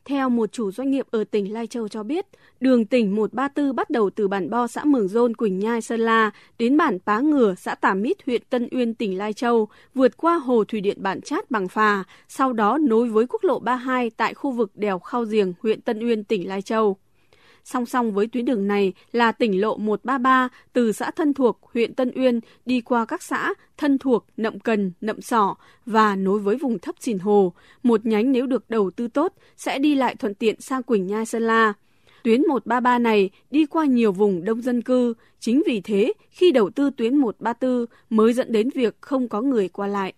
Theo 0.08 0.28
một 0.28 0.52
chủ 0.52 0.70
doanh 0.70 0.90
nghiệp 0.90 1.06
ở 1.10 1.24
tỉnh 1.24 1.52
Lai 1.52 1.66
Châu 1.66 1.88
cho 1.88 2.02
biết, 2.02 2.26
đường 2.60 2.86
tỉnh 2.86 3.16
134 3.16 3.76
bắt 3.76 3.90
đầu 3.90 4.10
từ 4.10 4.28
bản 4.28 4.50
Bo 4.50 4.66
xã 4.66 4.84
Mường 4.84 5.08
Rôn, 5.08 5.36
Quỳnh 5.36 5.58
Nhai, 5.58 5.80
Sơn 5.80 6.00
La 6.00 6.30
đến 6.58 6.76
bản 6.76 6.98
Pá 7.06 7.20
Ngửa, 7.20 7.54
xã 7.54 7.74
Tả 7.74 7.94
Mít, 7.94 8.16
huyện 8.26 8.42
Tân 8.50 8.68
Uyên, 8.70 8.94
tỉnh 8.94 9.18
Lai 9.18 9.32
Châu, 9.32 9.68
vượt 9.94 10.16
qua 10.16 10.34
hồ 10.36 10.64
thủy 10.64 10.80
điện 10.80 11.02
Bản 11.02 11.20
Chát 11.20 11.50
bằng 11.50 11.68
phà, 11.68 12.04
sau 12.28 12.52
đó 12.52 12.78
nối 12.78 13.08
với 13.08 13.26
quốc 13.26 13.44
lộ 13.44 13.58
32 13.58 14.10
tại 14.10 14.34
khu 14.34 14.50
vực 14.50 14.70
đèo 14.74 14.98
Khao 14.98 15.24
Giềng, 15.24 15.52
huyện 15.62 15.80
Tân 15.80 16.06
Uyên, 16.06 16.24
tỉnh 16.24 16.48
Lai 16.48 16.62
Châu. 16.62 16.96
Song 17.66 17.86
song 17.86 18.12
với 18.12 18.26
tuyến 18.26 18.44
đường 18.44 18.66
này 18.66 18.92
là 19.12 19.32
tỉnh 19.32 19.60
lộ 19.60 19.76
133 19.76 20.48
từ 20.72 20.92
xã 20.92 21.10
Thân 21.10 21.34
Thuộc, 21.34 21.60
huyện 21.74 21.94
Tân 21.94 22.12
Uyên 22.16 22.40
đi 22.64 22.80
qua 22.80 23.04
các 23.04 23.22
xã 23.22 23.54
Thân 23.76 23.98
Thuộc, 23.98 24.26
Nậm 24.36 24.60
Cần, 24.60 24.92
Nậm 25.00 25.20
Sỏ 25.20 25.56
và 25.86 26.16
nối 26.16 26.38
với 26.38 26.56
vùng 26.56 26.78
thấp 26.78 26.94
Sìn 27.00 27.18
Hồ. 27.18 27.52
Một 27.82 28.06
nhánh 28.06 28.32
nếu 28.32 28.46
được 28.46 28.70
đầu 28.70 28.90
tư 28.90 29.08
tốt 29.08 29.32
sẽ 29.56 29.78
đi 29.78 29.94
lại 29.94 30.14
thuận 30.14 30.34
tiện 30.34 30.60
sang 30.60 30.82
Quỳnh 30.82 31.06
Nhai 31.06 31.26
Sơn 31.26 31.42
La. 31.42 31.72
Tuyến 32.22 32.42
133 32.48 32.98
này 32.98 33.30
đi 33.50 33.66
qua 33.66 33.84
nhiều 33.84 34.12
vùng 34.12 34.44
đông 34.44 34.62
dân 34.62 34.82
cư, 34.82 35.14
chính 35.38 35.62
vì 35.66 35.80
thế 35.80 36.12
khi 36.30 36.52
đầu 36.52 36.70
tư 36.70 36.90
tuyến 36.96 37.16
134 37.16 37.86
mới 38.10 38.32
dẫn 38.32 38.52
đến 38.52 38.70
việc 38.74 38.94
không 39.00 39.28
có 39.28 39.40
người 39.40 39.68
qua 39.68 39.86
lại. 39.86 40.12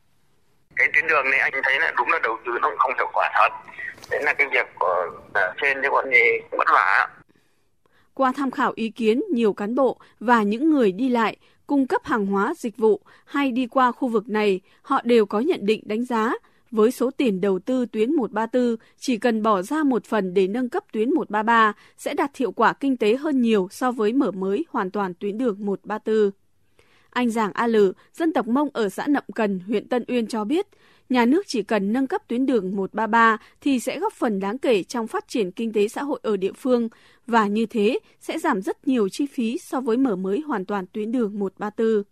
Cái 0.77 0.89
tuyến 0.95 1.07
đường 1.07 1.31
này 1.31 1.41
anh 1.41 1.53
thấy 1.63 1.81
là 1.81 1.93
đúng 1.97 2.09
là 2.09 2.19
đầu 2.23 2.37
tư 2.47 2.53
nó 2.63 2.71
không 2.79 2.93
hiệu 2.99 3.09
quả 3.13 3.31
thật. 3.35 3.73
Đấy 4.11 4.23
là 4.23 4.35
cái 4.35 4.47
việc 4.53 4.67
ờ, 4.79 5.11
của 5.35 5.53
trên 5.63 5.79
chứ 5.83 5.89
còn 5.91 6.11
gì 6.11 6.57
bất 6.59 6.69
vả 6.73 7.09
qua 8.19 8.33
tham 8.33 8.51
khảo 8.51 8.73
ý 8.77 8.91
kiến 8.91 9.23
nhiều 9.33 9.53
cán 9.53 9.75
bộ 9.75 9.99
và 10.21 10.43
những 10.43 10.71
người 10.71 10.93
đi 10.93 11.09
lại, 11.09 11.37
cung 11.67 11.87
cấp 11.87 12.05
hàng 12.05 12.27
hóa, 12.27 12.55
dịch 12.57 12.77
vụ 12.77 13.01
hay 13.25 13.53
đi 13.53 13.67
qua 13.67 13.93
khu 13.93 14.09
vực 14.09 14.29
này, 14.29 14.61
họ 14.83 15.01
đều 15.05 15.27
có 15.27 15.41
nhận 15.41 15.67
định 15.67 15.81
đánh 15.85 16.05
giá 16.05 16.33
với 16.71 16.91
số 16.91 17.11
tiền 17.11 17.41
đầu 17.41 17.59
tư 17.59 17.87
tuyến 17.87 18.13
134, 18.15 18.77
chỉ 18.99 19.17
cần 19.17 19.43
bỏ 19.43 19.63
ra 19.63 19.83
một 19.83 20.05
phần 20.05 20.35
để 20.35 20.47
nâng 20.47 20.69
cấp 20.69 20.85
tuyến 20.93 21.15
133 21.15 21.73
sẽ 21.97 22.15
đạt 22.15 22.37
hiệu 22.37 22.53
quả 22.53 22.73
kinh 22.73 22.97
tế 22.97 23.17
hơn 23.17 23.43
nhiều 23.43 23.69
so 23.71 23.93
với 23.93 24.13
mở 24.13 24.31
mới 24.31 24.65
hoàn 24.69 24.91
toàn 24.91 25.15
tuyến 25.15 25.39
đường 25.39 25.57
134. 25.67 26.31
Anh 27.11 27.31
Giàng 27.31 27.53
A 27.55 27.67
Lử, 27.67 27.93
dân 28.15 28.33
tộc 28.33 28.49
Mông 28.49 28.69
ở 28.73 28.89
xã 28.89 29.07
Nậm 29.07 29.25
Cần, 29.35 29.61
huyện 29.67 29.89
Tân 29.89 30.05
Uyên 30.09 30.27
cho 30.27 30.45
biết, 30.45 30.67
nhà 31.09 31.25
nước 31.25 31.43
chỉ 31.47 31.63
cần 31.63 31.93
nâng 31.93 32.07
cấp 32.07 32.23
tuyến 32.29 32.47
đường 32.47 32.77
133 32.77 33.39
thì 33.61 33.81
sẽ 33.81 33.99
góp 33.99 34.13
phần 34.13 34.41
đáng 34.41 34.59
kể 34.59 34.83
trong 34.83 35.07
phát 35.07 35.29
triển 35.29 35.51
kinh 35.51 35.73
tế 35.73 35.89
xã 35.89 36.03
hội 36.03 36.21
ở 36.23 36.37
địa 36.37 36.53
phương 36.53 36.89
và 37.27 37.47
như 37.47 37.67
thế 37.67 37.99
sẽ 38.21 38.39
giảm 38.39 38.63
rất 38.63 38.89
nhiều 38.89 39.09
chi 39.09 39.27
phí 39.33 39.59
so 39.59 39.81
với 39.81 39.97
mở 39.97 40.17
mới 40.17 40.41
hoàn 40.41 40.65
toàn 40.65 40.87
tuyến 40.93 41.13
đường 41.13 41.39
134. 41.39 42.03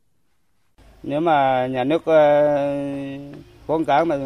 Nếu 1.02 1.20
mà 1.20 1.66
nhà 1.66 1.84
nước 1.84 2.04
ờ, 2.04 2.68
cố 3.66 3.78
gắng 3.78 4.08
mà 4.08 4.16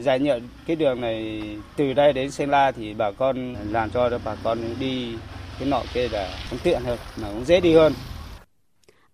giải 0.00 0.20
nhận 0.20 0.42
cái 0.66 0.76
đường 0.76 1.00
này 1.00 1.42
từ 1.76 1.92
đây 1.92 2.12
đến 2.12 2.30
Sơn 2.30 2.50
La 2.50 2.72
thì 2.72 2.94
bà 2.94 3.10
con 3.10 3.54
làm 3.70 3.90
cho 3.90 4.18
bà 4.24 4.36
con 4.42 4.58
đi 4.80 5.16
cái 5.58 5.68
nọ 5.68 5.82
kia 5.94 6.08
là 6.08 6.28
cũng 6.50 6.58
tiện 6.62 6.82
hơn, 6.82 6.98
mà 7.22 7.28
cũng 7.28 7.44
dễ 7.44 7.60
đi 7.60 7.74
hơn. 7.74 7.92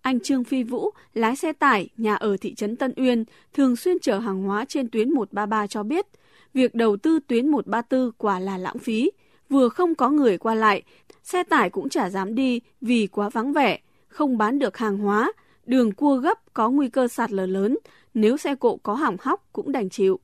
Anh 0.01 0.19
Trương 0.19 0.43
Phi 0.43 0.63
Vũ, 0.63 0.89
lái 1.13 1.35
xe 1.35 1.53
tải, 1.53 1.89
nhà 1.97 2.15
ở 2.15 2.37
thị 2.41 2.55
trấn 2.55 2.75
Tân 2.75 2.93
Uyên, 2.97 3.23
thường 3.53 3.75
xuyên 3.75 3.99
chở 3.99 4.19
hàng 4.19 4.43
hóa 4.43 4.65
trên 4.65 4.89
tuyến 4.89 5.13
133 5.13 5.67
cho 5.67 5.83
biết, 5.83 6.05
việc 6.53 6.75
đầu 6.75 6.97
tư 6.97 7.19
tuyến 7.27 7.47
134 7.47 8.11
quả 8.17 8.39
là 8.39 8.57
lãng 8.57 8.79
phí, 8.79 9.11
vừa 9.49 9.69
không 9.69 9.95
có 9.95 10.09
người 10.09 10.37
qua 10.37 10.55
lại, 10.55 10.83
xe 11.23 11.43
tải 11.43 11.69
cũng 11.69 11.89
chả 11.89 12.09
dám 12.09 12.35
đi 12.35 12.61
vì 12.81 13.07
quá 13.07 13.29
vắng 13.29 13.53
vẻ, 13.53 13.79
không 14.07 14.37
bán 14.37 14.59
được 14.59 14.77
hàng 14.77 14.97
hóa, 14.97 15.31
đường 15.65 15.91
cua 15.91 16.15
gấp 16.15 16.53
có 16.53 16.69
nguy 16.69 16.89
cơ 16.89 17.07
sạt 17.07 17.31
lở 17.31 17.45
lớn, 17.45 17.77
nếu 18.13 18.37
xe 18.37 18.55
cộ 18.55 18.77
có 18.83 18.93
hỏng 18.93 19.17
hóc 19.19 19.47
cũng 19.53 19.71
đành 19.71 19.89
chịu. 19.89 20.19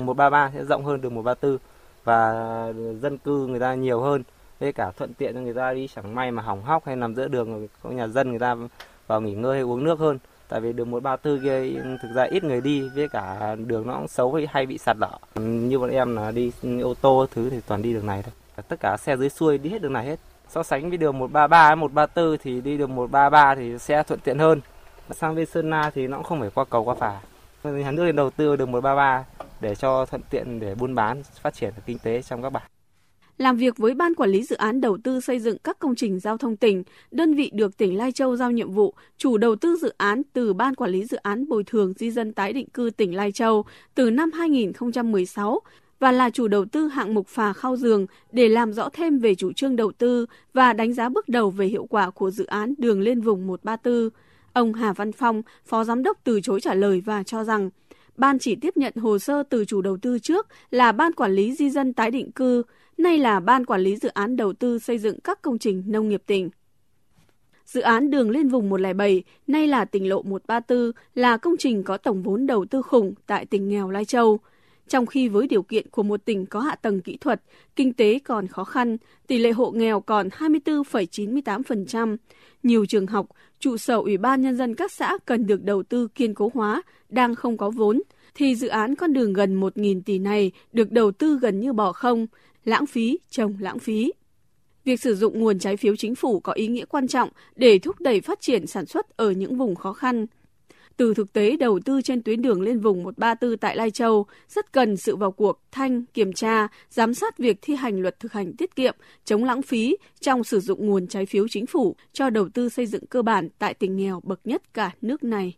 133 0.00 0.50
sẽ 0.54 0.64
rộng 0.64 0.84
hơn 0.84 1.00
đường 1.00 1.14
134 1.14 1.58
và 2.04 2.32
dân 3.02 3.18
cư 3.18 3.46
người 3.46 3.60
ta 3.60 3.74
nhiều 3.74 4.00
hơn, 4.00 4.22
với 4.60 4.72
cả 4.72 4.90
thuận 4.90 5.14
tiện 5.14 5.34
cho 5.34 5.40
người 5.40 5.54
ta 5.54 5.74
đi 5.74 5.88
chẳng 5.94 6.14
may 6.14 6.30
mà 6.30 6.42
hỏng 6.42 6.62
hóc 6.62 6.86
hay 6.86 6.96
nằm 6.96 7.14
giữa 7.14 7.28
đường 7.28 7.68
có 7.82 7.90
nhà 7.90 8.08
dân 8.08 8.30
người 8.30 8.38
ta 8.38 8.56
vào 9.06 9.20
nghỉ 9.20 9.34
ngơi 9.34 9.54
hay 9.54 9.62
uống 9.62 9.84
nước 9.84 9.98
hơn. 9.98 10.18
Tại 10.48 10.60
vì 10.60 10.72
đường 10.72 10.90
134 10.90 11.42
kia, 11.42 11.80
thực 12.02 12.08
ra 12.14 12.22
ít 12.22 12.44
người 12.44 12.60
đi, 12.60 12.88
với 12.94 13.08
cả 13.08 13.56
đường 13.66 13.86
nó 13.86 13.94
cũng 13.98 14.08
xấu 14.08 14.38
hay 14.48 14.66
bị 14.66 14.78
sạt 14.78 14.96
lở. 15.00 15.18
Như 15.40 15.78
bọn 15.78 15.90
em 15.90 16.16
là 16.16 16.30
đi 16.30 16.52
ô 16.82 16.94
tô 17.00 17.26
thứ 17.34 17.50
thì 17.50 17.60
toàn 17.66 17.82
đi 17.82 17.92
đường 17.92 18.06
này 18.06 18.22
thôi. 18.22 18.32
Tất 18.68 18.76
cả 18.80 18.96
xe 18.96 19.16
dưới 19.16 19.28
xuôi 19.28 19.58
đi 19.58 19.70
hết 19.70 19.82
đường 19.82 19.92
này 19.92 20.06
hết. 20.06 20.18
So 20.48 20.62
sánh 20.62 20.88
với 20.88 20.98
đường 20.98 21.18
133 21.18 21.74
134 21.74 22.38
thì 22.42 22.60
đi 22.60 22.76
đường 22.78 22.94
133 22.94 23.54
thì 23.54 23.78
xe 23.78 24.02
thuận 24.02 24.20
tiện 24.20 24.38
hơn. 24.38 24.60
Sang 25.10 25.34
bên 25.34 25.46
Sơn 25.46 25.70
La 25.70 25.90
thì 25.90 26.06
nó 26.06 26.16
cũng 26.16 26.24
không 26.24 26.40
phải 26.40 26.50
qua 26.54 26.64
cầu 26.64 26.84
qua 26.84 26.94
phà. 26.94 27.20
Nhà 27.64 27.90
nước 27.90 28.12
đầu 28.12 28.30
tư 28.30 28.56
đường 28.56 28.72
133 28.72 29.24
để 29.60 29.74
cho 29.74 30.06
thuận 30.06 30.22
tiện 30.30 30.60
để 30.60 30.74
buôn 30.74 30.94
bán, 30.94 31.22
phát 31.22 31.54
triển 31.54 31.74
kinh 31.86 31.98
tế 31.98 32.22
trong 32.22 32.42
các 32.42 32.50
bản 32.50 32.62
làm 33.38 33.56
việc 33.56 33.76
với 33.76 33.94
Ban 33.94 34.14
Quản 34.14 34.30
lý 34.30 34.42
Dự 34.42 34.56
án 34.56 34.80
Đầu 34.80 34.98
tư 35.04 35.20
xây 35.20 35.38
dựng 35.38 35.58
các 35.58 35.78
công 35.78 35.94
trình 35.94 36.20
giao 36.20 36.36
thông 36.36 36.56
tỉnh, 36.56 36.82
đơn 37.10 37.34
vị 37.34 37.50
được 37.54 37.76
tỉnh 37.76 37.96
Lai 37.96 38.12
Châu 38.12 38.36
giao 38.36 38.50
nhiệm 38.50 38.70
vụ 38.70 38.94
chủ 39.16 39.36
đầu 39.38 39.56
tư 39.56 39.76
dự 39.76 39.92
án 39.98 40.22
từ 40.32 40.52
Ban 40.52 40.74
Quản 40.74 40.90
lý 40.90 41.04
Dự 41.04 41.16
án 41.16 41.48
Bồi 41.48 41.64
thường 41.64 41.92
Di 41.96 42.10
dân 42.10 42.32
tái 42.32 42.52
định 42.52 42.68
cư 42.68 42.90
tỉnh 42.96 43.14
Lai 43.14 43.32
Châu 43.32 43.64
từ 43.94 44.10
năm 44.10 44.30
2016 44.32 45.60
và 45.98 46.12
là 46.12 46.30
chủ 46.30 46.48
đầu 46.48 46.64
tư 46.64 46.88
hạng 46.88 47.14
mục 47.14 47.28
phà 47.28 47.52
Khao 47.52 47.76
giường 47.76 48.06
để 48.32 48.48
làm 48.48 48.72
rõ 48.72 48.88
thêm 48.92 49.18
về 49.18 49.34
chủ 49.34 49.52
trương 49.52 49.76
đầu 49.76 49.92
tư 49.92 50.26
và 50.52 50.72
đánh 50.72 50.92
giá 50.92 51.08
bước 51.08 51.28
đầu 51.28 51.50
về 51.50 51.66
hiệu 51.66 51.86
quả 51.90 52.10
của 52.10 52.30
dự 52.30 52.44
án 52.44 52.74
đường 52.78 53.00
lên 53.00 53.20
vùng 53.20 53.46
134. 53.46 54.08
Ông 54.52 54.74
Hà 54.74 54.92
Văn 54.92 55.12
Phong, 55.12 55.42
Phó 55.66 55.84
Giám 55.84 56.02
đốc 56.02 56.18
từ 56.24 56.40
chối 56.40 56.60
trả 56.60 56.74
lời 56.74 57.02
và 57.04 57.22
cho 57.22 57.44
rằng 57.44 57.70
Ban 58.16 58.38
chỉ 58.38 58.54
tiếp 58.54 58.76
nhận 58.76 58.94
hồ 58.96 59.18
sơ 59.18 59.42
từ 59.42 59.64
chủ 59.64 59.82
đầu 59.82 59.96
tư 59.96 60.18
trước 60.18 60.46
là 60.70 60.92
Ban 60.92 61.12
Quản 61.12 61.32
lý 61.32 61.54
Di 61.54 61.70
dân 61.70 61.92
tái 61.92 62.10
định 62.10 62.32
cư, 62.32 62.62
nay 62.98 63.18
là 63.18 63.40
Ban 63.40 63.66
Quản 63.66 63.80
lý 63.80 63.96
Dự 63.96 64.08
án 64.08 64.36
Đầu 64.36 64.52
tư 64.52 64.78
xây 64.78 64.98
dựng 64.98 65.20
các 65.20 65.42
công 65.42 65.58
trình 65.58 65.82
nông 65.86 66.08
nghiệp 66.08 66.22
tỉnh. 66.26 66.50
Dự 67.66 67.80
án 67.80 68.10
đường 68.10 68.30
lên 68.30 68.48
vùng 68.48 68.70
107, 68.70 69.22
nay 69.46 69.66
là 69.66 69.84
tỉnh 69.84 70.08
lộ 70.08 70.22
134, 70.22 70.92
là 71.14 71.36
công 71.36 71.56
trình 71.58 71.82
có 71.82 71.96
tổng 71.96 72.22
vốn 72.22 72.46
đầu 72.46 72.64
tư 72.64 72.82
khủng 72.82 73.14
tại 73.26 73.46
tỉnh 73.46 73.68
nghèo 73.68 73.90
Lai 73.90 74.04
Châu. 74.04 74.38
Trong 74.88 75.06
khi 75.06 75.28
với 75.28 75.48
điều 75.48 75.62
kiện 75.62 75.90
của 75.90 76.02
một 76.02 76.24
tỉnh 76.24 76.46
có 76.46 76.60
hạ 76.60 76.74
tầng 76.74 77.00
kỹ 77.00 77.16
thuật, 77.16 77.42
kinh 77.76 77.92
tế 77.92 78.18
còn 78.18 78.46
khó 78.46 78.64
khăn, 78.64 78.96
tỷ 79.26 79.38
lệ 79.38 79.52
hộ 79.52 79.70
nghèo 79.70 80.00
còn 80.00 80.28
24,98%. 80.28 82.16
Nhiều 82.62 82.86
trường 82.86 83.06
học, 83.06 83.26
trụ 83.58 83.76
sở 83.76 83.96
Ủy 83.96 84.16
ban 84.16 84.42
Nhân 84.42 84.56
dân 84.56 84.74
các 84.74 84.92
xã 84.92 85.18
cần 85.26 85.46
được 85.46 85.62
đầu 85.62 85.82
tư 85.82 86.08
kiên 86.14 86.34
cố 86.34 86.50
hóa, 86.54 86.82
đang 87.08 87.34
không 87.34 87.56
có 87.56 87.70
vốn, 87.70 88.02
thì 88.34 88.54
dự 88.54 88.68
án 88.68 88.94
con 88.94 89.12
đường 89.12 89.32
gần 89.32 89.60
1.000 89.60 90.02
tỷ 90.04 90.18
này 90.18 90.52
được 90.72 90.92
đầu 90.92 91.10
tư 91.10 91.38
gần 91.42 91.60
như 91.60 91.72
bỏ 91.72 91.92
không, 91.92 92.26
lãng 92.64 92.86
phí 92.86 93.18
trồng 93.30 93.56
lãng 93.58 93.78
phí. 93.78 94.12
Việc 94.84 95.00
sử 95.00 95.14
dụng 95.14 95.40
nguồn 95.40 95.58
trái 95.58 95.76
phiếu 95.76 95.96
chính 95.96 96.14
phủ 96.14 96.40
có 96.40 96.52
ý 96.52 96.66
nghĩa 96.66 96.84
quan 96.84 97.08
trọng 97.08 97.28
để 97.56 97.78
thúc 97.78 98.00
đẩy 98.00 98.20
phát 98.20 98.40
triển 98.40 98.66
sản 98.66 98.86
xuất 98.86 99.16
ở 99.16 99.30
những 99.30 99.58
vùng 99.58 99.74
khó 99.74 99.92
khăn. 99.92 100.26
Từ 100.96 101.14
thực 101.14 101.32
tế 101.32 101.56
đầu 101.56 101.80
tư 101.84 102.02
trên 102.02 102.22
tuyến 102.22 102.42
đường 102.42 102.62
lên 102.62 102.80
vùng 102.80 103.02
134 103.02 103.58
tại 103.58 103.76
Lai 103.76 103.90
Châu, 103.90 104.26
rất 104.48 104.72
cần 104.72 104.96
sự 104.96 105.16
vào 105.16 105.32
cuộc 105.32 105.60
thanh, 105.72 106.04
kiểm 106.06 106.32
tra, 106.32 106.68
giám 106.90 107.14
sát 107.14 107.38
việc 107.38 107.58
thi 107.62 107.74
hành 107.74 108.00
luật 108.00 108.20
thực 108.20 108.32
hành 108.32 108.56
tiết 108.56 108.76
kiệm, 108.76 108.94
chống 109.24 109.44
lãng 109.44 109.62
phí 109.62 109.96
trong 110.20 110.44
sử 110.44 110.60
dụng 110.60 110.86
nguồn 110.86 111.06
trái 111.06 111.26
phiếu 111.26 111.48
chính 111.48 111.66
phủ 111.66 111.96
cho 112.12 112.30
đầu 112.30 112.48
tư 112.54 112.68
xây 112.68 112.86
dựng 112.86 113.06
cơ 113.06 113.22
bản 113.22 113.48
tại 113.58 113.74
tỉnh 113.74 113.96
nghèo 113.96 114.20
bậc 114.24 114.40
nhất 114.44 114.74
cả 114.74 114.90
nước 115.02 115.24
này. 115.24 115.56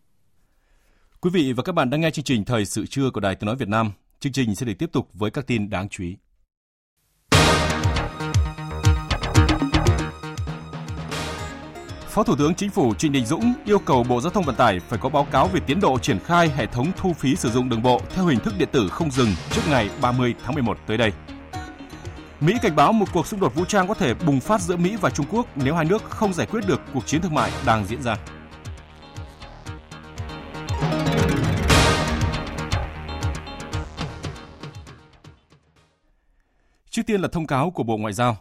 Quý 1.21 1.29
vị 1.33 1.53
và 1.53 1.63
các 1.63 1.71
bạn 1.71 1.89
đang 1.89 2.01
nghe 2.01 2.11
chương 2.11 2.25
trình 2.25 2.45
Thời 2.45 2.65
sự 2.65 2.85
trưa 2.85 3.09
của 3.13 3.19
Đài 3.19 3.35
Tiếng 3.35 3.45
Nói 3.45 3.55
Việt 3.55 3.69
Nam. 3.69 3.91
Chương 4.19 4.33
trình 4.33 4.55
sẽ 4.55 4.65
được 4.65 4.73
tiếp 4.79 4.91
tục 4.91 5.09
với 5.13 5.31
các 5.31 5.47
tin 5.47 5.69
đáng 5.69 5.89
chú 5.89 6.03
ý. 6.03 6.15
Phó 12.17 12.23
Thủ 12.23 12.35
tướng 12.35 12.55
Chính 12.55 12.69
phủ 12.69 12.93
Trịnh 12.93 13.11
Đình 13.11 13.25
Dũng 13.25 13.53
yêu 13.65 13.79
cầu 13.79 14.03
Bộ 14.03 14.21
Giao 14.21 14.31
thông 14.31 14.43
Vận 14.43 14.55
tải 14.55 14.79
phải 14.79 14.99
có 14.99 15.09
báo 15.09 15.27
cáo 15.31 15.47
về 15.47 15.59
tiến 15.59 15.79
độ 15.79 15.99
triển 15.99 16.19
khai 16.19 16.51
hệ 16.55 16.65
thống 16.65 16.91
thu 16.97 17.13
phí 17.13 17.35
sử 17.35 17.49
dụng 17.49 17.69
đường 17.69 17.81
bộ 17.81 18.01
theo 18.15 18.25
hình 18.25 18.39
thức 18.39 18.53
điện 18.57 18.69
tử 18.71 18.89
không 18.89 19.11
dừng 19.11 19.29
trước 19.51 19.61
ngày 19.69 19.89
30 20.01 20.35
tháng 20.43 20.53
11 20.53 20.77
tới 20.87 20.97
đây. 20.97 21.11
Mỹ 22.41 22.53
cảnh 22.61 22.75
báo 22.75 22.93
một 22.93 23.05
cuộc 23.13 23.27
xung 23.27 23.39
đột 23.39 23.55
vũ 23.55 23.65
trang 23.65 23.87
có 23.87 23.93
thể 23.93 24.13
bùng 24.13 24.39
phát 24.39 24.61
giữa 24.61 24.75
Mỹ 24.75 24.95
và 25.01 25.09
Trung 25.09 25.25
Quốc 25.31 25.47
nếu 25.55 25.75
hai 25.75 25.85
nước 25.85 26.03
không 26.09 26.33
giải 26.33 26.47
quyết 26.47 26.67
được 26.67 26.81
cuộc 26.93 27.07
chiến 27.07 27.21
thương 27.21 27.33
mại 27.33 27.51
đang 27.65 27.85
diễn 27.85 28.01
ra. 28.03 28.17
Trước 36.97 37.05
tiên 37.05 37.21
là 37.21 37.27
thông 37.27 37.47
cáo 37.47 37.71
của 37.71 37.83
Bộ 37.83 37.97
Ngoại 37.97 38.13
giao. 38.13 38.37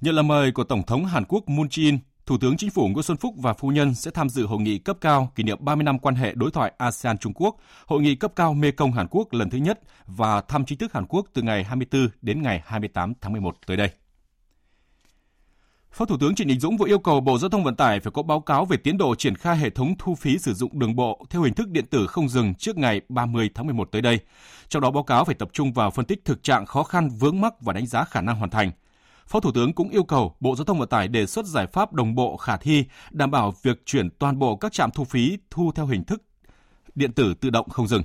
Nhận 0.00 0.14
lời 0.14 0.22
mời 0.22 0.52
của 0.52 0.64
Tổng 0.64 0.82
thống 0.82 1.04
Hàn 1.04 1.24
Quốc 1.28 1.48
Moon 1.48 1.66
Jae-in, 1.66 1.98
Thủ 2.26 2.38
tướng 2.40 2.56
Chính 2.56 2.70
phủ 2.70 2.88
Nguyễn 2.88 3.02
Xuân 3.02 3.16
Phúc 3.16 3.34
và 3.38 3.52
phu 3.52 3.68
nhân 3.68 3.94
sẽ 3.94 4.10
tham 4.10 4.28
dự 4.28 4.46
hội 4.46 4.60
nghị 4.60 4.78
cấp 4.78 4.96
cao 5.00 5.32
kỷ 5.34 5.42
niệm 5.42 5.58
30 5.60 5.84
năm 5.84 5.98
quan 5.98 6.14
hệ 6.14 6.32
đối 6.34 6.50
thoại 6.50 6.72
ASEAN 6.78 7.18
Trung 7.18 7.32
Quốc, 7.34 7.56
hội 7.86 8.02
nghị 8.02 8.14
cấp 8.14 8.32
cao 8.36 8.54
Mekong 8.54 8.92
Hàn 8.92 9.06
Quốc 9.10 9.32
lần 9.32 9.50
thứ 9.50 9.58
nhất 9.58 9.80
và 10.06 10.40
thăm 10.40 10.64
chính 10.64 10.78
thức 10.78 10.92
Hàn 10.92 11.06
Quốc 11.06 11.26
từ 11.32 11.42
ngày 11.42 11.64
24 11.64 12.08
đến 12.22 12.42
ngày 12.42 12.62
28 12.64 13.12
tháng 13.20 13.32
11 13.32 13.56
tới 13.66 13.76
đây. 13.76 13.90
Phó 15.94 16.04
Thủ 16.04 16.16
tướng 16.20 16.34
Trịnh 16.34 16.48
Đình 16.48 16.60
Dũng 16.60 16.76
vừa 16.76 16.86
yêu 16.86 16.98
cầu 16.98 17.20
Bộ 17.20 17.38
Giao 17.38 17.50
thông 17.50 17.64
Vận 17.64 17.76
tải 17.76 18.00
phải 18.00 18.12
có 18.12 18.22
báo 18.22 18.40
cáo 18.40 18.64
về 18.64 18.76
tiến 18.76 18.98
độ 18.98 19.14
triển 19.14 19.34
khai 19.34 19.56
hệ 19.56 19.70
thống 19.70 19.94
thu 19.98 20.14
phí 20.14 20.38
sử 20.38 20.54
dụng 20.54 20.78
đường 20.78 20.96
bộ 20.96 21.26
theo 21.30 21.42
hình 21.42 21.54
thức 21.54 21.68
điện 21.68 21.86
tử 21.86 22.06
không 22.06 22.28
dừng 22.28 22.54
trước 22.54 22.76
ngày 22.76 23.00
30 23.08 23.50
tháng 23.54 23.66
11 23.66 23.88
tới 23.92 24.02
đây. 24.02 24.18
Trong 24.68 24.82
đó 24.82 24.90
báo 24.90 25.02
cáo 25.02 25.24
phải 25.24 25.34
tập 25.34 25.48
trung 25.52 25.72
vào 25.72 25.90
phân 25.90 26.04
tích 26.04 26.24
thực 26.24 26.42
trạng 26.42 26.66
khó 26.66 26.82
khăn 26.82 27.08
vướng 27.08 27.40
mắc 27.40 27.54
và 27.60 27.72
đánh 27.72 27.86
giá 27.86 28.04
khả 28.04 28.20
năng 28.20 28.36
hoàn 28.36 28.50
thành. 28.50 28.70
Phó 29.26 29.40
Thủ 29.40 29.52
tướng 29.52 29.72
cũng 29.72 29.88
yêu 29.88 30.04
cầu 30.04 30.34
Bộ 30.40 30.56
Giao 30.56 30.64
thông 30.64 30.78
Vận 30.78 30.88
tải 30.88 31.08
đề 31.08 31.26
xuất 31.26 31.46
giải 31.46 31.66
pháp 31.66 31.92
đồng 31.92 32.14
bộ 32.14 32.36
khả 32.36 32.56
thi, 32.56 32.84
đảm 33.10 33.30
bảo 33.30 33.54
việc 33.62 33.82
chuyển 33.86 34.10
toàn 34.10 34.38
bộ 34.38 34.56
các 34.56 34.72
trạm 34.72 34.90
thu 34.90 35.04
phí 35.04 35.38
thu 35.50 35.72
theo 35.74 35.86
hình 35.86 36.04
thức 36.04 36.22
điện 36.94 37.12
tử 37.12 37.34
tự 37.34 37.50
động 37.50 37.68
không 37.68 37.88
dừng. 37.88 38.02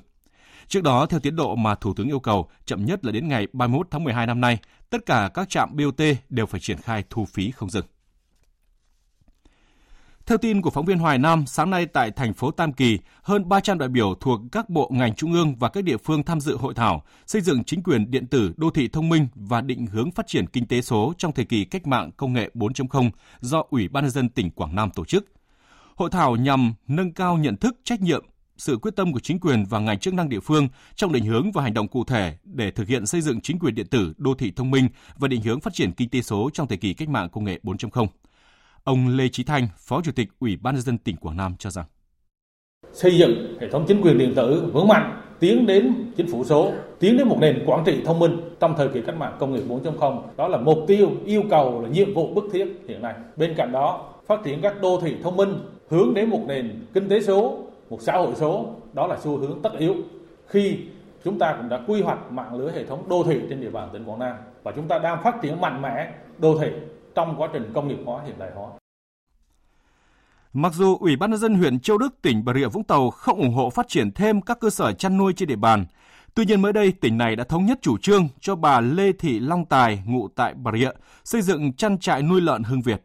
Trước 0.67 0.83
đó, 0.83 1.05
theo 1.05 1.19
tiến 1.19 1.35
độ 1.35 1.55
mà 1.55 1.75
Thủ 1.75 1.93
tướng 1.93 2.07
yêu 2.07 2.19
cầu, 2.19 2.49
chậm 2.65 2.85
nhất 2.85 3.05
là 3.05 3.11
đến 3.11 3.27
ngày 3.27 3.47
31 3.53 3.87
tháng 3.91 4.03
12 4.03 4.27
năm 4.27 4.41
nay, 4.41 4.57
tất 4.89 5.05
cả 5.05 5.29
các 5.33 5.49
trạm 5.49 5.75
BOT 5.75 6.01
đều 6.29 6.45
phải 6.45 6.59
triển 6.59 6.77
khai 6.77 7.03
thu 7.09 7.25
phí 7.25 7.51
không 7.51 7.69
dừng. 7.69 7.85
Theo 10.25 10.37
tin 10.37 10.61
của 10.61 10.69
phóng 10.69 10.85
viên 10.85 10.99
Hoài 10.99 11.17
Nam, 11.17 11.45
sáng 11.47 11.69
nay 11.69 11.85
tại 11.85 12.11
thành 12.11 12.33
phố 12.33 12.51
Tam 12.51 12.73
Kỳ, 12.73 12.99
hơn 13.21 13.49
300 13.49 13.77
đại 13.77 13.89
biểu 13.89 14.15
thuộc 14.19 14.41
các 14.51 14.69
bộ 14.69 14.89
ngành 14.93 15.15
trung 15.15 15.33
ương 15.33 15.55
và 15.55 15.69
các 15.69 15.83
địa 15.83 15.97
phương 15.97 16.23
tham 16.23 16.39
dự 16.41 16.57
hội 16.57 16.73
thảo 16.73 17.03
xây 17.27 17.41
dựng 17.41 17.63
chính 17.63 17.83
quyền 17.83 18.11
điện 18.11 18.27
tử 18.27 18.53
đô 18.57 18.69
thị 18.69 18.87
thông 18.87 19.09
minh 19.09 19.27
và 19.35 19.61
định 19.61 19.85
hướng 19.85 20.11
phát 20.11 20.27
triển 20.27 20.47
kinh 20.47 20.67
tế 20.67 20.81
số 20.81 21.13
trong 21.17 21.31
thời 21.31 21.45
kỳ 21.45 21.65
cách 21.65 21.87
mạng 21.87 22.11
công 22.17 22.33
nghệ 22.33 22.49
4.0 22.53 23.11
do 23.39 23.63
Ủy 23.69 23.87
ban 23.87 24.03
nhân 24.03 24.11
dân 24.11 24.29
tỉnh 24.29 24.51
Quảng 24.51 24.75
Nam 24.75 24.89
tổ 24.95 25.05
chức. 25.05 25.25
Hội 25.95 26.09
thảo 26.09 26.35
nhằm 26.35 26.73
nâng 26.87 27.13
cao 27.13 27.37
nhận 27.37 27.57
thức, 27.57 27.77
trách 27.83 28.01
nhiệm, 28.01 28.25
sự 28.59 28.77
quyết 28.77 28.95
tâm 28.95 29.13
của 29.13 29.19
chính 29.19 29.39
quyền 29.39 29.65
và 29.65 29.79
ngành 29.79 29.99
chức 29.99 30.13
năng 30.13 30.29
địa 30.29 30.39
phương 30.39 30.67
trong 30.95 31.11
định 31.11 31.25
hướng 31.25 31.51
và 31.51 31.63
hành 31.63 31.73
động 31.73 31.87
cụ 31.87 32.03
thể 32.03 32.37
để 32.43 32.71
thực 32.71 32.87
hiện 32.87 33.05
xây 33.05 33.21
dựng 33.21 33.41
chính 33.41 33.59
quyền 33.59 33.75
điện 33.75 33.87
tử 33.87 34.13
đô 34.17 34.33
thị 34.33 34.53
thông 34.55 34.71
minh 34.71 34.87
và 35.17 35.27
định 35.27 35.41
hướng 35.41 35.59
phát 35.59 35.73
triển 35.73 35.91
kinh 35.91 36.09
tế 36.09 36.21
số 36.21 36.49
trong 36.53 36.67
thời 36.67 36.77
kỳ 36.77 36.93
cách 36.93 37.09
mạng 37.09 37.29
công 37.29 37.43
nghệ 37.43 37.59
4.0. 37.63 38.07
Ông 38.83 39.07
Lê 39.07 39.27
Chí 39.27 39.43
Thanh, 39.43 39.67
Phó 39.77 40.01
Chủ 40.01 40.11
tịch 40.11 40.29
Ủy 40.39 40.55
ban 40.55 40.75
nhân 40.75 40.83
dân 40.83 40.97
tỉnh 40.97 41.15
Quảng 41.15 41.37
Nam 41.37 41.55
cho 41.59 41.69
rằng 41.69 41.85
xây 42.93 43.17
dựng 43.17 43.57
hệ 43.61 43.69
thống 43.69 43.85
chính 43.87 44.01
quyền 44.01 44.17
điện 44.17 44.33
tử 44.35 44.69
vững 44.73 44.87
mạnh, 44.87 45.21
tiến 45.39 45.65
đến 45.65 46.11
chính 46.17 46.27
phủ 46.27 46.43
số, 46.43 46.71
tiến 46.99 47.17
đến 47.17 47.27
một 47.27 47.37
nền 47.41 47.63
quản 47.65 47.83
trị 47.85 48.01
thông 48.05 48.19
minh 48.19 48.41
trong 48.59 48.73
thời 48.77 48.87
kỳ 48.87 49.01
cách 49.05 49.17
mạng 49.17 49.37
công 49.39 49.53
nghiệp 49.53 49.63
4.0. 49.67 50.21
Đó 50.37 50.47
là 50.47 50.57
mục 50.57 50.77
tiêu, 50.87 51.11
yêu 51.25 51.43
cầu 51.49 51.81
là 51.81 51.89
nhiệm 51.89 52.13
vụ 52.13 52.33
bức 52.33 52.43
thiết 52.53 52.67
hiện 52.87 53.01
nay. 53.01 53.13
Bên 53.37 53.53
cạnh 53.57 53.71
đó, 53.71 54.13
phát 54.27 54.39
triển 54.45 54.61
các 54.61 54.81
đô 54.81 54.99
thị 55.01 55.15
thông 55.23 55.37
minh 55.37 55.59
hướng 55.89 56.13
đến 56.13 56.29
một 56.29 56.41
nền 56.47 56.85
kinh 56.93 57.09
tế 57.09 57.21
số, 57.21 57.68
một 57.89 58.01
xã 58.01 58.13
hội 58.13 58.33
số, 58.35 58.75
đó 58.93 59.07
là 59.07 59.17
xu 59.19 59.37
hướng 59.37 59.61
tất 59.61 59.71
yếu. 59.79 59.95
Khi 60.47 60.77
chúng 61.23 61.39
ta 61.39 61.55
cũng 61.57 61.69
đã 61.69 61.79
quy 61.87 62.01
hoạch 62.01 62.31
mạng 62.31 62.55
lưới 62.55 62.71
hệ 62.71 62.85
thống 62.85 63.09
đô 63.09 63.23
thị 63.23 63.41
trên 63.49 63.61
địa 63.61 63.69
bàn 63.69 63.89
tỉnh 63.93 64.05
Quảng 64.05 64.19
Nam 64.19 64.35
và 64.63 64.71
chúng 64.75 64.87
ta 64.87 64.99
đang 64.99 65.23
phát 65.23 65.35
triển 65.41 65.61
mạnh 65.61 65.81
mẽ 65.81 66.13
đô 66.37 66.57
thị 66.59 66.67
trong 67.15 67.35
quá 67.37 67.49
trình 67.53 67.71
công 67.73 67.87
nghiệp 67.87 67.99
hóa 68.05 68.23
hiện 68.25 68.35
đại 68.39 68.51
hóa. 68.55 68.69
Mặc 70.53 70.73
dù 70.73 70.97
Ủy 70.97 71.15
ban 71.15 71.31
nhân 71.31 71.39
dân 71.39 71.55
huyện 71.55 71.79
Châu 71.79 71.97
Đức, 71.97 72.21
tỉnh 72.21 72.45
Bà 72.45 72.53
Rịa 72.53 72.67
Vũng 72.67 72.83
Tàu 72.83 73.09
không 73.09 73.39
ủng 73.39 73.53
hộ 73.53 73.69
phát 73.69 73.87
triển 73.87 74.11
thêm 74.11 74.41
các 74.41 74.59
cơ 74.59 74.69
sở 74.69 74.93
chăn 74.93 75.17
nuôi 75.17 75.33
trên 75.33 75.49
địa 75.49 75.55
bàn, 75.55 75.85
tuy 76.35 76.45
nhiên 76.45 76.61
mới 76.61 76.73
đây 76.73 76.91
tỉnh 76.91 77.17
này 77.17 77.35
đã 77.35 77.43
thống 77.43 77.65
nhất 77.65 77.79
chủ 77.81 77.97
trương 77.97 78.27
cho 78.39 78.55
bà 78.55 78.81
Lê 78.81 79.11
Thị 79.11 79.39
Long 79.39 79.65
Tài 79.65 80.03
ngụ 80.05 80.27
tại 80.27 80.53
Bà 80.53 80.71
Rịa 80.71 80.91
xây 81.23 81.41
dựng 81.41 81.73
trang 81.73 81.97
trại 81.97 82.21
nuôi 82.21 82.41
lợn 82.41 82.63
Hưng 82.63 82.81
Việt. 82.81 83.01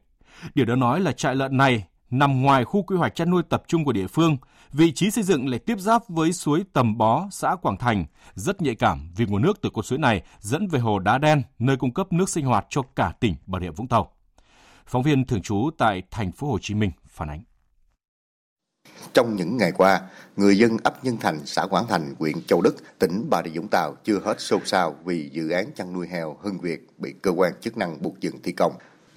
Điều 0.55 0.67
đó 0.67 0.75
nói 0.75 1.01
là 1.01 1.13
trại 1.13 1.35
lợn 1.35 1.57
này 1.57 1.85
nằm 2.19 2.43
ngoài 2.43 2.65
khu 2.65 2.83
quy 2.83 2.97
hoạch 2.97 3.15
chăn 3.15 3.31
nuôi 3.31 3.43
tập 3.49 3.63
trung 3.69 3.85
của 3.85 3.93
địa 3.93 4.07
phương, 4.07 4.37
vị 4.73 4.93
trí 4.93 5.11
xây 5.11 5.25
dựng 5.25 5.49
lại 5.49 5.59
tiếp 5.59 5.79
giáp 5.79 6.09
với 6.09 6.33
suối 6.33 6.65
Tầm 6.73 6.99
Bó, 6.99 7.29
xã 7.31 7.57
Quảng 7.63 7.77
Thành, 7.79 8.05
rất 8.35 8.63
nhạy 8.63 8.75
cảm 8.75 9.11
vì 9.17 9.27
nguồn 9.27 9.43
nước 9.43 9.61
từ 9.63 9.71
con 9.75 9.85
suối 9.85 9.99
này 9.99 10.23
dẫn 10.41 10.69
về 10.69 10.81
hồ 10.81 10.99
Đá 10.99 11.19
Đen, 11.19 11.43
nơi 11.59 11.77
cung 11.77 11.95
cấp 11.95 12.13
nước 12.13 12.29
sinh 12.29 12.47
hoạt 12.47 12.67
cho 12.71 12.83
cả 12.97 13.13
tỉnh 13.21 13.35
Bà 13.47 13.61
Rịa 13.61 13.71
Vũng 13.71 13.89
Tàu. 13.89 14.11
Phóng 14.87 15.03
viên 15.03 15.25
thường 15.27 15.43
trú 15.43 15.71
tại 15.79 16.03
thành 16.11 16.33
phố 16.33 16.47
Hồ 16.47 16.59
Chí 16.61 16.75
Minh 16.75 16.91
phản 17.07 17.31
ánh. 17.31 17.43
Trong 19.15 19.37
những 19.37 19.57
ngày 19.57 19.73
qua, 19.73 20.01
người 20.37 20.59
dân 20.59 20.77
ấp 20.85 21.05
Nhân 21.05 21.17
Thành, 21.21 21.41
xã 21.45 21.67
Quảng 21.67 21.87
Thành, 21.89 22.15
huyện 22.19 22.43
Châu 22.47 22.61
Đức, 22.63 22.77
tỉnh 22.99 23.27
Bà 23.31 23.43
Rịa 23.43 23.51
Vũng 23.61 23.69
Tàu 23.69 23.95
chưa 24.05 24.21
hết 24.25 24.41
xôn 24.41 24.61
xao 24.65 24.97
vì 25.05 25.31
dự 25.33 25.49
án 25.49 25.67
chăn 25.77 25.93
nuôi 25.93 26.09
heo 26.09 26.37
Hưng 26.41 26.61
Việt 26.61 26.87
bị 26.99 27.15
cơ 27.23 27.31
quan 27.31 27.53
chức 27.61 27.77
năng 27.77 28.03
buộc 28.03 28.21
dừng 28.21 28.43
thi 28.43 28.53
công. 28.53 28.73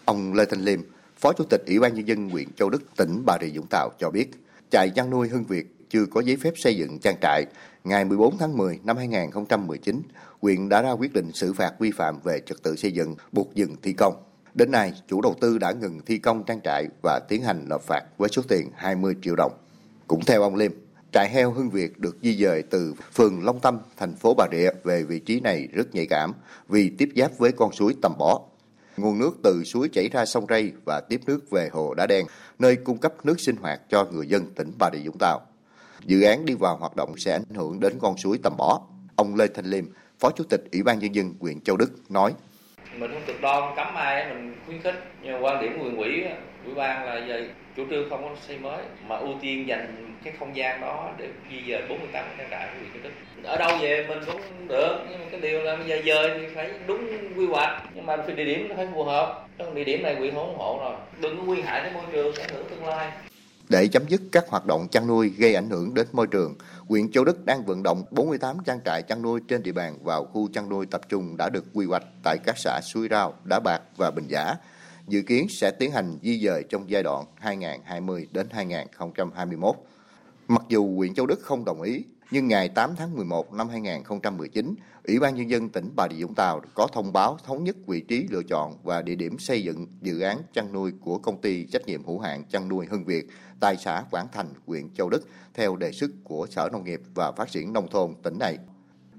Ông 0.05 0.33
Lê 0.33 0.45
Thanh 0.45 0.61
Liêm, 0.61 0.79
Phó 1.19 1.33
Chủ 1.33 1.43
tịch 1.43 1.63
Ủy 1.67 1.79
ban 1.79 1.95
Nhân 1.95 2.07
dân 2.07 2.29
huyện 2.29 2.47
Châu 2.53 2.69
Đức, 2.69 2.83
tỉnh 2.97 3.23
Bà 3.25 3.37
Rịa 3.41 3.49
Vũng 3.55 3.67
Tàu 3.69 3.89
cho 3.99 4.09
biết, 4.09 4.31
trại 4.71 4.89
chăn 4.89 5.09
nuôi 5.09 5.29
Hưng 5.29 5.43
Việt 5.43 5.67
chưa 5.89 6.05
có 6.05 6.21
giấy 6.21 6.37
phép 6.37 6.53
xây 6.55 6.77
dựng 6.77 6.99
trang 6.99 7.15
trại. 7.21 7.45
Ngày 7.83 8.05
14 8.05 8.37
tháng 8.37 8.57
10 8.57 8.79
năm 8.83 8.97
2019, 8.97 10.01
huyện 10.41 10.69
đã 10.69 10.81
ra 10.81 10.91
quyết 10.91 11.13
định 11.13 11.31
xử 11.33 11.53
phạt 11.53 11.73
vi 11.79 11.91
phạm 11.91 12.19
về 12.23 12.39
trật 12.45 12.63
tự 12.63 12.75
xây 12.75 12.91
dựng, 12.91 13.15
buộc 13.31 13.55
dừng 13.55 13.75
thi 13.81 13.93
công. 13.93 14.13
Đến 14.53 14.71
nay, 14.71 14.93
chủ 15.07 15.21
đầu 15.21 15.35
tư 15.41 15.57
đã 15.57 15.71
ngừng 15.71 15.99
thi 16.05 16.17
công 16.17 16.43
trang 16.43 16.61
trại 16.63 16.85
và 17.03 17.19
tiến 17.29 17.43
hành 17.43 17.69
nộp 17.69 17.81
phạt 17.81 18.01
với 18.17 18.29
số 18.29 18.41
tiền 18.47 18.69
20 18.75 19.15
triệu 19.21 19.35
đồng. 19.35 19.51
Cũng 20.07 20.25
theo 20.25 20.41
ông 20.41 20.55
Liêm, 20.55 20.71
trại 21.13 21.29
heo 21.29 21.51
Hưng 21.51 21.69
Việt 21.69 21.99
được 21.99 22.17
di 22.21 22.37
dời 22.37 22.63
từ 22.63 22.93
phường 23.13 23.45
Long 23.45 23.59
Tâm, 23.59 23.79
thành 23.97 24.15
phố 24.15 24.33
Bà 24.33 24.47
Rịa 24.51 24.69
về 24.83 25.03
vị 25.03 25.19
trí 25.19 25.39
này 25.39 25.67
rất 25.73 25.95
nhạy 25.95 26.05
cảm 26.05 26.33
vì 26.67 26.89
tiếp 26.89 27.09
giáp 27.15 27.37
với 27.37 27.51
con 27.51 27.71
suối 27.71 27.95
Tầm 28.01 28.13
Bó. 28.17 28.41
Nguồn 28.97 29.19
nước 29.19 29.31
từ 29.43 29.63
suối 29.63 29.89
chảy 29.93 30.09
ra 30.09 30.25
sông 30.25 30.45
Rây 30.49 30.71
và 30.85 31.01
tiếp 31.09 31.21
nước 31.27 31.51
về 31.51 31.69
hồ 31.71 31.93
Đá 31.93 32.05
Đen, 32.07 32.25
nơi 32.59 32.75
cung 32.75 32.97
cấp 32.97 33.13
nước 33.23 33.39
sinh 33.39 33.55
hoạt 33.55 33.79
cho 33.89 34.05
người 34.11 34.27
dân 34.27 34.45
tỉnh 34.55 34.71
Bà 34.79 34.89
Rịa 34.93 35.09
Vũng 35.09 35.17
Tàu. 35.19 35.39
Dự 36.05 36.21
án 36.21 36.45
đi 36.45 36.53
vào 36.53 36.77
hoạt 36.77 36.95
động 36.95 37.13
sẽ 37.17 37.33
ảnh 37.33 37.55
hưởng 37.55 37.79
đến 37.79 37.93
con 38.01 38.17
suối 38.17 38.39
Tầm 38.43 38.53
Bỏ. 38.57 38.81
Ông 39.15 39.35
Lê 39.35 39.47
Thanh 39.47 39.65
Liêm, 39.65 39.85
Phó 40.19 40.29
Chủ 40.31 40.43
tịch 40.43 40.63
Ủy 40.71 40.83
ban 40.83 40.99
Nhân 40.99 41.15
dân 41.15 41.33
huyện 41.39 41.61
Châu 41.61 41.77
Đức 41.77 42.11
nói 42.11 42.33
mình 42.99 43.11
không 43.13 43.23
cực 43.27 43.41
đoan 43.41 43.75
cấm 43.75 43.95
ai 43.95 44.33
mình 44.33 44.55
khuyến 44.65 44.81
khích 44.81 44.95
nhưng 45.21 45.33
mà 45.33 45.39
quan 45.39 45.61
điểm 45.61 45.71
quyền 45.83 45.97
quỹ 45.97 46.03
ủy 46.03 46.23
ủy 46.65 46.75
ban 46.75 47.05
là 47.05 47.25
về 47.27 47.49
chủ 47.75 47.83
trương 47.89 48.09
không 48.09 48.23
có 48.23 48.35
xây 48.47 48.57
mới 48.57 48.83
mà 49.07 49.15
ưu 49.15 49.35
tiên 49.41 49.67
dành 49.67 50.13
cái 50.23 50.33
không 50.39 50.55
gian 50.55 50.81
đó 50.81 51.13
để 51.17 51.29
di 51.51 51.71
dời 51.71 51.81
48 51.89 52.25
trang 52.37 52.47
trại 52.51 52.67
của 52.67 52.79
huyện 52.79 52.91
Châu 52.93 53.03
Đức 53.03 53.26
ở 53.43 53.57
đâu 53.57 53.77
về 53.81 54.05
mình 54.09 54.19
cũng 54.25 54.67
được 54.67 54.97
nhưng 55.09 55.19
mà 55.19 55.25
cái 55.31 55.41
điều 55.41 55.59
là 55.59 55.75
bây 55.75 55.87
giờ 55.87 56.01
dời 56.05 56.39
thì 56.39 56.55
phải 56.55 56.71
đúng 56.87 57.07
quy 57.37 57.45
hoạch 57.45 57.83
nhưng 57.95 58.05
mà 58.05 58.17
phải 58.17 58.35
địa 58.35 58.45
điểm 58.45 58.67
nó 58.69 58.75
phải 58.75 58.87
phù 58.93 59.03
hợp 59.03 59.47
trong 59.57 59.75
địa 59.75 59.83
điểm 59.83 60.03
này 60.03 60.15
huyện 60.15 60.33
không 60.33 60.47
ủng 60.47 60.57
hộ 60.57 60.79
rồi 60.81 60.95
đừng 61.21 61.37
có 61.37 61.43
nguy 61.43 61.61
hại 61.61 61.81
tới 61.81 61.91
môi 61.91 62.03
trường 62.11 62.35
ảnh 62.35 62.49
hưởng 62.53 62.65
tương 62.69 62.85
lai 62.85 63.11
để 63.69 63.87
chấm 63.87 64.03
dứt 64.07 64.21
các 64.31 64.49
hoạt 64.49 64.65
động 64.65 64.87
chăn 64.91 65.07
nuôi 65.07 65.33
gây 65.37 65.55
ảnh 65.55 65.69
hưởng 65.69 65.93
đến 65.93 66.07
môi 66.11 66.27
trường, 66.27 66.55
huyện 66.87 67.11
Châu 67.11 67.25
Đức 67.25 67.45
đang 67.45 67.65
vận 67.65 67.83
động 67.83 68.03
48 68.11 68.57
trang 68.65 68.79
trại 68.85 69.01
chăn 69.01 69.21
nuôi 69.21 69.39
trên 69.47 69.63
địa 69.63 69.71
bàn 69.71 69.97
vào 70.03 70.25
khu 70.25 70.49
chăn 70.53 70.69
nuôi 70.69 70.85
tập 70.85 71.01
trung 71.09 71.37
đã 71.37 71.49
được 71.49 71.65
quy 71.73 71.85
hoạch 71.85 72.03
tại 72.23 72.37
các 72.45 72.57
xã 72.57 72.81
Suối 72.83 73.07
Rau, 73.11 73.33
Đá 73.43 73.59
Bạc 73.59 73.81
và 73.97 74.11
Bình 74.11 74.27
Giả. 74.27 74.55
Dự 75.07 75.21
kiến 75.21 75.47
sẽ 75.49 75.71
tiến 75.71 75.91
hành 75.91 76.17
di 76.21 76.39
dời 76.45 76.63
trong 76.69 76.89
giai 76.89 77.03
đoạn 77.03 77.25
2020 77.35 78.27
đến 78.31 78.47
2021. 78.51 79.75
Mặc 80.47 80.61
dù 80.69 80.95
huyện 80.97 81.13
Châu 81.13 81.25
Đức 81.25 81.39
không 81.41 81.65
đồng 81.65 81.81
ý, 81.81 82.03
nhưng 82.31 82.47
ngày 82.47 82.69
8 82.69 82.95
tháng 82.95 83.15
11 83.15 83.53
năm 83.53 83.69
2019, 83.69 84.75
Ủy 85.03 85.19
ban 85.19 85.35
Nhân 85.35 85.49
dân 85.49 85.69
tỉnh 85.69 85.89
Bà 85.95 86.07
Rịa 86.09 86.25
Vũng 86.25 86.35
Tàu 86.35 86.61
có 86.73 86.87
thông 86.93 87.13
báo 87.13 87.37
thống 87.45 87.63
nhất 87.63 87.75
vị 87.87 88.01
trí 88.01 88.27
lựa 88.29 88.43
chọn 88.43 88.77
và 88.83 89.01
địa 89.01 89.15
điểm 89.15 89.39
xây 89.39 89.63
dựng 89.63 89.87
dự 90.01 90.19
án 90.19 90.37
chăn 90.53 90.73
nuôi 90.73 90.91
của 91.01 91.17
công 91.17 91.41
ty 91.41 91.65
trách 91.65 91.85
nhiệm 91.85 92.05
hữu 92.05 92.19
hạn 92.19 92.43
chăn 92.49 92.69
nuôi 92.69 92.85
Hưng 92.85 93.05
Việt 93.05 93.27
tại 93.59 93.77
xã 93.77 94.03
Quảng 94.11 94.27
Thành, 94.31 94.47
huyện 94.65 94.89
Châu 94.93 95.09
Đức 95.09 95.27
theo 95.53 95.75
đề 95.75 95.91
xuất 95.91 96.11
của 96.23 96.47
Sở 96.49 96.69
Nông 96.71 96.83
nghiệp 96.83 97.01
và 97.15 97.31
Phát 97.31 97.51
triển 97.51 97.73
Nông 97.73 97.87
thôn 97.89 98.13
tỉnh 98.23 98.39
này. 98.39 98.57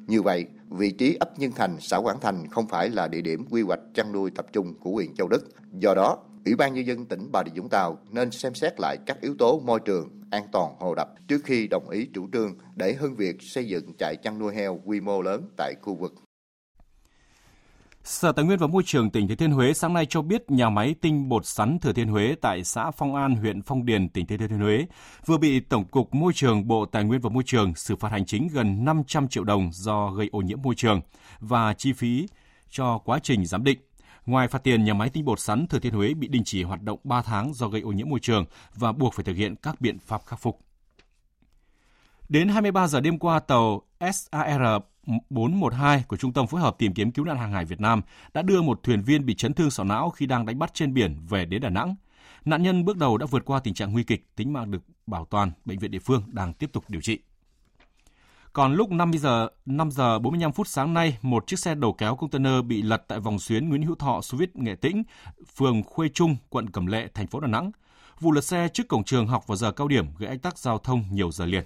Như 0.06 0.22
vậy, 0.22 0.46
vị 0.68 0.90
trí 0.90 1.16
ấp 1.20 1.38
Nhân 1.38 1.52
Thành, 1.52 1.76
xã 1.80 1.96
Quảng 1.96 2.20
Thành 2.20 2.48
không 2.50 2.68
phải 2.68 2.88
là 2.88 3.08
địa 3.08 3.20
điểm 3.20 3.44
quy 3.50 3.62
hoạch 3.62 3.80
chăn 3.94 4.12
nuôi 4.12 4.30
tập 4.30 4.46
trung 4.52 4.74
của 4.80 4.90
huyện 4.90 5.14
Châu 5.14 5.28
Đức. 5.28 5.48
Do 5.72 5.94
đó, 5.94 6.18
Ủy 6.48 6.56
ban 6.56 6.74
Nhân 6.74 6.86
dân 6.86 7.06
tỉnh 7.06 7.28
Bà 7.32 7.42
Rịa 7.44 7.60
Vũng 7.60 7.68
Tàu 7.68 7.98
nên 8.10 8.30
xem 8.30 8.54
xét 8.54 8.80
lại 8.80 8.96
các 9.06 9.20
yếu 9.20 9.34
tố 9.38 9.60
môi 9.60 9.80
trường, 9.80 10.08
an 10.30 10.42
toàn 10.52 10.74
hồ 10.80 10.94
đập 10.94 11.08
trước 11.28 11.38
khi 11.44 11.66
đồng 11.66 11.88
ý 11.88 12.08
chủ 12.14 12.28
trương 12.32 12.54
để 12.76 12.92
Hưng 12.92 13.16
Việt 13.16 13.36
xây 13.40 13.66
dựng 13.68 13.92
trại 13.98 14.16
chăn 14.22 14.38
nuôi 14.38 14.54
heo 14.54 14.80
quy 14.84 15.00
mô 15.00 15.22
lớn 15.22 15.48
tại 15.56 15.74
khu 15.82 15.94
vực. 15.94 16.14
Sở 18.04 18.32
Tài 18.32 18.44
nguyên 18.44 18.58
và 18.58 18.66
Môi 18.66 18.82
trường 18.86 19.10
tỉnh 19.10 19.28
Thừa 19.28 19.34
Thiên 19.34 19.50
Huế 19.50 19.72
sáng 19.72 19.92
nay 19.92 20.06
cho 20.06 20.22
biết 20.22 20.50
nhà 20.50 20.70
máy 20.70 20.94
tinh 21.00 21.28
bột 21.28 21.46
sắn 21.46 21.78
Thừa 21.78 21.92
Thiên 21.92 22.08
Huế 22.08 22.34
tại 22.40 22.64
xã 22.64 22.90
Phong 22.90 23.14
An, 23.14 23.36
huyện 23.36 23.62
Phong 23.62 23.86
Điền, 23.86 24.08
tỉnh 24.08 24.26
Thừa 24.26 24.36
Thiên 24.36 24.58
Huế 24.58 24.86
vừa 25.26 25.38
bị 25.38 25.60
Tổng 25.60 25.84
cục 25.84 26.14
Môi 26.14 26.32
trường 26.32 26.68
Bộ 26.68 26.86
Tài 26.86 27.04
nguyên 27.04 27.20
và 27.20 27.30
Môi 27.30 27.42
trường 27.46 27.74
xử 27.74 27.96
phạt 27.96 28.12
hành 28.12 28.26
chính 28.26 28.48
gần 28.52 28.84
500 28.84 29.28
triệu 29.28 29.44
đồng 29.44 29.70
do 29.72 30.10
gây 30.10 30.28
ô 30.32 30.40
nhiễm 30.40 30.62
môi 30.62 30.74
trường 30.74 31.00
và 31.40 31.74
chi 31.74 31.92
phí 31.92 32.28
cho 32.70 32.98
quá 32.98 33.18
trình 33.22 33.46
giám 33.46 33.64
định. 33.64 33.78
Ngoài 34.28 34.48
phạt 34.48 34.58
tiền, 34.62 34.84
nhà 34.84 34.94
máy 34.94 35.10
tinh 35.10 35.24
bột 35.24 35.40
sắn 35.40 35.66
Thừa 35.66 35.78
Thiên 35.78 35.94
Huế 35.94 36.14
bị 36.14 36.28
đình 36.28 36.42
chỉ 36.44 36.62
hoạt 36.62 36.82
động 36.82 36.98
3 37.04 37.22
tháng 37.22 37.54
do 37.54 37.68
gây 37.68 37.80
ô 37.80 37.92
nhiễm 37.92 38.08
môi 38.08 38.20
trường 38.20 38.44
và 38.74 38.92
buộc 38.92 39.14
phải 39.14 39.24
thực 39.24 39.36
hiện 39.36 39.54
các 39.56 39.80
biện 39.80 39.98
pháp 39.98 40.22
khắc 40.26 40.40
phục. 40.40 40.58
Đến 42.28 42.48
23 42.48 42.88
giờ 42.88 43.00
đêm 43.00 43.18
qua, 43.18 43.40
tàu 43.40 43.82
SAR 44.00 44.82
412 45.30 46.02
của 46.08 46.16
Trung 46.16 46.32
tâm 46.32 46.46
phối 46.46 46.60
hợp 46.60 46.76
tìm 46.78 46.94
kiếm 46.94 47.12
cứu 47.12 47.24
nạn 47.24 47.38
hàng 47.38 47.52
hải 47.52 47.64
Việt 47.64 47.80
Nam 47.80 48.02
đã 48.34 48.42
đưa 48.42 48.62
một 48.62 48.80
thuyền 48.82 49.02
viên 49.02 49.26
bị 49.26 49.34
chấn 49.34 49.54
thương 49.54 49.70
sọ 49.70 49.84
não 49.84 50.10
khi 50.10 50.26
đang 50.26 50.46
đánh 50.46 50.58
bắt 50.58 50.74
trên 50.74 50.94
biển 50.94 51.16
về 51.28 51.44
đến 51.44 51.60
Đà 51.60 51.68
Nẵng. 51.68 51.94
Nạn 52.44 52.62
nhân 52.62 52.84
bước 52.84 52.96
đầu 52.96 53.18
đã 53.18 53.26
vượt 53.26 53.44
qua 53.44 53.60
tình 53.60 53.74
trạng 53.74 53.92
nguy 53.92 54.02
kịch, 54.02 54.36
tính 54.36 54.52
mạng 54.52 54.70
được 54.70 54.82
bảo 55.06 55.24
toàn, 55.24 55.52
bệnh 55.64 55.78
viện 55.78 55.90
địa 55.90 55.98
phương 55.98 56.22
đang 56.26 56.52
tiếp 56.52 56.70
tục 56.72 56.84
điều 56.88 57.00
trị. 57.00 57.18
Còn 58.58 58.74
lúc 58.74 58.90
5 58.90 59.10
giờ 59.12 59.48
5 59.66 59.90
giờ 59.90 60.18
45 60.18 60.52
phút 60.52 60.68
sáng 60.68 60.94
nay, 60.94 61.18
một 61.22 61.46
chiếc 61.46 61.58
xe 61.58 61.74
đầu 61.74 61.92
kéo 61.92 62.16
container 62.16 62.64
bị 62.64 62.82
lật 62.82 63.04
tại 63.08 63.20
vòng 63.20 63.38
xuyến 63.38 63.68
Nguyễn 63.68 63.82
Hữu 63.82 63.94
Thọ, 63.94 64.20
Xô 64.20 64.38
Viết, 64.38 64.56
Nghệ 64.56 64.74
Tĩnh, 64.74 65.02
phường 65.56 65.82
Khuê 65.82 66.08
Trung, 66.08 66.36
quận 66.48 66.70
Cẩm 66.70 66.86
Lệ, 66.86 67.08
thành 67.14 67.26
phố 67.26 67.40
Đà 67.40 67.48
Nẵng. 67.48 67.70
Vụ 68.20 68.32
lật 68.32 68.40
xe 68.40 68.68
trước 68.68 68.88
cổng 68.88 69.04
trường 69.04 69.26
học 69.26 69.46
vào 69.46 69.56
giờ 69.56 69.72
cao 69.72 69.88
điểm 69.88 70.06
gây 70.18 70.28
ách 70.28 70.42
tắc 70.42 70.58
giao 70.58 70.78
thông 70.78 71.04
nhiều 71.10 71.30
giờ 71.30 71.46
liền. 71.46 71.64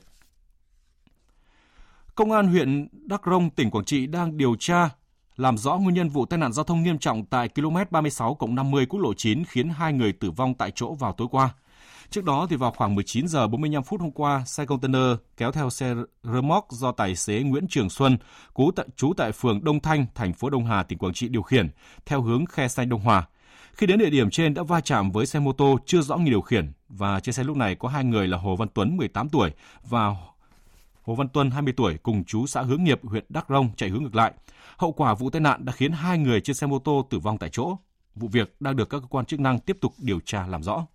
Công 2.15 2.33
an 2.33 2.49
huyện 2.49 2.89
Đắk 2.93 3.23
Rông, 3.27 3.51
tỉnh 3.51 3.71
Quảng 3.71 3.85
Trị 3.85 4.07
đang 4.07 4.37
điều 4.37 4.57
tra 4.59 4.91
làm 5.37 5.59
rõ 5.59 5.77
nguyên 5.77 5.95
nhân 5.95 6.09
vụ 6.09 6.27
tai 6.27 6.39
nạn 6.39 6.53
giao 6.53 6.65
thông 6.65 6.83
nghiêm 6.83 6.99
trọng 6.99 7.25
tại 7.25 7.49
km 7.49 7.77
36 7.91 8.37
50 8.49 8.87
quốc 8.87 9.01
lộ 9.01 9.15
9 9.15 9.45
khiến 9.45 9.69
hai 9.69 9.93
người 9.93 10.13
tử 10.13 10.31
vong 10.31 10.55
tại 10.55 10.71
chỗ 10.75 10.95
vào 10.95 11.13
tối 11.13 11.29
qua. 11.31 11.51
Trước 12.13 12.25
đó 12.25 12.47
thì 12.51 12.57
vào 12.57 12.71
khoảng 12.71 12.95
19 12.95 13.29
giờ 13.29 13.47
45 13.47 13.83
phút 13.83 14.01
hôm 14.01 14.11
qua, 14.11 14.45
xe 14.47 14.65
container 14.65 15.17
kéo 15.37 15.53
theo 15.53 15.71
xe 15.71 15.95
rơ 16.23 16.43
móc 16.43 16.67
do 16.71 16.93
tài 16.93 17.17
xế 17.17 17.41
Nguyễn 17.41 17.67
Trường 17.69 17.91
Xuân, 17.91 18.19
cú 18.55 18.71
tại, 18.71 18.87
trú 18.97 19.13
tại 19.17 19.33
phường 19.33 19.65
Đông 19.65 19.81
Thanh, 19.81 20.07
thành 20.15 20.33
phố 20.33 20.51
Đông 20.51 20.67
Hà, 20.67 20.83
tỉnh 20.83 20.99
Quảng 20.99 21.13
Trị 21.13 21.29
điều 21.29 21.43
khiển 21.43 21.71
theo 22.07 22.23
hướng 22.23 22.47
khe 22.47 22.69
xanh 22.69 22.89
Đông 22.89 23.01
Hòa. 23.01 23.27
Khi 23.75 23.87
đến 23.87 23.99
địa 23.99 24.11
điểm 24.11 24.31
trên 24.31 24.55
đã 24.55 24.63
va 24.63 24.81
chạm 24.81 25.11
với 25.11 25.27
xe 25.27 25.41
mô 25.41 25.53
tô 25.53 25.79
chưa 25.87 26.01
rõ 26.01 26.17
người 26.17 26.31
điều 26.31 26.41
khiển 26.41 26.73
và 26.89 27.21
trên 27.21 27.33
xe 27.33 27.45
lúc 27.45 27.57
này 27.57 27.75
có 27.75 27.89
hai 27.89 28.05
người 28.05 28.29
là 28.29 28.39
Hồ 28.39 28.57
Văn 28.57 28.69
Tuấn 28.75 28.97
18 28.97 29.29
tuổi 29.29 29.51
và 29.83 30.17
Hồ 31.03 31.15
Văn 31.15 31.29
Tuân 31.29 31.51
20 31.51 31.75
tuổi 31.77 31.99
cùng 32.03 32.25
chú 32.25 32.47
xã 32.47 32.63
Hướng 32.63 32.85
Nghiệp, 32.85 33.01
huyện 33.03 33.25
Đắk 33.29 33.47
Rông 33.49 33.71
chạy 33.77 33.89
hướng 33.89 34.03
ngược 34.03 34.15
lại. 34.15 34.33
Hậu 34.77 34.93
quả 34.93 35.15
vụ 35.15 35.31
tai 35.31 35.41
nạn 35.41 35.65
đã 35.65 35.73
khiến 35.73 35.93
hai 35.93 36.19
người 36.19 36.41
trên 36.41 36.57
xe 36.57 36.67
mô 36.67 36.79
tô 36.79 37.07
tử 37.11 37.19
vong 37.19 37.39
tại 37.39 37.51
chỗ. 37.53 37.77
Vụ 38.15 38.29
việc 38.29 38.57
đang 38.61 38.77
được 38.77 38.91
các 38.91 38.99
cơ 38.99 39.07
quan 39.07 39.25
chức 39.25 39.41
năng 39.41 39.59
tiếp 39.59 39.77
tục 39.81 39.93
điều 39.99 40.21
tra 40.21 40.47
làm 40.47 40.63
rõ. 40.63 40.87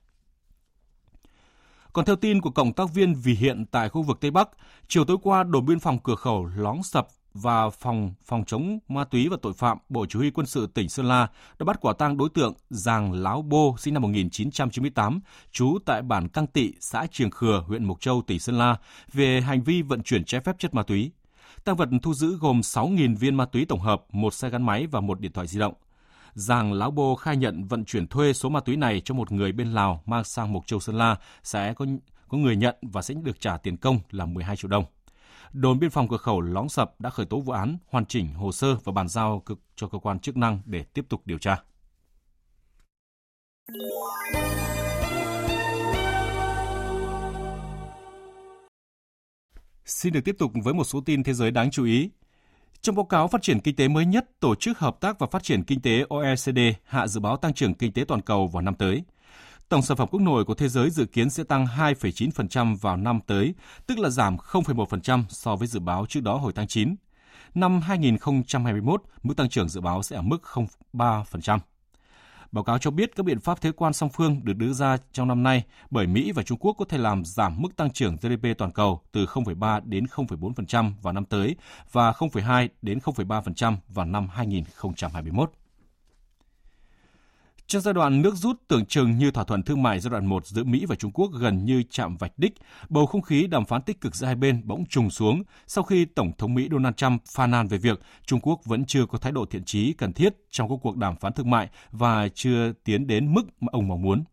Còn 1.98 2.06
theo 2.06 2.16
tin 2.16 2.41
của 2.41 2.50
cộng 2.50 2.74
tác 2.74 2.93
viên 2.93 3.14
Vì 3.14 3.34
Hiện 3.34 3.66
tại 3.66 3.89
khu 3.89 4.02
vực 4.02 4.18
Tây 4.22 4.32
Bắc, 4.32 4.50
chiều 4.88 5.06
tối 5.06 5.18
qua 5.24 5.43
đồn 5.43 5.66
biên 5.66 5.80
phòng 5.80 6.00
cửa 6.04 6.16
khẩu 6.16 6.45
Lóng 6.45 6.84
Sập 6.84 7.08
và 7.34 7.70
phòng 7.70 8.14
phòng 8.26 8.43
chống 8.45 8.80
ma 8.88 9.04
túy 9.04 9.30
và 9.30 9.38
tội 9.41 9.54
phạm 9.54 9.78
Bộ 9.89 10.06
Chỉ 10.10 10.20
huy 10.20 10.32
quân 10.32 10.45
sự 10.45 10.68
tỉnh 10.68 10.89
Sơn 10.89 11.06
La 11.06 11.28
đã 11.60 11.64
bắt 11.66 11.78
quả 11.82 11.93
tang 11.93 12.18
đối 12.18 12.30
tượng 12.30 12.54
Giàng 12.70 13.14
Láo 13.14 13.41
Bô 13.41 13.76
sinh 13.78 13.93
năm 13.93 14.04
1998, 14.04 15.20
trú 15.52 15.78
tại 15.86 16.02
bản 16.02 16.28
Căng 16.30 16.48
Tị, 16.48 16.72
xã 16.80 17.08
Triềng 17.12 17.32
Khừa, 17.32 17.64
huyện 17.68 17.84
Mộc 17.84 18.02
Châu, 18.02 18.22
tỉnh 18.28 18.39
Sơn 18.39 18.58
La 18.58 18.76
về 19.14 19.41
hành 19.41 19.64
vi 19.64 19.82
vận 19.82 20.04
chuyển 20.04 20.24
trái 20.24 20.41
phép 20.41 20.56
chất 20.60 20.74
ma 20.74 20.84
túy. 20.84 21.12
Tăng 21.64 21.76
vật 21.76 21.89
thu 22.04 22.14
giữ 22.14 22.38
gồm 22.38 22.62
6.000 22.62 23.18
viên 23.18 23.36
ma 23.36 23.45
túy 23.45 23.66
tổng 23.66 23.80
hợp, 23.80 24.02
một 24.12 24.34
xe 24.34 24.50
gắn 24.50 24.66
máy 24.66 24.88
và 24.88 25.02
một 25.02 25.20
điện 25.20 25.32
thoại 25.32 25.48
di 25.48 25.60
động. 25.60 25.74
Giàng 26.38 26.73
Lão 26.73 26.91
Bô 26.91 27.15
khai 27.15 27.38
nhận 27.38 27.67
vận 27.67 27.85
chuyển 27.85 28.07
thuê 28.07 28.33
số 28.33 28.49
ma 28.49 28.59
túy 28.59 28.75
này 28.77 29.01
cho 29.05 29.13
một 29.13 29.31
người 29.31 29.51
bên 29.51 29.73
Lào 29.73 30.03
mang 30.05 30.23
sang 30.23 30.53
Mộc 30.53 30.67
Châu 30.67 30.79
Sơn 30.79 30.97
La 30.97 31.15
sẽ 31.43 31.73
có 31.73 31.85
có 32.27 32.38
người 32.38 32.55
nhận 32.55 32.75
và 32.81 33.01
sẽ 33.01 33.13
được 33.13 33.39
trả 33.39 33.57
tiền 33.57 33.77
công 33.77 33.99
là 34.11 34.25
12 34.25 34.55
triệu 34.55 34.69
đồng. 34.69 34.85
Đồn 35.53 35.79
biên 35.79 35.89
phòng 35.89 36.07
cửa 36.07 36.17
khẩu 36.17 36.41
Lóng 36.41 36.69
Sập 36.69 37.01
đã 37.01 37.09
khởi 37.09 37.25
tố 37.25 37.39
vụ 37.39 37.53
án, 37.53 37.77
hoàn 37.88 38.05
chỉnh 38.05 38.33
hồ 38.33 38.51
sơ 38.51 38.75
và 38.83 38.91
bàn 38.91 39.07
giao 39.07 39.39
cực 39.45 39.59
cho 39.75 39.88
cơ 39.88 39.99
quan 39.99 40.19
chức 40.19 40.38
năng 40.38 40.61
để 40.65 40.83
tiếp 40.83 41.05
tục 41.09 41.21
điều 41.25 41.38
tra. 41.38 41.63
Xin 49.85 50.13
được 50.13 50.21
tiếp 50.25 50.35
tục 50.39 50.51
với 50.63 50.73
một 50.73 50.83
số 50.83 51.01
tin 51.01 51.23
thế 51.23 51.33
giới 51.33 51.51
đáng 51.51 51.71
chú 51.71 51.85
ý. 51.85 52.09
Trong 52.82 52.95
báo 52.95 53.05
cáo 53.05 53.28
phát 53.28 53.41
triển 53.41 53.59
kinh 53.59 53.75
tế 53.75 53.88
mới 53.88 54.05
nhất, 54.05 54.25
Tổ 54.39 54.55
chức 54.55 54.80
Hợp 54.80 54.97
tác 55.01 55.19
và 55.19 55.28
Phát 55.28 55.43
triển 55.43 55.63
Kinh 55.63 55.82
tế 55.82 56.03
OECD 56.09 56.59
hạ 56.86 57.07
dự 57.07 57.19
báo 57.19 57.38
tăng 57.38 57.53
trưởng 57.53 57.73
kinh 57.73 57.91
tế 57.91 58.03
toàn 58.07 58.21
cầu 58.21 58.47
vào 58.47 58.61
năm 58.61 58.75
tới. 58.75 59.03
Tổng 59.69 59.82
sản 59.82 59.97
phẩm 59.97 60.07
quốc 60.11 60.21
nội 60.21 60.45
của 60.45 60.53
thế 60.53 60.69
giới 60.69 60.89
dự 60.89 61.05
kiến 61.05 61.30
sẽ 61.30 61.43
tăng 61.43 61.65
2,9% 61.65 62.78
vào 62.78 62.97
năm 62.97 63.19
tới, 63.28 63.53
tức 63.88 63.99
là 63.99 64.09
giảm 64.09 64.38
0,1% 64.38 65.23
so 65.30 65.55
với 65.55 65.67
dự 65.67 65.80
báo 65.80 66.05
trước 66.09 66.23
đó 66.23 66.38
hồi 66.38 66.53
tháng 66.55 66.67
9. 66.67 66.95
Năm 67.55 67.82
2021, 67.82 69.03
mức 69.23 69.38
tăng 69.38 69.49
trưởng 69.49 69.69
dự 69.69 69.82
báo 69.82 70.03
sẽ 70.03 70.15
ở 70.15 70.21
mức 70.21 70.43
0,3%. 70.43 71.59
Báo 72.58 72.64
cáo 72.64 72.78
cho 72.78 72.91
biết 72.91 73.16
các 73.16 73.26
biện 73.26 73.39
pháp 73.39 73.62
thuế 73.62 73.72
quan 73.72 73.93
song 73.93 74.10
phương 74.10 74.41
được 74.43 74.53
đưa 74.53 74.74
ra 74.74 74.97
trong 75.12 75.28
năm 75.28 75.43
nay 75.43 75.64
bởi 75.89 76.08
Mỹ 76.08 76.32
và 76.32 76.43
Trung 76.43 76.58
Quốc 76.58 76.74
có 76.74 76.86
thể 76.89 76.97
làm 76.97 77.26
giảm 77.26 77.62
mức 77.62 77.76
tăng 77.76 77.91
trưởng 77.91 78.16
GDP 78.16 78.58
toàn 78.58 78.72
cầu 78.72 79.01
từ 79.12 79.26
0,3 79.26 79.82
đến 79.84 80.05
0,4% 80.05 80.91
vào 81.01 81.14
năm 81.14 81.26
tới 81.26 81.55
và 81.91 82.12
0,2 82.12 82.68
đến 82.82 82.99
0,3% 83.03 83.76
vào 83.88 84.05
năm 84.05 84.28
2021. 84.34 85.51
Trong 87.68 87.82
giai 87.82 87.93
đoạn 87.93 88.22
nước 88.22 88.36
rút 88.36 88.61
tưởng 88.68 88.86
chừng 88.86 89.18
như 89.18 89.32
thỏa 89.32 89.43
thuận 89.43 89.63
thương 89.63 89.84
mại 89.84 89.99
giai 89.99 90.11
đoạn 90.11 90.26
1 90.26 90.45
giữa 90.45 90.63
Mỹ 90.63 90.86
và 90.86 90.95
Trung 90.95 91.11
Quốc 91.11 91.32
gần 91.39 91.65
như 91.65 91.84
chạm 91.89 92.18
vạch 92.18 92.32
đích, 92.38 92.53
bầu 92.89 93.05
không 93.05 93.22
khí 93.22 93.47
đàm 93.47 93.65
phán 93.65 93.82
tích 93.82 94.01
cực 94.01 94.15
giữa 94.15 94.26
hai 94.26 94.36
bên 94.36 94.61
bỗng 94.68 94.86
trùng 94.86 95.09
xuống 95.09 95.43
sau 95.68 95.84
khi 95.84 96.05
Tổng 96.05 96.32
thống 96.38 96.53
Mỹ 96.53 96.68
Donald 96.72 96.95
Trump 96.95 97.22
phàn 97.26 97.51
nàn 97.51 97.68
về 97.68 97.78
việc 97.78 97.99
Trung 98.26 98.39
Quốc 98.39 98.65
vẫn 98.65 98.86
chưa 98.86 99.05
có 99.05 99.18
thái 99.18 99.32
độ 99.32 99.45
thiện 99.45 99.63
trí 99.63 99.93
cần 99.93 100.13
thiết 100.13 100.34
trong 100.49 100.70
các 100.70 100.76
cuộc 100.82 100.97
đàm 100.97 101.15
phán 101.15 101.34
thương 101.34 101.49
mại 101.49 101.70
và 101.91 102.30
chưa 102.34 102.72
tiến 102.84 103.07
đến 103.07 103.34
mức 103.34 103.43
mà 103.61 103.68
ông 103.72 103.88
mong 103.88 104.01
muốn. 104.01 104.24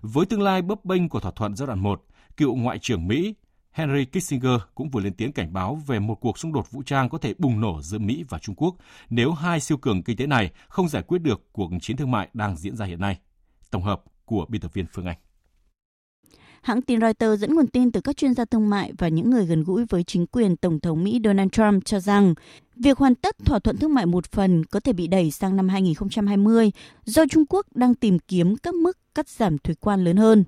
Với 0.00 0.26
tương 0.26 0.42
lai 0.42 0.62
bấp 0.62 0.84
bênh 0.84 1.08
của 1.08 1.20
thỏa 1.20 1.32
thuận 1.32 1.56
giai 1.56 1.66
đoạn 1.66 1.78
1, 1.78 2.04
cựu 2.36 2.54
Ngoại 2.54 2.78
trưởng 2.78 3.08
Mỹ 3.08 3.34
Henry 3.70 4.04
Kissinger 4.04 4.60
cũng 4.74 4.90
vừa 4.90 5.00
lên 5.00 5.14
tiếng 5.14 5.32
cảnh 5.32 5.52
báo 5.52 5.82
về 5.86 5.98
một 5.98 6.14
cuộc 6.14 6.38
xung 6.38 6.52
đột 6.52 6.70
vũ 6.70 6.82
trang 6.82 7.08
có 7.08 7.18
thể 7.18 7.34
bùng 7.38 7.60
nổ 7.60 7.82
giữa 7.82 7.98
Mỹ 7.98 8.24
và 8.28 8.38
Trung 8.38 8.54
Quốc 8.54 8.76
nếu 9.10 9.32
hai 9.32 9.60
siêu 9.60 9.78
cường 9.78 10.02
kinh 10.02 10.16
tế 10.16 10.26
này 10.26 10.50
không 10.68 10.88
giải 10.88 11.02
quyết 11.02 11.18
được 11.18 11.52
cuộc 11.52 11.70
chiến 11.80 11.96
thương 11.96 12.10
mại 12.10 12.28
đang 12.34 12.56
diễn 12.56 12.76
ra 12.76 12.86
hiện 12.86 13.00
nay. 13.00 13.18
Tổng 13.70 13.82
hợp 13.82 14.02
của 14.24 14.46
biên 14.48 14.60
tập 14.60 14.74
viên 14.74 14.86
Phương 14.92 15.06
Anh. 15.06 15.18
Hãng 16.62 16.82
tin 16.82 17.00
Reuters 17.00 17.40
dẫn 17.40 17.54
nguồn 17.54 17.66
tin 17.66 17.92
từ 17.92 18.00
các 18.00 18.16
chuyên 18.16 18.34
gia 18.34 18.44
thương 18.44 18.70
mại 18.70 18.92
và 18.98 19.08
những 19.08 19.30
người 19.30 19.46
gần 19.46 19.64
gũi 19.64 19.84
với 19.88 20.04
chính 20.04 20.26
quyền 20.26 20.56
Tổng 20.56 20.80
thống 20.80 21.04
Mỹ 21.04 21.20
Donald 21.24 21.50
Trump 21.52 21.84
cho 21.84 22.00
rằng 22.00 22.34
việc 22.76 22.98
hoàn 22.98 23.14
tất 23.14 23.36
thỏa 23.44 23.58
thuận 23.58 23.76
thương 23.76 23.94
mại 23.94 24.06
một 24.06 24.26
phần 24.26 24.64
có 24.64 24.80
thể 24.80 24.92
bị 24.92 25.06
đẩy 25.06 25.30
sang 25.30 25.56
năm 25.56 25.68
2020 25.68 26.72
do 27.04 27.26
Trung 27.30 27.44
Quốc 27.48 27.66
đang 27.74 27.94
tìm 27.94 28.18
kiếm 28.18 28.56
các 28.56 28.74
mức 28.74 28.98
cắt 29.14 29.28
giảm 29.28 29.58
thuế 29.58 29.74
quan 29.80 30.04
lớn 30.04 30.16
hơn. 30.16 30.44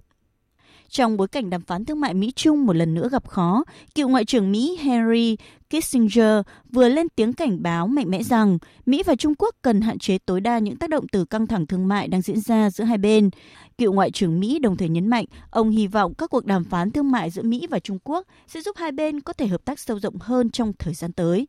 Trong 0.91 1.17
bối 1.17 1.29
cảnh 1.29 1.51
đàm 1.51 1.63
phán 1.63 1.85
thương 1.85 2.01
mại 2.01 2.15
Mỹ-Trung 2.15 2.67
một 2.67 2.77
lần 2.77 2.95
nữa 2.95 3.09
gặp 3.13 3.29
khó, 3.29 3.65
cựu 3.95 4.09
Ngoại 4.09 4.25
trưởng 4.25 4.53
Mỹ 4.53 4.79
Henry 4.81 5.37
Kissinger 5.71 6.41
vừa 6.73 6.89
lên 6.89 7.09
tiếng 7.09 7.33
cảnh 7.33 7.63
báo 7.63 7.87
mạnh 7.87 8.11
mẽ 8.11 8.23
rằng 8.23 8.59
Mỹ 8.87 9.03
và 9.07 9.17
Trung 9.17 9.35
Quốc 9.39 9.55
cần 9.63 9.81
hạn 9.81 9.99
chế 9.99 10.19
tối 10.19 10.41
đa 10.41 10.59
những 10.59 10.77
tác 10.77 10.91
động 10.91 11.09
từ 11.13 11.25
căng 11.25 11.47
thẳng 11.47 11.67
thương 11.67 11.89
mại 11.89 12.09
đang 12.09 12.23
diễn 12.23 12.41
ra 12.41 12.71
giữa 12.71 12.85
hai 12.85 12.99
bên. 12.99 13.31
Cựu 13.79 13.93
Ngoại 13.93 14.11
trưởng 14.11 14.41
Mỹ 14.41 14.59
đồng 14.59 14.77
thời 14.77 14.89
nhấn 14.89 15.07
mạnh 15.09 15.25
ông 15.51 15.71
hy 15.71 15.87
vọng 15.87 16.15
các 16.15 16.31
cuộc 16.31 16.47
đàm 16.47 16.65
phán 16.65 16.91
thương 16.91 17.11
mại 17.11 17.31
giữa 17.31 17.43
Mỹ 17.43 17.67
và 17.71 17.79
Trung 17.79 17.99
Quốc 18.05 18.27
sẽ 18.47 18.61
giúp 18.61 18.77
hai 18.77 18.93
bên 18.93 19.21
có 19.21 19.33
thể 19.33 19.47
hợp 19.47 19.65
tác 19.65 19.79
sâu 19.79 20.01
rộng 20.01 20.19
hơn 20.21 20.51
trong 20.51 20.73
thời 20.79 20.95
gian 20.95 21.13
tới. 21.13 21.47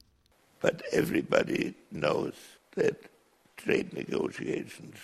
But 0.64 0.76
everybody 0.92 1.72
knows 1.92 2.32
that 2.78 2.94
trade 3.66 3.86
negotiations 3.94 4.96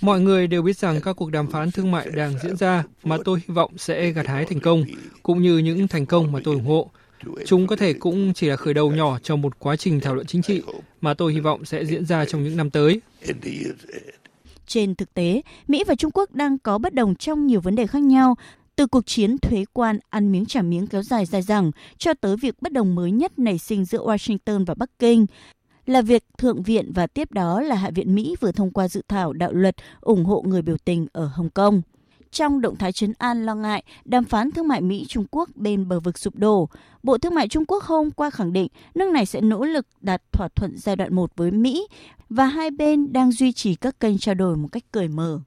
Mọi 0.00 0.20
người 0.20 0.46
đều 0.46 0.62
biết 0.62 0.76
rằng 0.76 1.00
các 1.00 1.12
cuộc 1.12 1.30
đàm 1.30 1.46
phán 1.46 1.70
thương 1.70 1.90
mại 1.90 2.10
đang 2.10 2.34
diễn 2.42 2.56
ra 2.56 2.84
mà 3.04 3.16
tôi 3.24 3.38
hy 3.48 3.54
vọng 3.54 3.78
sẽ 3.78 4.10
gặt 4.10 4.26
hái 4.26 4.44
thành 4.44 4.60
công, 4.60 4.84
cũng 5.22 5.42
như 5.42 5.58
những 5.58 5.88
thành 5.88 6.06
công 6.06 6.32
mà 6.32 6.40
tôi 6.44 6.54
ủng 6.54 6.64
hộ. 6.64 6.90
Chúng 7.46 7.66
có 7.66 7.76
thể 7.76 7.92
cũng 7.92 8.32
chỉ 8.34 8.48
là 8.48 8.56
khởi 8.56 8.74
đầu 8.74 8.90
nhỏ 8.92 9.18
cho 9.22 9.36
một 9.36 9.58
quá 9.58 9.76
trình 9.76 10.00
thảo 10.00 10.14
luận 10.14 10.26
chính 10.26 10.42
trị 10.42 10.62
mà 11.00 11.14
tôi 11.14 11.32
hy 11.32 11.40
vọng 11.40 11.64
sẽ 11.64 11.84
diễn 11.84 12.04
ra 12.04 12.24
trong 12.24 12.44
những 12.44 12.56
năm 12.56 12.70
tới. 12.70 13.00
Trên 14.66 14.94
thực 14.94 15.14
tế, 15.14 15.42
Mỹ 15.68 15.84
và 15.86 15.94
Trung 15.94 16.10
Quốc 16.14 16.34
đang 16.34 16.58
có 16.58 16.78
bất 16.78 16.94
đồng 16.94 17.14
trong 17.14 17.46
nhiều 17.46 17.60
vấn 17.60 17.74
đề 17.74 17.86
khác 17.86 18.02
nhau, 18.02 18.36
từ 18.76 18.86
cuộc 18.86 19.06
chiến 19.06 19.38
thuế 19.38 19.64
quan 19.72 19.98
ăn 20.10 20.32
miếng 20.32 20.46
trả 20.46 20.62
miếng 20.62 20.86
kéo 20.86 21.02
dài 21.02 21.26
dài 21.26 21.42
dẳng 21.42 21.70
cho 21.98 22.14
tới 22.14 22.36
việc 22.36 22.62
bất 22.62 22.72
đồng 22.72 22.94
mới 22.94 23.10
nhất 23.10 23.38
nảy 23.38 23.58
sinh 23.58 23.84
giữa 23.84 24.06
Washington 24.06 24.64
và 24.64 24.74
Bắc 24.74 24.90
Kinh 24.98 25.26
là 25.86 26.02
việc 26.02 26.24
Thượng 26.38 26.62
viện 26.62 26.92
và 26.94 27.06
tiếp 27.06 27.32
đó 27.32 27.60
là 27.60 27.74
Hạ 27.74 27.90
viện 27.94 28.14
Mỹ 28.14 28.36
vừa 28.40 28.52
thông 28.52 28.70
qua 28.70 28.88
dự 28.88 29.02
thảo 29.08 29.32
đạo 29.32 29.52
luật 29.52 29.76
ủng 30.00 30.24
hộ 30.24 30.42
người 30.46 30.62
biểu 30.62 30.76
tình 30.84 31.06
ở 31.12 31.26
Hồng 31.26 31.50
Kông. 31.50 31.82
Trong 32.30 32.60
động 32.60 32.76
thái 32.76 32.92
chấn 32.92 33.12
an 33.18 33.46
lo 33.46 33.54
ngại 33.54 33.84
đàm 34.04 34.24
phán 34.24 34.50
thương 34.50 34.68
mại 34.68 34.80
Mỹ-Trung 34.80 35.24
Quốc 35.30 35.48
bên 35.54 35.88
bờ 35.88 36.00
vực 36.00 36.18
sụp 36.18 36.36
đổ, 36.36 36.68
Bộ 37.02 37.18
Thương 37.18 37.34
mại 37.34 37.48
Trung 37.48 37.64
Quốc 37.64 37.82
hôm 37.82 38.10
qua 38.10 38.30
khẳng 38.30 38.52
định 38.52 38.68
nước 38.94 39.10
này 39.12 39.26
sẽ 39.26 39.40
nỗ 39.40 39.64
lực 39.64 39.86
đạt 40.00 40.22
thỏa 40.32 40.48
thuận 40.48 40.78
giai 40.78 40.96
đoạn 40.96 41.14
1 41.14 41.36
với 41.36 41.50
Mỹ 41.50 41.86
và 42.30 42.46
hai 42.46 42.70
bên 42.70 43.12
đang 43.12 43.32
duy 43.32 43.52
trì 43.52 43.74
các 43.74 44.00
kênh 44.00 44.18
trao 44.18 44.34
đổi 44.34 44.56
một 44.56 44.68
cách 44.72 44.84
cởi 44.92 45.08
mở. 45.08 45.40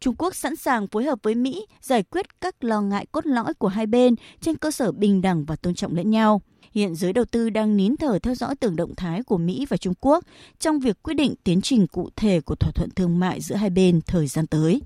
Trung 0.00 0.14
Quốc 0.18 0.34
sẵn 0.34 0.56
sàng 0.56 0.88
phối 0.88 1.04
hợp 1.04 1.18
với 1.22 1.34
Mỹ 1.34 1.66
giải 1.80 2.02
quyết 2.02 2.40
các 2.40 2.64
lo 2.64 2.80
ngại 2.80 3.06
cốt 3.12 3.26
lõi 3.26 3.54
của 3.54 3.68
hai 3.68 3.86
bên 3.86 4.14
trên 4.40 4.56
cơ 4.56 4.70
sở 4.70 4.92
bình 4.92 5.22
đẳng 5.22 5.44
và 5.44 5.56
tôn 5.56 5.74
trọng 5.74 5.96
lẫn 5.96 6.10
nhau. 6.10 6.40
Hiện 6.74 6.94
giới 6.94 7.12
đầu 7.12 7.24
tư 7.24 7.50
đang 7.50 7.76
nín 7.76 7.96
thở 7.96 8.18
theo 8.18 8.34
dõi 8.34 8.54
từng 8.60 8.76
động 8.76 8.94
thái 8.94 9.22
của 9.22 9.38
Mỹ 9.38 9.66
và 9.70 9.76
Trung 9.76 9.94
Quốc 10.00 10.24
trong 10.58 10.78
việc 10.78 11.02
quyết 11.02 11.14
định 11.14 11.34
tiến 11.44 11.60
trình 11.60 11.86
cụ 11.86 12.10
thể 12.16 12.40
của 12.40 12.54
thỏa 12.54 12.72
thuận 12.74 12.90
thương 12.90 13.18
mại 13.18 13.40
giữa 13.40 13.54
hai 13.54 13.70
bên 13.70 14.00
thời 14.06 14.26
gian 14.26 14.46
tới. 14.46 14.82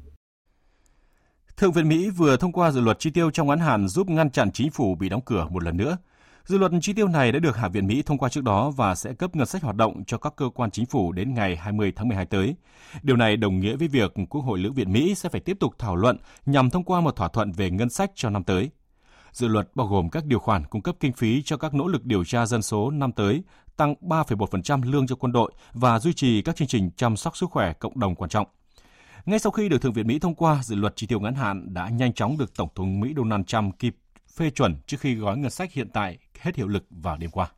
Thượng 1.57 1.72
viện 1.72 1.89
Mỹ 1.89 2.11
vừa 2.11 2.37
thông 2.37 2.53
qua 2.53 2.70
dự 2.70 2.80
luật 2.80 2.99
chi 2.99 3.11
tiêu 3.11 3.30
trong 3.30 3.49
ngắn 3.49 3.59
hạn 3.59 3.89
giúp 3.89 4.09
ngăn 4.09 4.30
chặn 4.30 4.53
chính 4.53 4.70
phủ 4.70 4.95
bị 4.95 5.09
đóng 5.09 5.20
cửa 5.24 5.47
một 5.51 5.62
lần 5.62 5.76
nữa. 5.76 5.97
Dự 6.45 6.59
luật 6.59 6.72
chi 6.82 6.93
tiêu 6.93 7.09
này 7.09 7.32
đã 7.32 7.39
được 7.39 7.57
Hạ 7.57 7.68
viện 7.68 7.87
Mỹ 7.87 8.03
thông 8.03 8.18
qua 8.18 8.28
trước 8.28 8.45
đó 8.45 8.70
và 8.70 8.95
sẽ 8.95 9.12
cấp 9.12 9.37
ngân 9.37 9.47
sách 9.47 9.62
hoạt 9.62 9.76
động 9.76 10.05
cho 10.07 10.18
các 10.18 10.32
cơ 10.37 10.49
quan 10.55 10.70
chính 10.70 10.87
phủ 10.87 11.12
đến 11.12 11.34
ngày 11.34 11.57
20 11.57 11.93
tháng 11.97 12.09
12 12.09 12.26
tới. 12.26 12.55
Điều 13.03 13.16
này 13.16 13.37
đồng 13.37 13.61
nghĩa 13.61 13.76
với 13.76 13.89
việc 13.89 14.14
Quốc 14.30 14.41
hội 14.41 14.59
Lưỡng 14.59 14.74
viện 14.74 14.93
Mỹ 14.93 15.14
sẽ 15.14 15.28
phải 15.28 15.41
tiếp 15.41 15.57
tục 15.61 15.74
thảo 15.78 15.97
luận 15.97 16.16
nhằm 16.47 16.70
thông 16.70 16.84
qua 16.84 17.01
một 17.01 17.16
thỏa 17.16 17.28
thuận 17.28 17.53
về 17.53 17.70
ngân 17.70 17.91
sách 17.91 18.11
cho 18.14 18.30
năm 18.30 18.45
tới. 18.45 18.70
Dự 19.37 19.49
luật 19.49 19.70
bao 19.74 19.87
gồm 19.87 20.11
các 20.11 20.26
điều 20.26 20.39
khoản 20.39 20.66
cung 20.66 20.82
cấp 20.82 20.97
kinh 21.01 21.12
phí 21.12 21.43
cho 21.43 21.57
các 21.57 21.74
nỗ 21.74 21.87
lực 21.87 22.05
điều 22.05 22.24
tra 22.24 22.47
dân 22.47 22.62
số 22.62 22.91
năm 22.91 23.12
tới, 23.12 23.43
tăng 23.76 23.95
3,1% 24.01 24.93
lương 24.93 25.07
cho 25.07 25.16
quân 25.16 25.32
đội 25.32 25.53
và 25.72 25.99
duy 25.99 26.12
trì 26.12 26.43
các 26.43 26.57
chương 26.57 26.68
trình 26.68 26.91
chăm 26.97 27.16
sóc 27.16 27.37
sức 27.37 27.51
khỏe 27.51 27.72
cộng 27.72 27.99
đồng 27.99 28.14
quan 28.14 28.30
trọng. 28.30 28.47
Ngay 29.26 29.39
sau 29.39 29.53
khi 29.53 29.68
được 29.68 29.82
Thượng 29.82 29.93
viện 29.93 30.07
Mỹ 30.07 30.18
thông 30.18 30.34
qua, 30.34 30.62
dự 30.62 30.76
luật 30.76 30.97
chi 30.97 31.07
tiêu 31.07 31.20
ngắn 31.20 31.34
hạn 31.34 31.74
đã 31.74 31.89
nhanh 31.89 32.12
chóng 32.12 32.39
được 32.39 32.57
Tổng 32.57 32.68
thống 32.74 33.01
Mỹ 33.01 33.14
Donald 33.16 33.45
Trump 33.47 33.78
kịp 33.78 33.97
phê 34.37 34.51
chuẩn 34.51 34.76
trước 34.87 35.01
khi 35.01 35.14
gói 35.14 35.39
ngân 35.39 35.51
sách 35.51 35.72
hiện 35.72 35.89
tại 35.93 36.18
hết 36.41 36.57
hiệu 36.57 36.68
lực 36.68 36.84
vào 36.91 37.16
đêm 37.16 37.30
qua. 37.30 37.51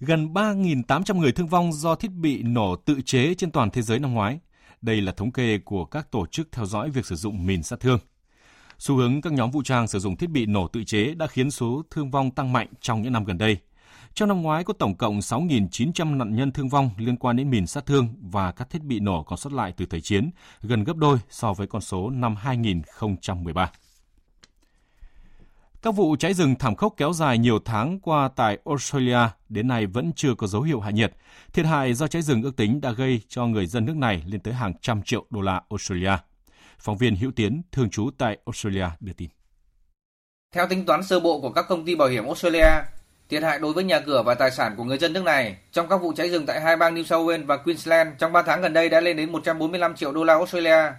Gần 0.00 0.32
3.800 0.32 1.18
người 1.18 1.32
thương 1.32 1.48
vong 1.48 1.72
do 1.72 1.94
thiết 1.94 2.10
bị 2.10 2.42
nổ 2.42 2.76
tự 2.76 3.00
chế 3.04 3.34
trên 3.34 3.50
toàn 3.50 3.70
thế 3.70 3.82
giới 3.82 3.98
năm 3.98 4.14
ngoái. 4.14 4.38
Đây 4.82 5.00
là 5.00 5.12
thống 5.12 5.32
kê 5.32 5.58
của 5.58 5.84
các 5.84 6.10
tổ 6.10 6.26
chức 6.26 6.52
theo 6.52 6.66
dõi 6.66 6.90
việc 6.90 7.06
sử 7.06 7.14
dụng 7.14 7.46
mìn 7.46 7.62
sát 7.62 7.80
thương. 7.80 7.98
Xu 8.78 8.96
hướng 8.96 9.20
các 9.20 9.32
nhóm 9.32 9.50
vũ 9.50 9.62
trang 9.62 9.88
sử 9.88 9.98
dụng 9.98 10.16
thiết 10.16 10.30
bị 10.30 10.46
nổ 10.46 10.68
tự 10.68 10.84
chế 10.84 11.14
đã 11.14 11.26
khiến 11.26 11.50
số 11.50 11.82
thương 11.90 12.10
vong 12.10 12.30
tăng 12.30 12.52
mạnh 12.52 12.68
trong 12.80 13.02
những 13.02 13.12
năm 13.12 13.24
gần 13.24 13.38
đây. 13.38 13.58
Trong 14.14 14.28
năm 14.28 14.42
ngoái 14.42 14.64
có 14.64 14.72
tổng 14.72 14.96
cộng 14.96 15.18
6.900 15.18 16.16
nạn 16.16 16.36
nhân 16.36 16.52
thương 16.52 16.68
vong 16.68 16.90
liên 16.98 17.16
quan 17.16 17.36
đến 17.36 17.50
mìn 17.50 17.66
sát 17.66 17.86
thương 17.86 18.08
và 18.20 18.52
các 18.52 18.70
thiết 18.70 18.82
bị 18.82 19.00
nổ 19.00 19.22
còn 19.22 19.38
sót 19.38 19.52
lại 19.52 19.72
từ 19.76 19.86
thời 19.86 20.00
chiến, 20.00 20.30
gần 20.62 20.84
gấp 20.84 20.96
đôi 20.96 21.18
so 21.30 21.52
với 21.52 21.66
con 21.66 21.80
số 21.80 22.10
năm 22.10 22.36
2013. 22.36 23.70
Các 25.82 25.94
vụ 25.94 26.16
cháy 26.16 26.34
rừng 26.34 26.54
thảm 26.58 26.74
khốc 26.74 26.94
kéo 26.96 27.12
dài 27.12 27.38
nhiều 27.38 27.58
tháng 27.64 28.00
qua 28.00 28.28
tại 28.36 28.58
Australia 28.64 29.18
đến 29.48 29.68
nay 29.68 29.86
vẫn 29.86 30.12
chưa 30.16 30.34
có 30.34 30.46
dấu 30.46 30.62
hiệu 30.62 30.80
hạ 30.80 30.90
nhiệt. 30.90 31.12
Thiệt 31.52 31.66
hại 31.66 31.94
do 31.94 32.06
cháy 32.06 32.22
rừng 32.22 32.42
ước 32.42 32.56
tính 32.56 32.80
đã 32.80 32.92
gây 32.92 33.20
cho 33.28 33.46
người 33.46 33.66
dân 33.66 33.84
nước 33.84 33.96
này 33.96 34.22
lên 34.26 34.40
tới 34.40 34.54
hàng 34.54 34.72
trăm 34.80 35.02
triệu 35.02 35.26
đô 35.30 35.40
la 35.40 35.62
Australia. 35.70 36.16
Phóng 36.78 36.96
viên 36.96 37.16
Hữu 37.16 37.32
Tiến, 37.36 37.62
thường 37.72 37.90
trú 37.90 38.10
tại 38.18 38.38
Australia 38.46 38.86
đưa 39.00 39.12
tin. 39.12 39.28
Theo 40.54 40.66
tính 40.66 40.86
toán 40.86 41.02
sơ 41.02 41.20
bộ 41.20 41.40
của 41.40 41.50
các 41.50 41.64
công 41.68 41.84
ty 41.84 41.94
bảo 41.94 42.08
hiểm 42.08 42.24
Australia, 42.24 42.68
thiệt 43.28 43.42
hại 43.42 43.58
đối 43.58 43.72
với 43.72 43.84
nhà 43.84 44.00
cửa 44.00 44.22
và 44.26 44.34
tài 44.34 44.50
sản 44.50 44.74
của 44.76 44.84
người 44.84 44.98
dân 44.98 45.12
nước 45.12 45.24
này 45.24 45.56
trong 45.72 45.88
các 45.88 45.96
vụ 45.96 46.12
cháy 46.16 46.30
rừng 46.30 46.46
tại 46.46 46.60
hai 46.60 46.76
bang 46.76 46.94
New 46.94 47.04
South 47.04 47.28
Wales 47.28 47.46
và 47.46 47.56
Queensland 47.56 48.10
trong 48.18 48.32
3 48.32 48.42
tháng 48.42 48.62
gần 48.62 48.72
đây 48.72 48.88
đã 48.88 49.00
lên 49.00 49.16
đến 49.16 49.32
145 49.32 49.94
triệu 49.94 50.12
đô 50.12 50.24
la 50.24 50.34
Australia. 50.34 50.92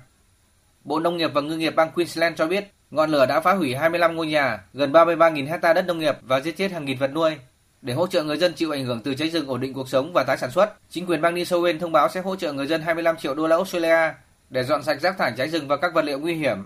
Bộ 0.84 0.99
Nông 0.99 1.17
nghiệp 1.17 1.32
và 1.34 1.41
Ngư 1.41 1.57
nghiệp 1.57 1.76
bang 1.76 1.91
Queensland 1.91 2.38
cho 2.38 2.47
biết 2.47 2.71
ngọn 2.91 3.09
lửa 3.09 3.26
đã 3.26 3.39
phá 3.39 3.53
hủy 3.53 3.76
25 3.76 4.15
ngôi 4.15 4.28
nhà, 4.28 4.63
gần 4.73 4.91
33.000 4.91 5.47
hecta 5.47 5.73
đất 5.73 5.86
nông 5.86 5.99
nghiệp 5.99 6.15
và 6.21 6.39
giết 6.39 6.57
chết 6.57 6.71
hàng 6.71 6.86
nghìn 6.86 6.97
vật 6.97 7.11
nuôi. 7.13 7.36
Để 7.82 7.93
hỗ 7.93 8.07
trợ 8.07 8.23
người 8.23 8.38
dân 8.38 8.53
chịu 8.53 8.71
ảnh 8.71 8.86
hưởng 8.86 9.01
từ 9.03 9.15
cháy 9.15 9.30
rừng 9.30 9.47
ổn 9.47 9.61
định 9.61 9.73
cuộc 9.73 9.89
sống 9.89 10.11
và 10.13 10.23
tái 10.23 10.38
sản 10.38 10.51
xuất, 10.51 10.73
chính 10.89 11.05
quyền 11.05 11.21
bang 11.21 11.36
New 11.36 11.43
South 11.43 11.63
Wales 11.63 11.80
thông 11.80 11.91
báo 11.91 12.09
sẽ 12.09 12.21
hỗ 12.21 12.36
trợ 12.36 12.53
người 12.53 12.67
dân 12.67 12.82
25 12.82 13.17
triệu 13.17 13.36
đô 13.36 13.47
la 13.47 13.55
Australia 13.55 14.13
để 14.49 14.63
dọn 14.63 14.83
sạch 14.83 15.01
rác 15.01 15.17
thải 15.17 15.33
cháy 15.37 15.49
rừng 15.49 15.67
và 15.67 15.77
các 15.77 15.93
vật 15.93 16.05
liệu 16.05 16.19
nguy 16.19 16.33
hiểm. 16.33 16.57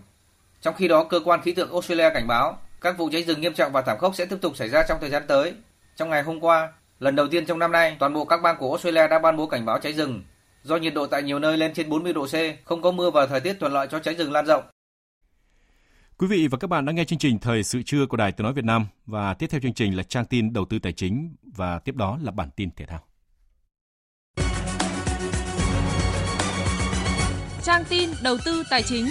Trong 0.61 0.75
khi 0.75 0.87
đó, 0.87 1.03
cơ 1.03 1.19
quan 1.25 1.41
khí 1.41 1.53
tượng 1.53 1.71
Australia 1.71 2.09
cảnh 2.13 2.27
báo 2.27 2.57
các 2.81 2.97
vụ 2.97 3.09
cháy 3.11 3.23
rừng 3.23 3.41
nghiêm 3.41 3.53
trọng 3.53 3.71
và 3.71 3.81
thảm 3.81 3.97
khốc 3.97 4.15
sẽ 4.15 4.25
tiếp 4.25 4.37
tục 4.41 4.57
xảy 4.57 4.69
ra 4.69 4.83
trong 4.87 4.97
thời 5.01 5.09
gian 5.09 5.23
tới. 5.27 5.53
Trong 5.95 6.09
ngày 6.09 6.23
hôm 6.23 6.39
qua, 6.39 6.73
lần 6.99 7.15
đầu 7.15 7.27
tiên 7.27 7.45
trong 7.45 7.59
năm 7.59 7.71
nay, 7.71 7.95
toàn 7.99 8.13
bộ 8.13 8.25
các 8.25 8.41
bang 8.41 8.57
của 8.59 8.69
Australia 8.69 9.07
đã 9.07 9.19
ban 9.19 9.37
bố 9.37 9.47
cảnh 9.47 9.65
báo 9.65 9.79
cháy 9.79 9.93
rừng. 9.93 10.23
Do 10.63 10.77
nhiệt 10.77 10.93
độ 10.93 11.07
tại 11.07 11.23
nhiều 11.23 11.39
nơi 11.39 11.57
lên 11.57 11.73
trên 11.73 11.89
40 11.89 12.13
độ 12.13 12.27
C, 12.27 12.33
không 12.65 12.81
có 12.81 12.91
mưa 12.91 13.11
và 13.11 13.25
thời 13.25 13.39
tiết 13.39 13.59
thuận 13.59 13.73
lợi 13.73 13.87
cho 13.91 13.99
cháy 13.99 14.15
rừng 14.15 14.31
lan 14.31 14.45
rộng. 14.45 14.63
Quý 16.17 16.27
vị 16.27 16.47
và 16.47 16.57
các 16.57 16.69
bạn 16.69 16.85
đang 16.85 16.95
nghe 16.95 17.05
chương 17.05 17.19
trình 17.19 17.39
Thời 17.39 17.63
sự 17.63 17.81
trưa 17.81 18.05
của 18.05 18.17
Đài 18.17 18.31
Tiếng 18.31 18.43
nói 18.43 18.53
Việt 18.53 18.65
Nam 18.65 18.85
và 19.05 19.33
tiếp 19.33 19.47
theo 19.47 19.61
chương 19.61 19.73
trình 19.73 19.97
là 19.97 20.03
trang 20.03 20.25
tin 20.25 20.53
đầu 20.53 20.65
tư 20.65 20.79
tài 20.79 20.93
chính 20.93 21.35
và 21.55 21.79
tiếp 21.79 21.95
đó 21.95 22.19
là 22.21 22.31
bản 22.31 22.49
tin 22.55 22.69
thể 22.71 22.85
thao. 22.85 23.08
Trang 27.63 27.83
tin 27.89 28.09
đầu 28.23 28.37
tư 28.45 28.63
tài 28.69 28.83
chính. 28.83 29.05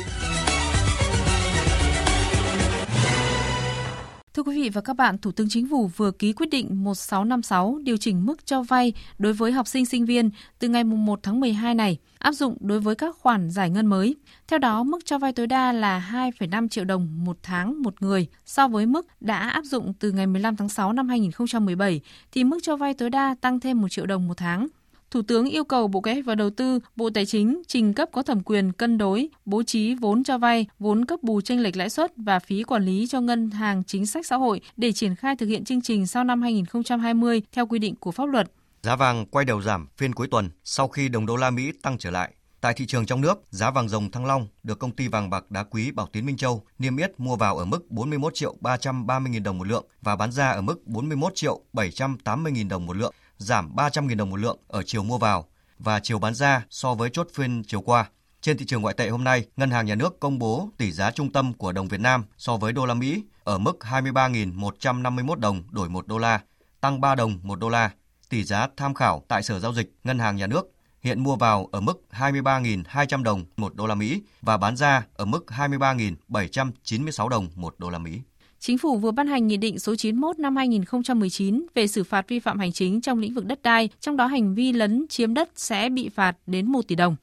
Thưa 4.35 4.43
quý 4.43 4.63
vị 4.63 4.69
và 4.69 4.81
các 4.81 4.97
bạn, 4.97 5.19
Thủ 5.19 5.33
tướng 5.33 5.49
Chính 5.51 5.69
phủ 5.69 5.87
vừa 5.97 6.11
ký 6.11 6.33
quyết 6.33 6.51
định 6.51 6.85
1656 6.85 7.79
điều 7.83 7.97
chỉnh 7.97 8.27
mức 8.27 8.47
cho 8.47 8.63
vay 8.63 8.93
đối 9.19 9.33
với 9.33 9.53
học 9.53 9.69
sinh 9.69 9.87
sinh 9.87 10.05
viên 10.05 10.31
từ 10.59 10.69
ngày 10.69 10.85
1 10.85 11.21
tháng 11.23 11.41
12 11.41 11.75
này, 11.75 11.99
áp 12.19 12.33
dụng 12.33 12.57
đối 12.61 12.81
với 12.81 12.95
các 12.95 13.17
khoản 13.17 13.51
giải 13.51 13.71
ngân 13.71 13.87
mới. 13.87 14.17
Theo 14.49 14.59
đó, 14.59 14.83
mức 14.83 14.99
cho 15.05 15.19
vay 15.19 15.33
tối 15.33 15.47
đa 15.47 15.73
là 15.73 16.09
2,5 16.13 16.69
triệu 16.69 16.85
đồng 16.85 17.25
một 17.25 17.39
tháng 17.43 17.83
một 17.83 18.03
người 18.03 18.27
so 18.47 18.69
với 18.69 18.87
mức 18.87 19.07
đã 19.21 19.39
áp 19.39 19.65
dụng 19.65 19.93
từ 20.01 20.13
ngày 20.13 20.27
15 20.27 20.57
tháng 20.57 20.69
6 20.69 20.93
năm 20.93 21.09
2017 21.09 22.01
thì 22.33 22.45
mức 22.45 22.59
cho 22.63 22.77
vay 22.77 22.95
tối 22.95 23.11
đa 23.11 23.35
tăng 23.41 23.61
thêm 23.61 23.81
1 23.81 23.89
triệu 23.89 24.07
đồng 24.07 24.29
một 24.29 24.37
tháng. 24.37 24.69
Thủ 25.11 25.23
tướng 25.23 25.47
yêu 25.47 25.65
cầu 25.65 25.89
Bộ 25.89 26.01
Kế 26.01 26.13
hoạch 26.13 26.25
và 26.25 26.35
Đầu 26.35 26.51
tư, 26.51 26.81
Bộ 26.97 27.11
Tài 27.15 27.27
chính 27.27 27.63
trình 27.67 27.95
cấp 27.95 28.09
có 28.13 28.23
thẩm 28.23 28.43
quyền 28.43 28.73
cân 28.73 28.99
đối, 28.99 29.29
bố 29.45 29.63
trí 29.63 29.95
vốn 29.95 30.25
cho 30.25 30.39
vay, 30.39 30.67
vốn 30.79 31.05
cấp 31.05 31.23
bù 31.23 31.41
tranh 31.41 31.61
lệch 31.61 31.77
lãi 31.77 31.91
suất 31.91 32.13
và 32.17 32.39
phí 32.39 32.63
quản 32.63 32.85
lý 32.85 33.07
cho 33.07 33.21
ngân 33.21 33.51
hàng 33.51 33.83
chính 33.87 34.07
sách 34.07 34.27
xã 34.27 34.37
hội 34.37 34.61
để 34.77 34.93
triển 34.93 35.15
khai 35.15 35.37
thực 35.37 35.47
hiện 35.47 35.65
chương 35.65 35.81
trình 35.81 36.07
sau 36.07 36.25
năm 36.25 36.43
2020 36.43 37.43
theo 37.53 37.67
quy 37.67 37.79
định 37.79 37.97
của 37.97 38.13
pháp 38.13 38.25
luật. 38.25 38.51
Giá 38.83 38.97
vàng 38.97 39.27
quay 39.27 39.45
đầu 39.45 39.63
giảm 39.63 39.89
phiên 39.97 40.15
cuối 40.15 40.29
tuần 40.31 40.51
sau 40.65 40.89
khi 40.89 41.09
đồng 41.09 41.27
đô 41.27 41.37
la 41.37 41.51
Mỹ 41.51 41.73
tăng 41.83 41.99
trở 41.99 42.11
lại. 42.11 42.31
Tại 42.61 42.75
thị 42.75 42.87
trường 42.87 43.07
trong 43.07 43.21
nước, 43.21 43.43
giá 43.51 43.71
vàng 43.71 43.89
dòng 43.89 44.11
Thăng 44.11 44.27
Long 44.27 44.49
được 44.63 44.79
công 44.79 44.91
ty 44.91 45.09
vàng 45.09 45.31
bạc 45.31 45.51
đá 45.51 45.63
quý 45.63 45.91
Bảo 45.91 46.09
Tín 46.13 46.27
Minh 46.27 46.37
Châu 46.37 46.63
niêm 46.79 46.97
yết 46.97 47.21
mua 47.21 47.37
vào 47.37 47.59
ở 47.59 47.65
mức 47.65 47.91
41 47.91 48.35
triệu 48.35 48.57
330 48.61 49.33
000 49.35 49.43
đồng 49.43 49.59
một 49.59 49.67
lượng 49.67 49.87
và 50.03 50.17
bán 50.17 50.33
ra 50.33 50.51
ở 50.51 50.61
mức 50.61 50.87
41 50.87 51.35
triệu 51.35 51.61
780 51.73 52.53
000 52.57 52.69
đồng 52.69 52.87
một 52.87 52.97
lượng 52.97 53.15
giảm 53.39 53.75
300.000 53.77 54.17
đồng 54.17 54.31
một 54.31 54.37
lượng 54.37 54.59
ở 54.69 54.83
chiều 54.83 55.03
mua 55.03 55.19
vào 55.19 55.49
và 55.79 56.01
chiều 56.01 56.19
bán 56.19 56.35
ra 56.35 56.65
so 56.71 56.95
với 56.95 57.11
chốt 57.11 57.29
phiên 57.35 57.63
chiều 57.67 57.81
qua. 57.81 58.11
Trên 58.41 58.59
thị 58.59 58.67
trường 58.67 58.83
ngoại 58.83 58.95
tệ 58.95 59.09
hôm 59.09 59.25
nay, 59.25 59.47
Ngân 59.57 59.71
hàng 59.71 59.87
Nhà 59.87 59.95
nước 59.95 60.21
công 60.21 60.39
bố 60.39 60.71
tỷ 60.79 60.93
giá 60.93 61.11
trung 61.11 61.33
tâm 61.33 61.53
của 61.53 61.73
đồng 61.73 61.89
Việt 61.89 62.01
Nam 62.01 62.25
so 62.37 62.57
với 62.57 62.73
đô 62.73 62.87
la 62.87 62.95
Mỹ 62.95 63.25
ở 63.45 63.59
mức 63.59 63.79
23.151 63.81 65.35
đồng 65.35 65.63
đổi 65.71 65.89
1 65.89 66.07
đô 66.07 66.19
la, 66.19 66.41
tăng 66.81 67.01
3 67.01 67.15
đồng 67.15 67.39
1 67.43 67.59
đô 67.59 67.69
la. 67.69 67.91
Tỷ 68.29 68.45
giá 68.45 68.69
tham 68.77 68.95
khảo 68.95 69.23
tại 69.29 69.43
Sở 69.43 69.59
Giao 69.59 69.73
dịch 69.73 69.95
Ngân 70.05 70.19
hàng 70.19 70.37
Nhà 70.37 70.47
nước 70.47 70.73
hiện 71.01 71.23
mua 71.23 71.37
vào 71.37 71.69
ở 71.73 71.81
mức 71.81 72.03
23.200 72.11 73.23
đồng 73.23 73.45
1 73.57 73.75
đô 73.75 73.87
la 73.87 73.95
Mỹ 73.95 74.23
và 74.43 74.57
bán 74.57 74.77
ra 74.77 75.07
ở 75.15 75.25
mức 75.25 75.45
23.796 75.49 77.29
đồng 77.29 77.49
1 77.55 77.75
đô 77.79 77.91
la 77.91 77.99
Mỹ. 77.99 78.21
Chính 78.61 78.79
phủ 78.79 78.97
vừa 78.97 79.11
ban 79.11 79.27
hành 79.27 79.47
Nghị 79.47 79.57
định 79.57 79.79
số 79.79 79.97
91 79.97 80.39
năm 80.39 80.57
2019 80.57 81.67
về 81.75 81.87
xử 81.87 82.05
phạt 82.05 82.29
vi 82.29 82.39
phạm 82.39 82.59
hành 82.59 82.73
chính 82.73 83.01
trong 83.01 83.19
lĩnh 83.19 83.35
vực 83.35 83.45
đất 83.45 83.63
đai, 83.63 83.89
trong 84.01 84.17
đó 84.17 84.27
hành 84.27 84.55
vi 84.55 84.73
lấn 84.73 85.07
chiếm 85.09 85.35
đất 85.35 85.49
sẽ 85.57 85.89
bị 85.89 86.09
phạt 86.09 86.37
đến 86.47 86.73
1 86.73 86.89
tỷ 86.89 86.95
đồng. 86.95 87.17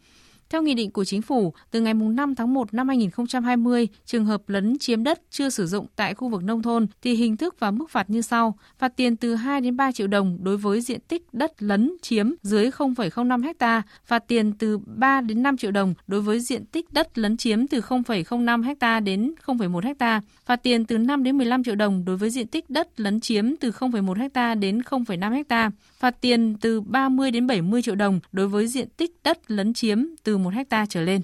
Theo 0.55 0.61
nghị 0.61 0.73
định 0.73 0.91
của 0.91 1.03
chính 1.05 1.21
phủ, 1.21 1.53
từ 1.71 1.81
ngày 1.81 1.93
5 1.93 2.35
tháng 2.35 2.53
1 2.53 2.73
năm 2.73 2.87
2020, 2.87 3.87
trường 4.05 4.25
hợp 4.25 4.49
lấn 4.49 4.77
chiếm 4.79 5.03
đất 5.03 5.21
chưa 5.29 5.49
sử 5.49 5.67
dụng 5.67 5.85
tại 5.95 6.13
khu 6.13 6.29
vực 6.29 6.43
nông 6.43 6.61
thôn 6.61 6.87
thì 7.01 7.13
hình 7.13 7.37
thức 7.37 7.55
và 7.59 7.71
mức 7.71 7.89
phạt 7.89 8.09
như 8.09 8.21
sau: 8.21 8.57
phạt 8.79 8.95
tiền 8.95 9.15
từ 9.15 9.35
2 9.35 9.61
đến 9.61 9.77
3 9.77 9.91
triệu 9.91 10.07
đồng 10.07 10.37
đối 10.41 10.57
với 10.57 10.81
diện 10.81 10.99
tích 11.07 11.23
đất 11.33 11.63
lấn 11.63 11.91
chiếm 12.01 12.31
dưới 12.41 12.69
0,05 12.69 13.53
ha, 13.59 13.81
phạt 14.05 14.27
tiền 14.27 14.53
từ 14.53 14.77
3 14.77 15.21
đến 15.21 15.43
5 15.43 15.57
triệu 15.57 15.71
đồng 15.71 15.93
đối 16.07 16.21
với 16.21 16.39
diện 16.39 16.65
tích 16.65 16.93
đất 16.93 17.17
lấn 17.17 17.37
chiếm 17.37 17.67
từ 17.67 17.79
0,05 17.79 18.75
ha 18.81 18.99
đến 18.99 19.33
0,1 19.45 19.95
ha, 19.99 20.21
phạt 20.45 20.55
tiền 20.55 20.85
từ 20.85 20.97
5 20.97 21.23
đến 21.23 21.37
15 21.37 21.63
triệu 21.63 21.75
đồng 21.75 22.05
đối 22.05 22.17
với 22.17 22.29
diện 22.29 22.47
tích 22.47 22.69
đất 22.69 22.99
lấn 22.99 23.19
chiếm 23.19 23.55
từ 23.55 23.71
0,1 23.71 24.29
ha 24.33 24.55
đến 24.55 24.79
0,5 24.79 25.43
ha, 25.49 25.71
phạt 25.99 26.21
tiền 26.21 26.55
từ 26.61 26.81
30 26.81 27.31
đến 27.31 27.47
70 27.47 27.81
triệu 27.81 27.95
đồng 27.95 28.19
đối 28.31 28.47
với 28.47 28.67
diện 28.67 28.87
tích 28.97 29.11
đất 29.23 29.39
lấn 29.47 29.73
chiếm 29.73 30.05
từ 30.23 30.37
1 30.45 30.53
ha 30.71 30.85
trở 30.89 31.01
lên. 31.01 31.21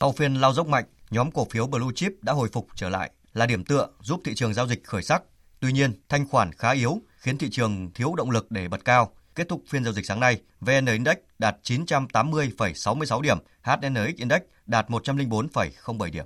Sau 0.00 0.12
phiên 0.12 0.34
lao 0.34 0.52
dốc 0.52 0.66
mạnh, 0.66 0.84
nhóm 1.10 1.30
cổ 1.30 1.46
phiếu 1.50 1.66
Blue 1.66 1.94
Chip 1.94 2.12
đã 2.22 2.32
hồi 2.32 2.48
phục 2.52 2.66
trở 2.74 2.88
lại, 2.88 3.10
là 3.32 3.46
điểm 3.46 3.64
tựa 3.64 3.88
giúp 4.00 4.20
thị 4.24 4.34
trường 4.34 4.54
giao 4.54 4.66
dịch 4.66 4.84
khởi 4.84 5.02
sắc. 5.02 5.22
Tuy 5.60 5.72
nhiên, 5.72 5.92
thanh 6.08 6.28
khoản 6.28 6.52
khá 6.52 6.70
yếu 6.70 7.00
khiến 7.18 7.38
thị 7.38 7.48
trường 7.50 7.90
thiếu 7.94 8.14
động 8.14 8.30
lực 8.30 8.50
để 8.50 8.68
bật 8.68 8.84
cao. 8.84 9.12
Kết 9.34 9.48
thúc 9.48 9.62
phiên 9.68 9.84
giao 9.84 9.92
dịch 9.92 10.06
sáng 10.06 10.20
nay, 10.20 10.40
VN 10.60 10.86
Index 10.86 11.16
đạt 11.38 11.56
980,66 11.62 13.20
điểm, 13.20 13.38
HNX 13.62 14.16
Index 14.16 14.40
đạt 14.66 14.88
104,07 14.88 16.10
điểm. 16.10 16.24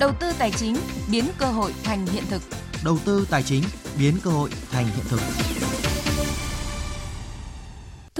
Đầu 0.00 0.12
tư 0.20 0.32
tài 0.38 0.50
chính 0.50 0.76
biến 1.10 1.24
cơ 1.38 1.46
hội 1.46 1.72
thành 1.84 2.06
hiện 2.06 2.24
thực. 2.30 2.42
Đầu 2.84 2.98
tư 3.04 3.26
tài 3.30 3.42
chính 3.42 3.64
biến 3.98 4.14
cơ 4.22 4.30
hội 4.30 4.50
thành 4.70 4.84
hiện 4.84 5.04
thực. 5.08 5.20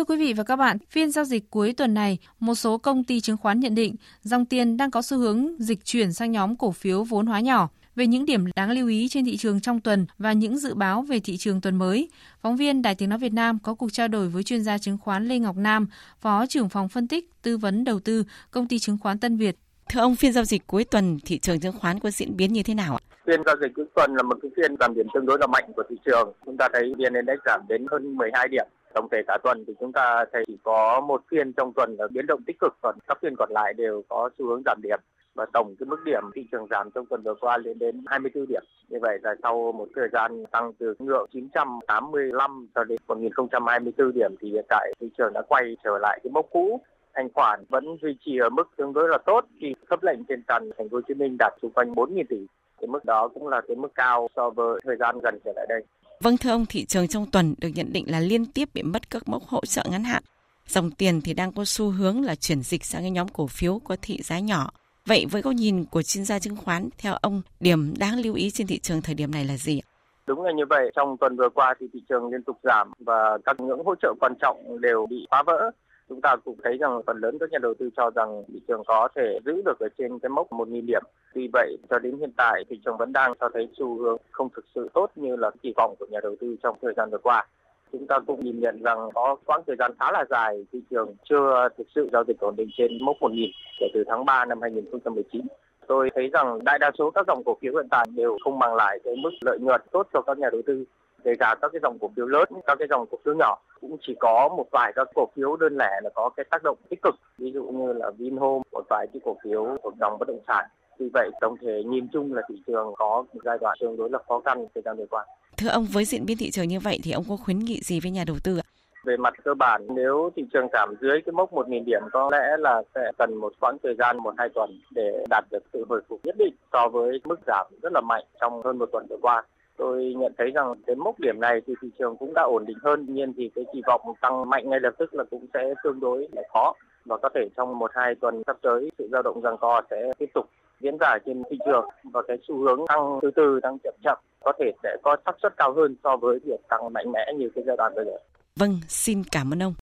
Thưa 0.01 0.05
quý 0.05 0.17
vị 0.17 0.33
và 0.33 0.45
các 0.45 0.57
bạn, 0.57 0.77
phiên 0.91 1.11
giao 1.11 1.25
dịch 1.25 1.51
cuối 1.51 1.73
tuần 1.73 1.95
này, 1.95 2.19
một 2.39 2.55
số 2.55 2.79
công 2.79 3.05
ty 3.05 3.21
chứng 3.21 3.37
khoán 3.37 3.61
nhận 3.61 3.75
định 3.75 3.95
dòng 4.23 4.45
tiền 4.45 4.77
đang 4.77 4.91
có 4.91 5.03
xu 5.03 5.19
hướng 5.19 5.49
dịch 5.59 5.85
chuyển 5.85 6.13
sang 6.13 6.33
nhóm 6.33 6.57
cổ 6.57 6.71
phiếu 6.73 7.05
vốn 7.05 7.27
hóa 7.27 7.41
nhỏ. 7.41 7.69
Về 7.97 8.07
những 8.07 8.27
điểm 8.27 8.45
đáng 8.57 8.71
lưu 8.71 8.89
ý 8.89 9.09
trên 9.09 9.25
thị 9.25 9.37
trường 9.37 9.61
trong 9.61 9.81
tuần 9.81 10.07
và 10.19 10.33
những 10.33 10.59
dự 10.59 10.75
báo 10.75 11.03
về 11.03 11.21
thị 11.21 11.37
trường 11.37 11.61
tuần 11.61 11.77
mới, 11.77 12.09
phóng 12.43 12.57
viên 12.57 12.83
Đài 12.83 12.95
Tiếng 12.95 13.09
Nói 13.09 13.19
Việt 13.19 13.33
Nam 13.33 13.59
có 13.63 13.75
cuộc 13.75 13.93
trao 13.93 14.09
đổi 14.09 14.29
với 14.29 14.43
chuyên 14.43 14.63
gia 14.63 14.79
chứng 14.79 14.99
khoán 14.99 15.29
Lê 15.29 15.39
Ngọc 15.39 15.57
Nam, 15.57 15.87
Phó 16.21 16.47
trưởng 16.47 16.69
phòng 16.69 16.89
phân 16.89 17.09
tích, 17.09 17.31
tư 17.43 17.57
vấn 17.57 17.85
đầu 17.85 18.01
tư, 18.01 18.25
công 18.51 18.69
ty 18.69 18.79
chứng 18.79 18.99
khoán 18.99 19.19
Tân 19.19 19.37
Việt. 19.37 19.57
Thưa 19.89 20.01
ông, 20.01 20.17
phiên 20.17 20.33
giao 20.33 20.45
dịch 20.45 20.67
cuối 20.67 20.85
tuần 20.85 21.19
thị 21.25 21.39
trường 21.39 21.61
chứng 21.61 21.79
khoán 21.79 22.01
có 22.01 22.11
diễn 22.11 22.37
biến 22.37 22.53
như 22.53 22.63
thế 22.63 22.75
nào 22.75 22.97
ạ? 22.97 23.01
Phiên 23.27 23.41
giao 23.47 23.57
dịch 23.61 23.73
cuối 23.77 23.85
tuần 23.95 24.15
là 24.15 24.23
một 24.23 24.37
cái 24.43 24.51
phiên 24.57 24.77
giảm 24.81 24.95
điểm 24.95 25.07
tương 25.15 25.27
đối 25.27 25.39
là 25.41 25.47
mạnh 25.47 25.73
của 25.77 25.83
thị 25.91 25.97
trường. 26.07 26.33
Chúng 26.47 26.57
ta 26.57 26.69
thấy 26.73 26.83
VN 26.99 27.15
Index 27.15 27.39
giảm 27.47 27.61
đến 27.69 27.87
hơn 27.91 28.17
12 28.17 28.49
điểm. 28.49 28.67
Tổng 28.95 29.09
thể 29.13 29.23
cả 29.27 29.39
tuần 29.43 29.65
thì 29.67 29.75
chúng 29.81 29.93
ta 29.93 30.25
thấy 30.33 30.45
chỉ 30.47 30.57
có 30.63 31.01
một 31.01 31.23
phiên 31.31 31.53
trong 31.53 31.73
tuần 31.73 31.97
là 31.99 32.07
biến 32.11 32.27
động 32.27 32.43
tích 32.47 32.57
cực, 32.61 32.73
còn 32.81 32.99
các 33.09 33.19
phiên 33.23 33.35
còn 33.39 33.51
lại 33.53 33.75
đều 33.75 34.03
có 34.09 34.31
xu 34.39 34.47
hướng 34.47 34.63
giảm 34.67 34.81
điểm 34.83 34.99
và 35.35 35.47
tổng 35.53 35.75
cái 35.79 35.87
mức 35.87 36.05
điểm 36.05 36.23
thị 36.35 36.47
trường 36.53 36.67
giảm 36.71 36.91
trong 36.95 37.07
tuần 37.07 37.23
vừa 37.23 37.35
qua 37.35 37.59
lên 37.59 37.79
đến 37.79 38.05
24 38.07 38.47
điểm. 38.47 38.63
Như 38.89 38.99
vậy 39.03 39.19
là 39.23 39.35
sau 39.43 39.73
một 39.73 39.89
thời 39.97 40.09
gian 40.13 40.45
tăng 40.47 40.73
từ 40.79 40.95
ngưỡng 40.99 41.27
985 41.33 42.69
cho 42.75 42.85
đến 42.85 42.99
1024 43.09 44.13
điểm 44.13 44.35
thì 44.41 44.51
hiện 44.51 44.65
tại 44.69 44.93
thị 45.01 45.11
trường 45.19 45.33
đã 45.33 45.43
quay 45.49 45.77
trở 45.85 45.99
lại 45.99 46.21
cái 46.23 46.31
mốc 46.31 46.47
cũ 46.51 46.81
thanh 47.15 47.29
khoản 47.35 47.65
vẫn 47.69 47.97
duy 48.03 48.17
trì 48.25 48.39
ở 48.39 48.49
mức 48.49 48.69
tương 48.77 48.93
đối 48.93 49.09
là 49.09 49.19
tốt 49.27 49.45
khi 49.61 49.75
cấp 49.89 50.03
lệnh 50.03 50.25
trên 50.25 50.43
sàn 50.49 50.71
thành 50.79 50.89
phố 50.89 50.97
Hồ 50.97 51.01
Chí 51.09 51.15
Minh 51.15 51.37
đạt 51.39 51.53
xung 51.63 51.71
quanh 51.71 51.93
4.000 51.93 52.25
tỷ. 52.29 52.47
Cái 52.81 52.89
mức 52.89 53.05
đó 53.05 53.29
cũng 53.35 53.49
là 53.49 53.61
cái 53.69 53.77
mức 53.77 53.95
cao 53.95 54.29
so 54.37 54.51
với 54.51 54.81
thời 54.85 54.97
gian 54.97 55.19
gần 55.23 55.39
trở 55.45 55.53
lại 55.57 55.67
đây. 55.69 55.83
Vâng 56.25 56.37
thưa 56.37 56.51
ông, 56.51 56.67
thị 56.67 56.85
trường 56.85 57.09
trong 57.09 57.27
tuần 57.27 57.55
được 57.59 57.69
nhận 57.75 57.93
định 57.93 58.05
là 58.11 58.21
liên 58.21 58.47
tiếp 58.47 58.69
bị 58.75 58.83
mất 58.83 59.11
các 59.11 59.29
mốc 59.29 59.43
hỗ 59.43 59.61
trợ 59.67 59.85
ngắn 59.91 60.05
hạn. 60.05 60.23
Dòng 60.67 60.91
tiền 60.91 61.21
thì 61.21 61.35
đang 61.35 61.53
có 61.53 61.65
xu 61.65 61.91
hướng 61.91 62.23
là 62.23 62.35
chuyển 62.35 62.63
dịch 62.63 62.85
sang 62.85 63.03
cái 63.03 63.11
nhóm 63.11 63.29
cổ 63.29 63.47
phiếu 63.47 63.79
có 63.85 63.97
thị 64.03 64.23
giá 64.23 64.39
nhỏ. 64.39 64.71
Vậy 65.07 65.27
với 65.31 65.43
góc 65.43 65.55
nhìn 65.55 65.85
của 65.85 66.03
chuyên 66.03 66.25
gia 66.25 66.39
chứng 66.39 66.57
khoán, 66.57 66.89
theo 66.99 67.15
ông, 67.15 67.43
điểm 67.61 67.95
đáng 67.99 68.21
lưu 68.21 68.35
ý 68.35 68.51
trên 68.51 68.67
thị 68.67 68.79
trường 68.79 69.03
thời 69.03 69.15
điểm 69.15 69.31
này 69.31 69.45
là 69.45 69.57
gì? 69.57 69.81
Đúng 70.27 70.43
là 70.43 70.53
như 70.53 70.65
vậy, 70.69 70.91
trong 70.97 71.17
tuần 71.21 71.37
vừa 71.37 71.49
qua 71.55 71.75
thì 71.81 71.87
thị 71.93 72.01
trường 72.09 72.29
liên 72.33 72.43
tục 72.43 72.57
giảm 72.63 72.93
và 72.99 73.39
các 73.45 73.61
ngưỡng 73.61 73.85
hỗ 73.85 73.95
trợ 74.03 74.15
quan 74.21 74.33
trọng 74.41 74.81
đều 74.81 75.07
bị 75.11 75.27
phá 75.31 75.43
vỡ 75.47 75.71
chúng 76.11 76.21
ta 76.21 76.37
cũng 76.45 76.57
thấy 76.65 76.77
rằng 76.77 77.01
phần 77.07 77.17
lớn 77.17 77.39
các 77.41 77.51
nhà 77.51 77.59
đầu 77.59 77.75
tư 77.75 77.91
cho 77.97 78.11
rằng 78.11 78.43
thị 78.49 78.61
trường 78.69 78.83
có 78.87 79.09
thể 79.15 79.39
giữ 79.45 79.63
được 79.65 79.79
ở 79.81 79.89
trên 79.99 80.19
cái 80.19 80.31
mốc 80.31 80.51
1.000 80.51 80.87
điểm. 80.87 81.03
Vì 81.35 81.49
vậy, 81.53 81.77
cho 81.91 81.99
đến 81.99 82.19
hiện 82.19 82.31
tại 82.37 82.65
thị 82.71 82.81
trường 82.85 82.97
vẫn 82.97 83.13
đang 83.13 83.33
cho 83.41 83.49
thấy 83.55 83.69
xu 83.79 83.99
hướng 83.99 84.17
không 84.31 84.49
thực 84.57 84.65
sự 84.75 84.89
tốt 84.95 85.11
như 85.17 85.37
là 85.37 85.51
kỳ 85.63 85.73
vọng 85.77 85.95
của 85.99 86.07
nhà 86.11 86.19
đầu 86.23 86.37
tư 86.41 86.57
trong 86.63 86.77
thời 86.83 86.93
gian 86.97 87.11
vừa 87.11 87.19
qua. 87.19 87.47
Chúng 87.93 88.07
ta 88.07 88.19
cũng 88.27 88.45
nhìn 88.45 88.61
nhận 88.61 88.83
rằng 88.83 88.99
có 89.15 89.37
quãng 89.47 89.63
thời 89.67 89.77
gian 89.79 89.93
khá 90.01 90.13
là 90.13 90.25
dài 90.31 90.67
thị 90.73 90.81
trường 90.91 91.15
chưa 91.31 91.69
thực 91.79 91.87
sự 91.95 92.09
giao 92.13 92.25
dịch 92.29 92.41
ổn 92.41 92.57
định 92.57 92.69
trên 92.77 93.05
mốc 93.05 93.17
1.000 93.21 93.51
kể 93.81 93.87
từ 93.95 94.05
tháng 94.07 94.25
3 94.25 94.45
năm 94.45 94.61
2019 94.63 95.47
tôi 95.87 96.11
thấy 96.15 96.29
rằng 96.33 96.65
đại 96.65 96.79
đa 96.79 96.91
số 96.99 97.11
các 97.11 97.27
dòng 97.27 97.45
cổ 97.45 97.57
phiếu 97.61 97.73
hiện 97.73 97.89
tại 97.91 98.07
đều 98.15 98.39
không 98.45 98.59
mang 98.59 98.75
lại 98.75 98.99
cái 99.05 99.15
mức 99.17 99.31
lợi 99.41 99.59
nhuận 99.61 99.81
tốt 99.93 100.07
cho 100.13 100.23
các 100.23 100.39
nhà 100.39 100.49
đầu 100.53 100.63
tư 100.67 100.85
kể 101.25 101.35
cả 101.39 101.55
các 101.63 101.71
cái 101.73 101.81
dòng 101.83 101.99
cổ 102.01 102.11
phiếu 102.17 102.27
lớn 102.27 102.49
các 102.67 102.79
cái 102.79 102.89
dòng 102.91 103.07
cổ 103.11 103.19
phiếu 103.25 103.35
nhỏ 103.35 103.59
cũng 103.81 103.97
chỉ 104.01 104.15
có 104.21 104.49
một 104.57 104.67
vài 104.73 104.93
các 104.97 105.09
cổ 105.15 105.29
phiếu 105.37 105.57
đơn 105.57 105.77
lẻ 105.77 106.01
là 106.03 106.11
có 106.15 106.31
cái 106.37 106.45
tác 106.51 106.63
động 106.63 106.79
tích 106.89 107.03
cực. 107.03 107.15
Ví 107.39 107.53
dụ 107.53 107.65
như 107.65 107.93
là 107.93 108.11
Vinhome 108.19 108.63
một 108.73 108.83
vài 108.91 109.07
cái 109.13 109.21
cổ 109.25 109.37
phiếu 109.45 109.77
thuộc 109.83 109.95
dòng 110.01 110.17
bất 110.19 110.29
động 110.29 110.41
sản. 110.47 110.65
Vì 110.99 111.09
vậy 111.15 111.31
tổng 111.41 111.57
thể 111.61 111.83
nhìn 111.87 112.09
chung 112.13 112.35
là 112.35 112.43
thị 112.49 112.63
trường 112.67 112.93
có 112.99 113.25
một 113.35 113.41
giai 113.45 113.59
đoạn 113.61 113.79
tương 113.81 113.97
đối 113.97 114.11
là 114.11 114.19
khó 114.29 114.41
khăn 114.45 114.67
thời 114.75 114.83
gian 114.83 114.97
vừa 114.97 115.07
qua. 115.11 115.25
Thưa 115.57 115.69
ông 115.69 115.87
với 115.93 116.05
diễn 116.05 116.27
biến 116.27 116.37
thị 116.37 116.51
trường 116.51 116.69
như 116.69 116.81
vậy 116.81 116.99
thì 117.05 117.13
ông 117.13 117.25
có 117.29 117.37
khuyến 117.37 117.59
nghị 117.59 117.81
gì 117.83 118.01
với 118.01 118.11
nhà 118.11 118.25
đầu 118.27 118.37
tư 118.45 118.59
ạ? 118.59 118.67
Về 119.05 119.17
mặt 119.17 119.35
cơ 119.45 119.55
bản 119.55 119.87
nếu 119.95 120.31
thị 120.37 120.45
trường 120.53 120.69
giảm 120.73 120.95
dưới 121.01 121.21
cái 121.27 121.33
mốc 121.33 121.53
1.000 121.53 121.85
điểm 121.85 122.03
có 122.13 122.31
lẽ 122.33 122.57
là 122.59 122.83
sẽ 122.95 123.13
cần 123.19 123.35
một 123.35 123.53
quãng 123.61 123.77
thời 123.83 123.95
gian 123.99 124.19
một 124.19 124.35
hai 124.39 124.49
tuần 124.55 124.81
để 124.91 125.25
đạt 125.31 125.45
được 125.51 125.63
sự 125.73 125.85
hồi 125.89 126.01
phục 126.09 126.21
nhất 126.25 126.35
định 126.39 126.55
so 126.73 126.89
với 126.89 127.21
mức 127.25 127.41
giảm 127.47 127.67
rất 127.83 127.93
là 127.93 128.01
mạnh 128.01 128.25
trong 128.41 128.63
hơn 128.63 128.79
một 128.79 128.89
tuần 128.93 129.07
vừa 129.11 129.19
qua 129.23 129.43
tôi 129.81 130.15
nhận 130.19 130.33
thấy 130.39 130.51
rằng 130.55 130.75
đến 130.87 130.99
mốc 130.99 131.21
điểm 131.21 131.41
này 131.41 131.61
thì 131.67 131.75
thị 131.83 131.89
trường 131.99 132.17
cũng 132.17 132.35
đã 132.35 132.43
ổn 132.43 132.65
định 132.67 132.77
hơn 132.83 133.05
tuy 133.07 133.15
nhiên 133.15 133.33
thì 133.37 133.51
cái 133.55 133.65
kỳ 133.73 133.81
vọng 133.87 134.01
tăng 134.21 134.51
mạnh 134.51 134.71
ngay 134.71 134.81
lập 134.81 134.95
tức 134.99 135.15
là 135.15 135.25
cũng 135.31 135.47
sẽ 135.55 135.75
tương 135.85 136.01
đối 136.01 136.29
là 136.33 136.43
khó 136.53 136.75
và 137.05 137.17
có 137.23 137.29
thể 137.35 137.49
trong 137.57 137.79
một 137.79 137.91
hai 137.95 138.15
tuần 138.15 138.43
sắp 138.47 138.57
tới 138.63 138.91
sự 138.99 139.09
dao 139.13 139.23
động 139.23 139.41
rằng 139.41 139.57
co 139.61 139.83
sẽ 139.91 140.13
tiếp 140.19 140.31
tục 140.35 140.47
diễn 140.81 140.97
ra 141.01 141.19
trên 141.27 141.43
thị 141.51 141.59
trường 141.67 141.89
và 142.05 142.23
cái 142.29 142.39
xu 142.49 142.59
hướng 142.59 142.87
tăng 142.89 143.19
từ 143.23 143.31
từ 143.31 143.61
tăng 143.63 143.79
chậm 143.85 143.95
chậm 144.05 144.19
có 144.45 144.53
thể 144.59 144.73
sẽ 144.83 144.97
có 145.03 145.17
xác 145.27 145.33
suất 145.43 145.57
cao 145.57 145.73
hơn 145.73 145.97
so 146.05 146.17
với 146.17 146.39
việc 146.45 146.61
tăng 146.69 146.93
mạnh 146.93 147.13
mẽ 147.13 147.33
như 147.37 147.51
cái 147.55 147.65
giai 147.67 147.77
đoạn 147.77 147.93
bây 147.97 148.05
giờ. 148.05 148.17
Vâng, 148.57 148.81
xin 148.89 149.23
cảm 149.33 149.53
ơn 149.53 149.63
ông. 149.63 149.75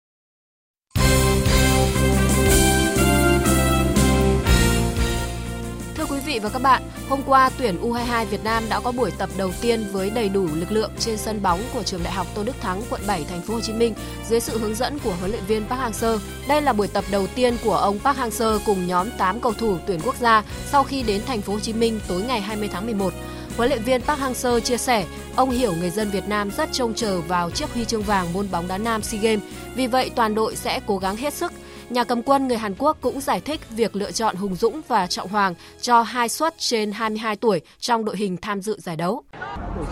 Vị 6.27 6.39
và 6.39 6.49
các 6.49 6.61
bạn, 6.61 6.83
hôm 7.09 7.21
qua 7.25 7.49
tuyển 7.57 7.81
U22 7.81 8.25
Việt 8.25 8.43
Nam 8.43 8.63
đã 8.69 8.79
có 8.79 8.91
buổi 8.91 9.11
tập 9.17 9.29
đầu 9.37 9.51
tiên 9.61 9.85
với 9.91 10.09
đầy 10.09 10.29
đủ 10.29 10.47
lực 10.53 10.71
lượng 10.71 10.91
trên 10.99 11.17
sân 11.17 11.41
bóng 11.41 11.59
của 11.73 11.83
trường 11.83 12.03
Đại 12.03 12.13
học 12.13 12.27
Tôn 12.35 12.45
Đức 12.45 12.55
Thắng, 12.61 12.81
quận 12.89 13.01
7, 13.07 13.23
thành 13.29 13.41
phố 13.41 13.53
Hồ 13.53 13.61
Chí 13.61 13.73
Minh 13.73 13.93
dưới 14.29 14.39
sự 14.39 14.57
hướng 14.57 14.75
dẫn 14.75 14.99
của 14.99 15.13
huấn 15.19 15.31
luyện 15.31 15.43
viên 15.47 15.65
Park 15.65 15.81
Hang-seo. 15.81 16.17
Đây 16.47 16.61
là 16.61 16.73
buổi 16.73 16.87
tập 16.87 17.03
đầu 17.11 17.27
tiên 17.27 17.57
của 17.63 17.75
ông 17.75 17.99
Park 17.99 18.17
Hang-seo 18.17 18.59
cùng 18.65 18.87
nhóm 18.87 19.09
8 19.17 19.39
cầu 19.39 19.53
thủ 19.53 19.77
tuyển 19.87 19.99
quốc 20.05 20.15
gia 20.15 20.43
sau 20.71 20.83
khi 20.83 21.03
đến 21.03 21.21
thành 21.25 21.41
phố 21.41 21.53
Hồ 21.53 21.59
Chí 21.59 21.73
Minh 21.73 21.99
tối 22.07 22.21
ngày 22.21 22.41
20 22.41 22.69
tháng 22.73 22.85
11. 22.85 23.13
Huấn 23.57 23.69
luyện 23.69 23.83
viên 23.83 24.01
Park 24.01 24.19
Hang-seo 24.19 24.59
chia 24.59 24.77
sẻ, 24.77 25.05
ông 25.35 25.49
hiểu 25.49 25.73
người 25.79 25.89
dân 25.89 26.09
Việt 26.09 26.27
Nam 26.27 26.51
rất 26.57 26.69
trông 26.71 26.93
chờ 26.93 27.21
vào 27.21 27.49
chiếc 27.51 27.73
huy 27.73 27.85
chương 27.85 28.03
vàng 28.03 28.33
môn 28.33 28.51
bóng 28.51 28.67
đá 28.67 28.77
nam 28.77 29.01
SEA 29.01 29.21
Games, 29.21 29.43
vì 29.75 29.87
vậy 29.87 30.11
toàn 30.15 30.35
đội 30.35 30.55
sẽ 30.55 30.79
cố 30.87 30.97
gắng 30.97 31.15
hết 31.15 31.33
sức 31.33 31.51
Nhà 31.89 32.03
cầm 32.03 32.23
quân 32.23 32.47
người 32.47 32.57
Hàn 32.57 32.73
Quốc 32.77 32.97
cũng 33.01 33.21
giải 33.21 33.41
thích 33.41 33.69
việc 33.69 33.95
lựa 33.95 34.11
chọn 34.11 34.35
Hùng 34.35 34.55
Dũng 34.55 34.81
và 34.87 35.07
Trọng 35.07 35.29
Hoàng 35.29 35.53
cho 35.81 36.01
hai 36.01 36.29
suất 36.29 36.53
trên 36.57 36.91
22 36.91 37.35
tuổi 37.35 37.61
trong 37.79 38.05
đội 38.05 38.17
hình 38.17 38.37
tham 38.37 38.61
dự 38.61 38.77
giải 38.79 38.95
đấu. 38.95 39.23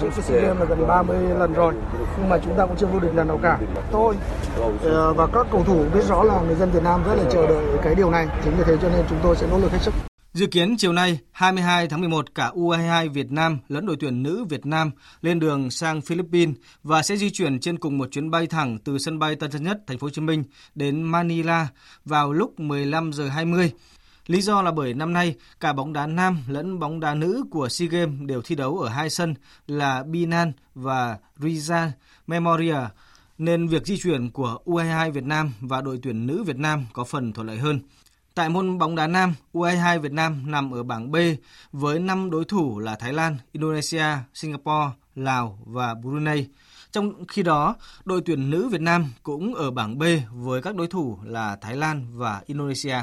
Tổ 0.01 0.09
chức 0.15 0.23
SEA 0.23 0.41
Games 0.41 0.59
là 0.59 0.65
gần 0.65 0.87
30 0.87 1.17
lần 1.39 1.53
rồi, 1.53 1.73
nhưng 2.17 2.29
mà 2.29 2.37
chúng 2.45 2.57
ta 2.57 2.65
cũng 2.65 2.75
chưa 2.79 2.85
vô 2.85 2.99
địch 2.99 3.11
lần 3.15 3.27
nào 3.27 3.39
cả. 3.43 3.59
Tôi 3.91 4.15
ờ, 4.83 5.13
và 5.13 5.27
các 5.33 5.47
cầu 5.51 5.63
thủ 5.63 5.85
biết 5.93 6.05
rõ 6.07 6.23
là 6.23 6.41
người 6.41 6.55
dân 6.55 6.71
Việt 6.71 6.83
Nam 6.83 7.03
rất 7.03 7.15
là 7.15 7.23
chờ 7.33 7.47
đợi 7.47 7.77
cái 7.83 7.95
điều 7.95 8.09
này, 8.09 8.27
chính 8.43 8.53
vì 8.57 8.63
thế 8.67 8.77
cho 8.81 8.89
nên 8.89 9.05
chúng 9.09 9.19
tôi 9.23 9.35
sẽ 9.35 9.47
nỗ 9.51 9.57
lực 9.57 9.71
hết 9.71 9.79
sức. 9.81 9.93
Dự 10.35 10.47
kiến 10.47 10.75
chiều 10.77 10.93
nay 10.93 11.19
22 11.31 11.87
tháng 11.87 11.99
11 11.99 12.35
cả 12.35 12.51
U22 12.55 13.09
Việt 13.09 13.31
Nam 13.31 13.57
lẫn 13.67 13.85
đội 13.85 13.95
tuyển 13.99 14.23
nữ 14.23 14.45
Việt 14.49 14.65
Nam 14.65 14.91
lên 15.21 15.39
đường 15.39 15.71
sang 15.71 16.01
Philippines 16.01 16.55
và 16.83 17.01
sẽ 17.01 17.15
di 17.17 17.29
chuyển 17.29 17.59
trên 17.59 17.77
cùng 17.77 17.97
một 17.97 18.11
chuyến 18.11 18.31
bay 18.31 18.47
thẳng 18.47 18.77
từ 18.83 18.97
sân 18.97 19.19
bay 19.19 19.35
Tân 19.35 19.51
Sơn 19.51 19.63
Nhất, 19.63 19.77
thành 19.87 19.97
phố 19.97 20.05
Hồ 20.05 20.09
Chí 20.09 20.21
Minh 20.21 20.43
đến 20.75 21.01
Manila 21.01 21.67
vào 22.05 22.33
lúc 22.33 22.59
15 22.59 23.13
giờ 23.13 23.27
20. 23.27 23.71
Lý 24.27 24.41
do 24.41 24.61
là 24.61 24.71
bởi 24.71 24.93
năm 24.93 25.13
nay 25.13 25.35
cả 25.59 25.73
bóng 25.73 25.93
đá 25.93 26.07
nam 26.07 26.37
lẫn 26.47 26.79
bóng 26.79 26.99
đá 26.99 27.13
nữ 27.13 27.43
của 27.51 27.69
SEA 27.69 27.87
Games 27.87 28.21
đều 28.21 28.41
thi 28.41 28.55
đấu 28.55 28.77
ở 28.77 28.89
hai 28.89 29.09
sân 29.09 29.33
là 29.67 30.03
Binan 30.03 30.51
và 30.75 31.17
Rizal 31.39 31.89
Memorial 32.27 32.85
nên 33.37 33.67
việc 33.67 33.85
di 33.85 33.97
chuyển 33.97 34.31
của 34.31 34.57
U22 34.65 35.11
Việt 35.11 35.23
Nam 35.23 35.51
và 35.59 35.81
đội 35.81 35.99
tuyển 36.03 36.27
nữ 36.27 36.43
Việt 36.43 36.57
Nam 36.57 36.85
có 36.93 37.03
phần 37.03 37.33
thuận 37.33 37.47
lợi 37.47 37.57
hơn. 37.57 37.79
Tại 38.35 38.49
môn 38.49 38.77
bóng 38.77 38.95
đá 38.95 39.07
nam, 39.07 39.33
U22 39.53 39.99
Việt 39.99 40.11
Nam 40.11 40.51
nằm 40.51 40.71
ở 40.71 40.83
bảng 40.83 41.11
B 41.11 41.15
với 41.71 41.99
5 41.99 42.29
đối 42.31 42.45
thủ 42.45 42.79
là 42.79 42.95
Thái 42.95 43.13
Lan, 43.13 43.37
Indonesia, 43.51 44.05
Singapore, 44.33 44.89
Lào 45.15 45.59
và 45.65 45.93
Brunei. 45.93 46.47
Trong 46.91 47.25
khi 47.27 47.43
đó, 47.43 47.75
đội 48.05 48.21
tuyển 48.25 48.49
nữ 48.49 48.69
Việt 48.69 48.81
Nam 48.81 49.05
cũng 49.23 49.55
ở 49.55 49.71
bảng 49.71 49.97
B 49.97 50.03
với 50.31 50.61
các 50.61 50.75
đối 50.75 50.87
thủ 50.87 51.17
là 51.23 51.57
Thái 51.61 51.75
Lan 51.75 52.07
và 52.11 52.41
Indonesia. 52.45 52.97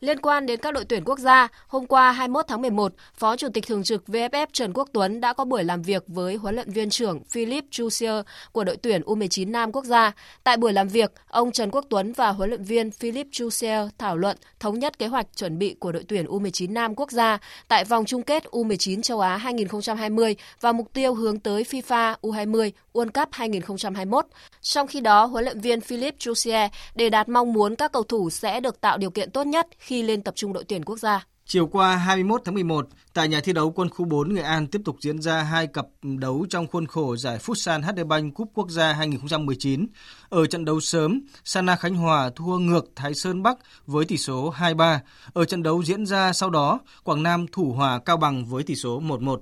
Liên 0.00 0.20
quan 0.20 0.46
đến 0.46 0.60
các 0.60 0.74
đội 0.74 0.84
tuyển 0.84 1.04
quốc 1.04 1.18
gia, 1.18 1.48
hôm 1.66 1.86
qua 1.86 2.12
21 2.12 2.44
tháng 2.48 2.62
11, 2.62 2.92
Phó 3.14 3.36
Chủ 3.36 3.48
tịch 3.54 3.66
Thường 3.66 3.82
trực 3.84 4.02
VFF 4.06 4.46
Trần 4.52 4.72
Quốc 4.72 4.88
Tuấn 4.92 5.20
đã 5.20 5.32
có 5.32 5.44
buổi 5.44 5.64
làm 5.64 5.82
việc 5.82 6.04
với 6.06 6.36
huấn 6.36 6.54
luyện 6.54 6.70
viên 6.70 6.90
trưởng 6.90 7.24
Philip 7.24 7.64
Jussier 7.70 8.22
của 8.52 8.64
đội 8.64 8.76
tuyển 8.76 9.02
U19 9.02 9.50
Nam 9.50 9.72
quốc 9.72 9.84
gia. 9.84 10.12
Tại 10.44 10.56
buổi 10.56 10.72
làm 10.72 10.88
việc, 10.88 11.12
ông 11.28 11.52
Trần 11.52 11.70
Quốc 11.70 11.84
Tuấn 11.90 12.12
và 12.12 12.28
huấn 12.28 12.48
luyện 12.48 12.62
viên 12.62 12.90
Philip 12.90 13.26
Jussier 13.32 13.88
thảo 13.98 14.16
luận 14.16 14.36
thống 14.60 14.78
nhất 14.78 14.98
kế 14.98 15.06
hoạch 15.06 15.26
chuẩn 15.36 15.58
bị 15.58 15.74
của 15.78 15.92
đội 15.92 16.04
tuyển 16.08 16.26
U19 16.26 16.72
Nam 16.72 16.94
quốc 16.94 17.10
gia 17.10 17.38
tại 17.68 17.84
vòng 17.84 18.04
chung 18.04 18.22
kết 18.22 18.44
U19 18.50 19.02
châu 19.02 19.20
Á 19.20 19.36
2020 19.36 20.36
và 20.60 20.72
mục 20.72 20.92
tiêu 20.92 21.14
hướng 21.14 21.40
tới 21.40 21.62
FIFA 21.62 22.14
U20 22.22 22.70
World 22.98 23.10
Cup 23.20 23.28
2021. 23.32 24.26
Trong 24.60 24.86
khi 24.86 25.00
đó, 25.00 25.24
huấn 25.24 25.44
luyện 25.44 25.60
viên 25.60 25.80
Philip 25.80 26.14
Jussier 26.18 26.68
để 26.94 27.10
đạt 27.10 27.28
mong 27.28 27.52
muốn 27.52 27.76
các 27.76 27.92
cầu 27.92 28.02
thủ 28.02 28.30
sẽ 28.30 28.60
được 28.60 28.80
tạo 28.80 28.98
điều 28.98 29.10
kiện 29.10 29.30
tốt 29.30 29.46
nhất 29.46 29.66
khi 29.78 30.02
lên 30.02 30.22
tập 30.22 30.34
trung 30.36 30.52
đội 30.52 30.64
tuyển 30.64 30.84
quốc 30.84 30.98
gia. 30.98 31.26
Chiều 31.46 31.66
qua 31.66 31.96
21 31.96 32.42
tháng 32.44 32.54
11, 32.54 32.88
tại 33.14 33.28
nhà 33.28 33.40
thi 33.40 33.52
đấu 33.52 33.70
quân 33.70 33.88
khu 33.88 34.04
4 34.04 34.34
Nghệ 34.34 34.42
An 34.42 34.66
tiếp 34.66 34.80
tục 34.84 34.96
diễn 35.00 35.22
ra 35.22 35.42
hai 35.42 35.66
cặp 35.66 35.86
đấu 36.02 36.46
trong 36.50 36.66
khuôn 36.66 36.86
khổ 36.86 37.16
giải 37.16 37.38
Futsal 37.38 37.82
HD 37.82 38.06
Bank 38.06 38.34
Cúp 38.34 38.50
Quốc 38.54 38.70
gia 38.70 38.92
2019. 38.92 39.86
Ở 40.28 40.46
trận 40.46 40.64
đấu 40.64 40.80
sớm, 40.80 41.20
Sana 41.44 41.76
Khánh 41.76 41.94
Hòa 41.94 42.30
thua 42.36 42.58
ngược 42.58 42.84
Thái 42.96 43.14
Sơn 43.14 43.42
Bắc 43.42 43.58
với 43.86 44.04
tỷ 44.04 44.16
số 44.16 44.54
2-3. 44.58 44.98
Ở 45.32 45.44
trận 45.44 45.62
đấu 45.62 45.82
diễn 45.82 46.06
ra 46.06 46.32
sau 46.32 46.50
đó, 46.50 46.80
Quảng 47.04 47.22
Nam 47.22 47.46
thủ 47.52 47.72
hòa 47.72 47.98
Cao 48.04 48.16
Bằng 48.16 48.44
với 48.44 48.62
tỷ 48.62 48.74
số 48.74 49.00
1-1. 49.00 49.38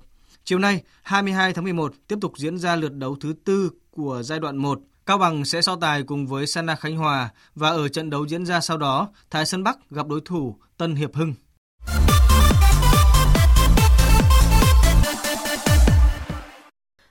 Chiều 0.49 0.59
nay, 0.59 0.83
22 1.03 1.53
tháng 1.53 1.65
11, 1.65 1.95
tiếp 2.09 2.17
tục 2.21 2.33
diễn 2.39 2.59
ra 2.59 2.77
lượt 2.77 2.93
đấu 2.93 3.17
thứ 3.21 3.35
tư 3.45 3.71
của 3.91 4.23
giai 4.25 4.39
đoạn 4.39 4.57
1. 4.57 4.81
Cao 5.07 5.19
Bằng 5.19 5.45
sẽ 5.45 5.63
so 5.63 5.77
tài 5.77 6.03
cùng 6.03 6.27
với 6.27 6.47
Sana 6.47 6.77
Khánh 6.77 6.97
Hòa 6.97 7.29
và 7.55 7.71
ở 7.71 7.89
trận 7.89 8.11
đấu 8.11 8.27
diễn 8.27 8.47
ra 8.47 8.61
sau 8.61 8.79
đó, 8.79 9.09
Thái 9.31 9.47
Sơn 9.47 9.63
Bắc 9.63 9.91
gặp 9.91 10.07
đối 10.07 10.21
thủ 10.25 10.57
Tân 10.77 10.95
Hiệp 10.95 11.15
Hưng. 11.15 11.35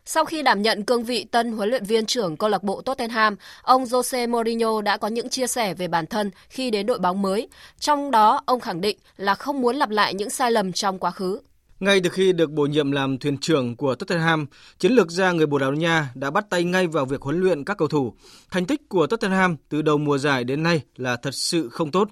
Sau 0.05 0.25
khi 0.25 0.43
đảm 0.43 0.61
nhận 0.61 0.85
cương 0.85 1.03
vị 1.03 1.23
tân 1.23 1.51
huấn 1.51 1.69
luyện 1.69 1.85
viên 1.85 2.05
trưởng 2.05 2.37
câu 2.37 2.49
lạc 2.49 2.63
bộ 2.63 2.81
Tottenham, 2.81 3.35
ông 3.61 3.83
Jose 3.83 4.29
Mourinho 4.29 4.81
đã 4.81 4.97
có 4.97 5.07
những 5.07 5.29
chia 5.29 5.47
sẻ 5.47 5.73
về 5.73 5.87
bản 5.87 6.05
thân 6.05 6.31
khi 6.49 6.71
đến 6.71 6.85
đội 6.85 6.99
bóng 6.99 7.21
mới. 7.21 7.47
Trong 7.79 8.11
đó, 8.11 8.41
ông 8.45 8.59
khẳng 8.59 8.81
định 8.81 8.97
là 9.17 9.35
không 9.35 9.61
muốn 9.61 9.75
lặp 9.75 9.89
lại 9.89 10.13
những 10.13 10.29
sai 10.29 10.51
lầm 10.51 10.71
trong 10.71 10.99
quá 10.99 11.11
khứ. 11.11 11.39
Ngay 11.85 12.01
từ 12.01 12.09
khi 12.09 12.33
được 12.33 12.51
bổ 12.51 12.65
nhiệm 12.65 12.91
làm 12.91 13.17
thuyền 13.17 13.37
trưởng 13.37 13.75
của 13.75 13.95
Tottenham, 13.95 14.45
chiến 14.79 14.91
lược 14.91 15.11
gia 15.11 15.31
người 15.31 15.45
Bồ 15.45 15.57
Đào 15.57 15.73
Nha 15.73 16.11
đã 16.15 16.31
bắt 16.31 16.45
tay 16.49 16.63
ngay 16.63 16.87
vào 16.87 17.05
việc 17.05 17.21
huấn 17.21 17.39
luyện 17.39 17.63
các 17.63 17.77
cầu 17.77 17.87
thủ. 17.87 18.13
Thành 18.51 18.65
tích 18.65 18.89
của 18.89 19.07
Tottenham 19.07 19.55
từ 19.69 19.81
đầu 19.81 19.97
mùa 19.97 20.17
giải 20.17 20.43
đến 20.43 20.63
nay 20.63 20.81
là 20.95 21.15
thật 21.15 21.31
sự 21.33 21.69
không 21.69 21.91
tốt. 21.91 22.09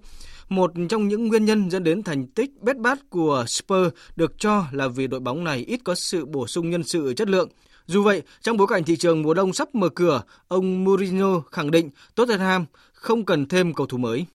Một 0.49 0.71
trong 0.89 1.07
những 1.07 1.27
nguyên 1.27 1.45
nhân 1.45 1.69
dẫn 1.69 1.83
đến 1.83 2.03
thành 2.03 2.27
tích 2.27 2.49
bết 2.61 2.77
bát 2.77 2.99
của 3.09 3.45
Spurs 3.47 3.95
được 4.15 4.39
cho 4.39 4.65
là 4.71 4.87
vì 4.87 5.07
đội 5.07 5.19
bóng 5.19 5.43
này 5.43 5.59
ít 5.59 5.79
có 5.83 5.95
sự 5.95 6.25
bổ 6.25 6.47
sung 6.47 6.69
nhân 6.69 6.83
sự 6.83 7.13
chất 7.13 7.29
lượng. 7.29 7.49
Dù 7.85 8.03
vậy, 8.03 8.21
trong 8.41 8.57
bối 8.57 8.67
cảnh 8.67 8.83
thị 8.83 8.95
trường 8.95 9.21
mùa 9.21 9.33
đông 9.33 9.53
sắp 9.53 9.75
mở 9.75 9.89
cửa, 9.89 10.23
ông 10.47 10.83
Mourinho 10.83 11.39
khẳng 11.51 11.71
định 11.71 11.89
Tottenham 12.15 12.65
không 12.93 13.25
cần 13.25 13.47
thêm 13.47 13.73
cầu 13.73 13.87
thủ 13.87 13.97
mới. 13.97 14.25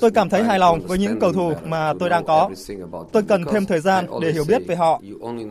Tôi 0.00 0.10
cảm 0.10 0.28
thấy 0.28 0.44
hài 0.44 0.58
lòng 0.58 0.80
với 0.80 0.98
những 0.98 1.18
cầu 1.20 1.32
thủ 1.32 1.52
mà 1.64 1.94
tôi 2.00 2.08
đang 2.08 2.24
có. 2.24 2.50
Tôi 3.12 3.22
cần 3.22 3.44
thêm 3.52 3.66
thời 3.66 3.80
gian 3.80 4.06
để 4.20 4.32
hiểu 4.32 4.44
biết 4.48 4.62
về 4.66 4.76
họ. 4.76 5.02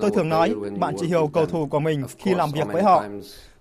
Tôi 0.01 0.11
thường 0.11 0.29
nói, 0.29 0.55
bạn 0.79 0.95
chỉ 0.99 1.07
hiểu 1.07 1.29
cầu 1.33 1.45
thủ 1.45 1.67
của 1.67 1.79
mình 1.79 2.03
khi 2.17 2.33
làm 2.33 2.51
việc 2.51 2.67
với 2.73 2.83
họ. 2.83 3.03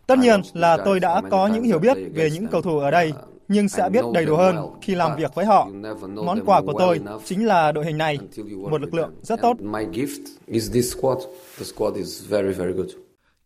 Tất 0.07 0.19
nhiên 0.19 0.41
là 0.53 0.77
tôi 0.85 1.01
đã 1.01 1.23
có 1.31 1.47
những 1.47 1.65
hiểu 1.65 1.79
biết 1.79 1.97
về 2.15 2.31
những 2.31 2.47
cầu 2.47 2.63
thủ 2.63 2.79
ở 2.79 2.91
đây, 2.91 3.13
nhưng 3.49 3.69
sẽ 3.69 3.89
biết 3.93 4.05
đầy 4.15 4.25
đủ 4.25 4.37
hơn 4.37 4.57
khi 4.83 4.95
làm 4.95 5.17
việc 5.17 5.35
với 5.35 5.47
họ. 5.47 5.69
Món 6.15 6.45
quà 6.47 6.61
của 6.61 6.75
tôi 6.79 7.01
chính 7.25 7.47
là 7.47 7.73
đội 7.73 7.85
hình 7.85 7.99
này, 7.99 8.19
một 8.71 8.81
lực 8.81 8.95
lượng 8.95 9.11
rất 9.23 9.43
tốt. 9.43 9.57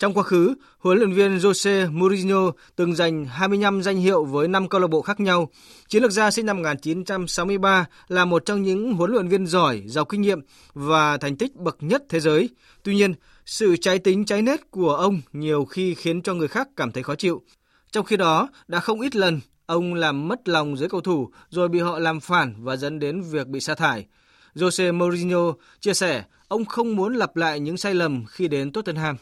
Trong 0.05 0.14
quá 0.14 0.22
khứ, 0.22 0.55
huấn 0.78 0.98
luyện 0.98 1.12
viên 1.12 1.36
Jose 1.36 1.92
Mourinho 1.92 2.50
từng 2.76 2.94
giành 2.94 3.24
25 3.24 3.82
danh 3.82 3.96
hiệu 3.96 4.24
với 4.24 4.48
5 4.48 4.68
câu 4.68 4.80
lạc 4.80 4.86
bộ 4.86 5.02
khác 5.02 5.20
nhau. 5.20 5.50
Chiến 5.88 6.02
lược 6.02 6.12
gia 6.12 6.30
sinh 6.30 6.46
năm 6.46 6.57
1963 6.57 7.86
là 8.09 8.24
một 8.24 8.44
trong 8.46 8.62
những 8.62 8.92
huấn 8.92 9.11
luyện 9.11 9.28
viên 9.28 9.46
giỏi, 9.46 9.82
giàu 9.86 10.05
kinh 10.05 10.20
nghiệm 10.20 10.40
và 10.74 11.16
thành 11.16 11.36
tích 11.36 11.57
bậc 11.57 11.76
nhất 11.80 12.02
thế 12.09 12.20
giới. 12.20 12.48
Tuy 12.82 12.94
nhiên, 12.94 13.14
sự 13.46 13.76
trái 13.76 13.98
tính 13.98 14.24
trái 14.24 14.42
nết 14.42 14.70
của 14.70 14.94
ông 14.94 15.20
nhiều 15.32 15.64
khi 15.64 15.94
khiến 15.94 16.22
cho 16.22 16.34
người 16.34 16.48
khác 16.48 16.68
cảm 16.76 16.92
thấy 16.92 17.02
khó 17.02 17.14
chịu. 17.14 17.42
Trong 17.90 18.05
khi 18.05 18.16
đó, 18.16 18.48
đã 18.68 18.80
không 18.80 19.00
ít 19.00 19.16
lần 19.16 19.40
ông 19.66 19.94
làm 19.94 20.28
mất 20.28 20.48
lòng 20.48 20.76
giới 20.76 20.88
cầu 20.88 21.00
thủ 21.00 21.30
rồi 21.48 21.68
bị 21.68 21.78
họ 21.78 21.98
làm 21.98 22.20
phản 22.20 22.55
và 22.64 22.76
dẫn 22.76 22.98
đến 22.98 23.22
việc 23.22 23.46
bị 23.46 23.61
sa 23.61 23.74
thải. 23.74 24.07
Jose 24.55 24.94
Mourinho 24.94 25.52
chia 25.80 25.94
sẻ, 25.94 26.24
ông 26.48 26.64
không 26.64 26.96
muốn 26.96 27.14
lặp 27.14 27.36
lại 27.36 27.61
những 27.61 27.76
sai 27.76 27.94
lầm 27.94 28.24
khi 28.28 28.48
đến 28.48 28.72
Tottenham. 28.72 29.16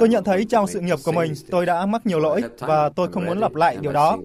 Tôi 0.00 0.08
nhận 0.08 0.24
thấy 0.24 0.44
trong 0.44 0.66
sự 0.66 0.80
nghiệp 0.80 0.98
của 1.04 1.12
mình 1.12 1.32
tôi 1.50 1.66
đã 1.66 1.86
mắc 1.86 2.06
nhiều 2.06 2.20
lỗi 2.20 2.42
và 2.58 2.88
tôi 2.88 3.08
không 3.12 3.24
muốn 3.24 3.38
lặp 3.38 3.54
lại 3.54 3.76
điều 3.80 3.92
đó. 3.92 4.18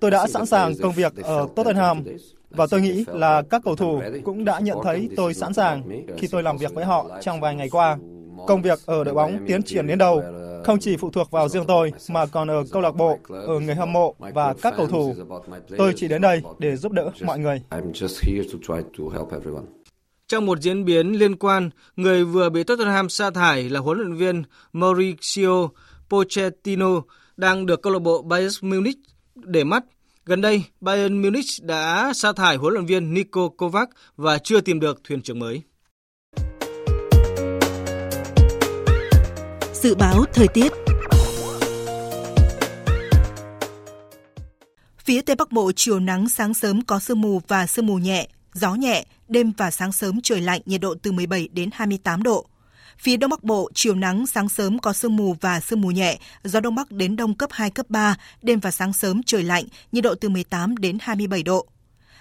Tôi 0.00 0.10
đã 0.10 0.26
sẵn 0.26 0.46
sàng 0.46 0.72
công 0.82 0.92
việc 0.92 1.12
ở 1.22 1.48
Tottenham. 1.56 2.04
và 2.50 2.66
tôi 2.70 2.80
nghĩ 2.80 3.04
là 3.08 3.42
các 3.42 3.62
cầu 3.64 3.76
thủ 3.76 4.00
cũng 4.24 4.44
đã 4.44 4.60
nhận 4.60 4.78
thấy 4.84 5.08
tôi 5.16 5.34
sẵn 5.34 5.54
sàng 5.54 5.82
khi 6.18 6.26
tôi 6.26 6.42
làm 6.42 6.56
việc 6.56 6.74
với 6.74 6.84
họ 6.84 7.06
trong 7.20 7.40
vài 7.40 7.54
ngày 7.54 7.68
qua. 7.70 7.98
Công 8.46 8.62
việc 8.62 8.78
ở 8.86 9.04
đội 9.04 9.14
bóng 9.14 9.38
tiến 9.46 9.62
triển 9.62 9.86
đến 9.86 9.98
đâu 9.98 10.22
không 10.64 10.78
chỉ 10.78 10.96
phụ 10.96 11.10
thuộc 11.10 11.30
vào 11.30 11.48
riêng 11.48 11.64
tôi 11.66 11.92
mà 12.10 12.26
còn 12.26 12.50
ở 12.50 12.64
câu 12.72 12.82
lạc 12.82 12.96
bộ, 12.96 13.18
ở 13.28 13.60
người 13.60 13.74
hâm 13.74 13.92
mộ 13.92 14.14
và 14.18 14.54
các 14.62 14.74
cầu 14.76 14.86
thủ. 14.86 15.14
Tôi 15.78 15.92
chỉ 15.96 16.08
đến 16.08 16.22
đây 16.22 16.42
để 16.58 16.76
giúp 16.76 16.92
đỡ 16.92 17.10
mọi 17.20 17.38
người. 17.38 17.62
Trong 20.28 20.46
một 20.46 20.60
diễn 20.60 20.84
biến 20.84 21.12
liên 21.12 21.36
quan, 21.36 21.70
người 21.96 22.24
vừa 22.24 22.48
bị 22.50 22.64
Tottenham 22.64 23.08
sa 23.08 23.30
thải 23.30 23.68
là 23.68 23.80
huấn 23.80 23.98
luyện 23.98 24.14
viên 24.14 24.42
Mauricio 24.72 25.68
Pochettino 26.08 27.00
đang 27.36 27.66
được 27.66 27.82
câu 27.82 27.92
lạc 27.92 27.98
bộ 27.98 28.22
Bayern 28.22 28.70
Munich 28.70 28.98
để 29.34 29.64
mắt. 29.64 29.84
Gần 30.24 30.40
đây, 30.40 30.64
Bayern 30.80 31.22
Munich 31.22 31.46
đã 31.62 32.12
sa 32.14 32.32
thải 32.32 32.56
huấn 32.56 32.74
luyện 32.74 32.86
viên 32.86 33.14
Niko 33.14 33.48
Kovac 33.48 33.88
và 34.16 34.38
chưa 34.38 34.60
tìm 34.60 34.80
được 34.80 35.00
thuyền 35.04 35.22
trưởng 35.22 35.38
mới. 35.38 35.62
Dự 39.72 39.94
báo 39.94 40.24
thời 40.32 40.48
tiết 40.48 40.72
Phía 44.98 45.22
Tây 45.22 45.36
Bắc 45.36 45.52
Bộ 45.52 45.72
chiều 45.76 46.00
nắng 46.00 46.28
sáng 46.28 46.54
sớm 46.54 46.84
có 46.84 46.98
sương 46.98 47.20
mù 47.20 47.40
và 47.48 47.66
sương 47.66 47.86
mù 47.86 47.98
nhẹ, 47.98 48.28
gió 48.54 48.74
nhẹ, 48.74 49.04
đêm 49.28 49.52
và 49.56 49.70
sáng 49.70 49.92
sớm 49.92 50.20
trời 50.22 50.40
lạnh, 50.40 50.60
nhiệt 50.66 50.80
độ 50.80 50.94
từ 51.02 51.12
17 51.12 51.48
đến 51.52 51.70
28 51.72 52.22
độ. 52.22 52.46
Phía 52.98 53.16
Đông 53.16 53.30
Bắc 53.30 53.44
Bộ, 53.44 53.70
chiều 53.74 53.94
nắng, 53.94 54.26
sáng 54.26 54.48
sớm 54.48 54.78
có 54.78 54.92
sương 54.92 55.16
mù 55.16 55.36
và 55.40 55.60
sương 55.60 55.80
mù 55.80 55.90
nhẹ, 55.90 56.18
gió 56.44 56.60
Đông 56.60 56.74
Bắc 56.74 56.90
đến 56.90 57.16
Đông 57.16 57.34
cấp 57.34 57.50
2, 57.52 57.70
cấp 57.70 57.86
3, 57.88 58.16
đêm 58.42 58.60
và 58.60 58.70
sáng 58.70 58.92
sớm 58.92 59.22
trời 59.22 59.42
lạnh, 59.42 59.64
nhiệt 59.92 60.04
độ 60.04 60.14
từ 60.14 60.28
18 60.28 60.76
đến 60.76 60.98
27 61.00 61.42
độ. 61.42 61.66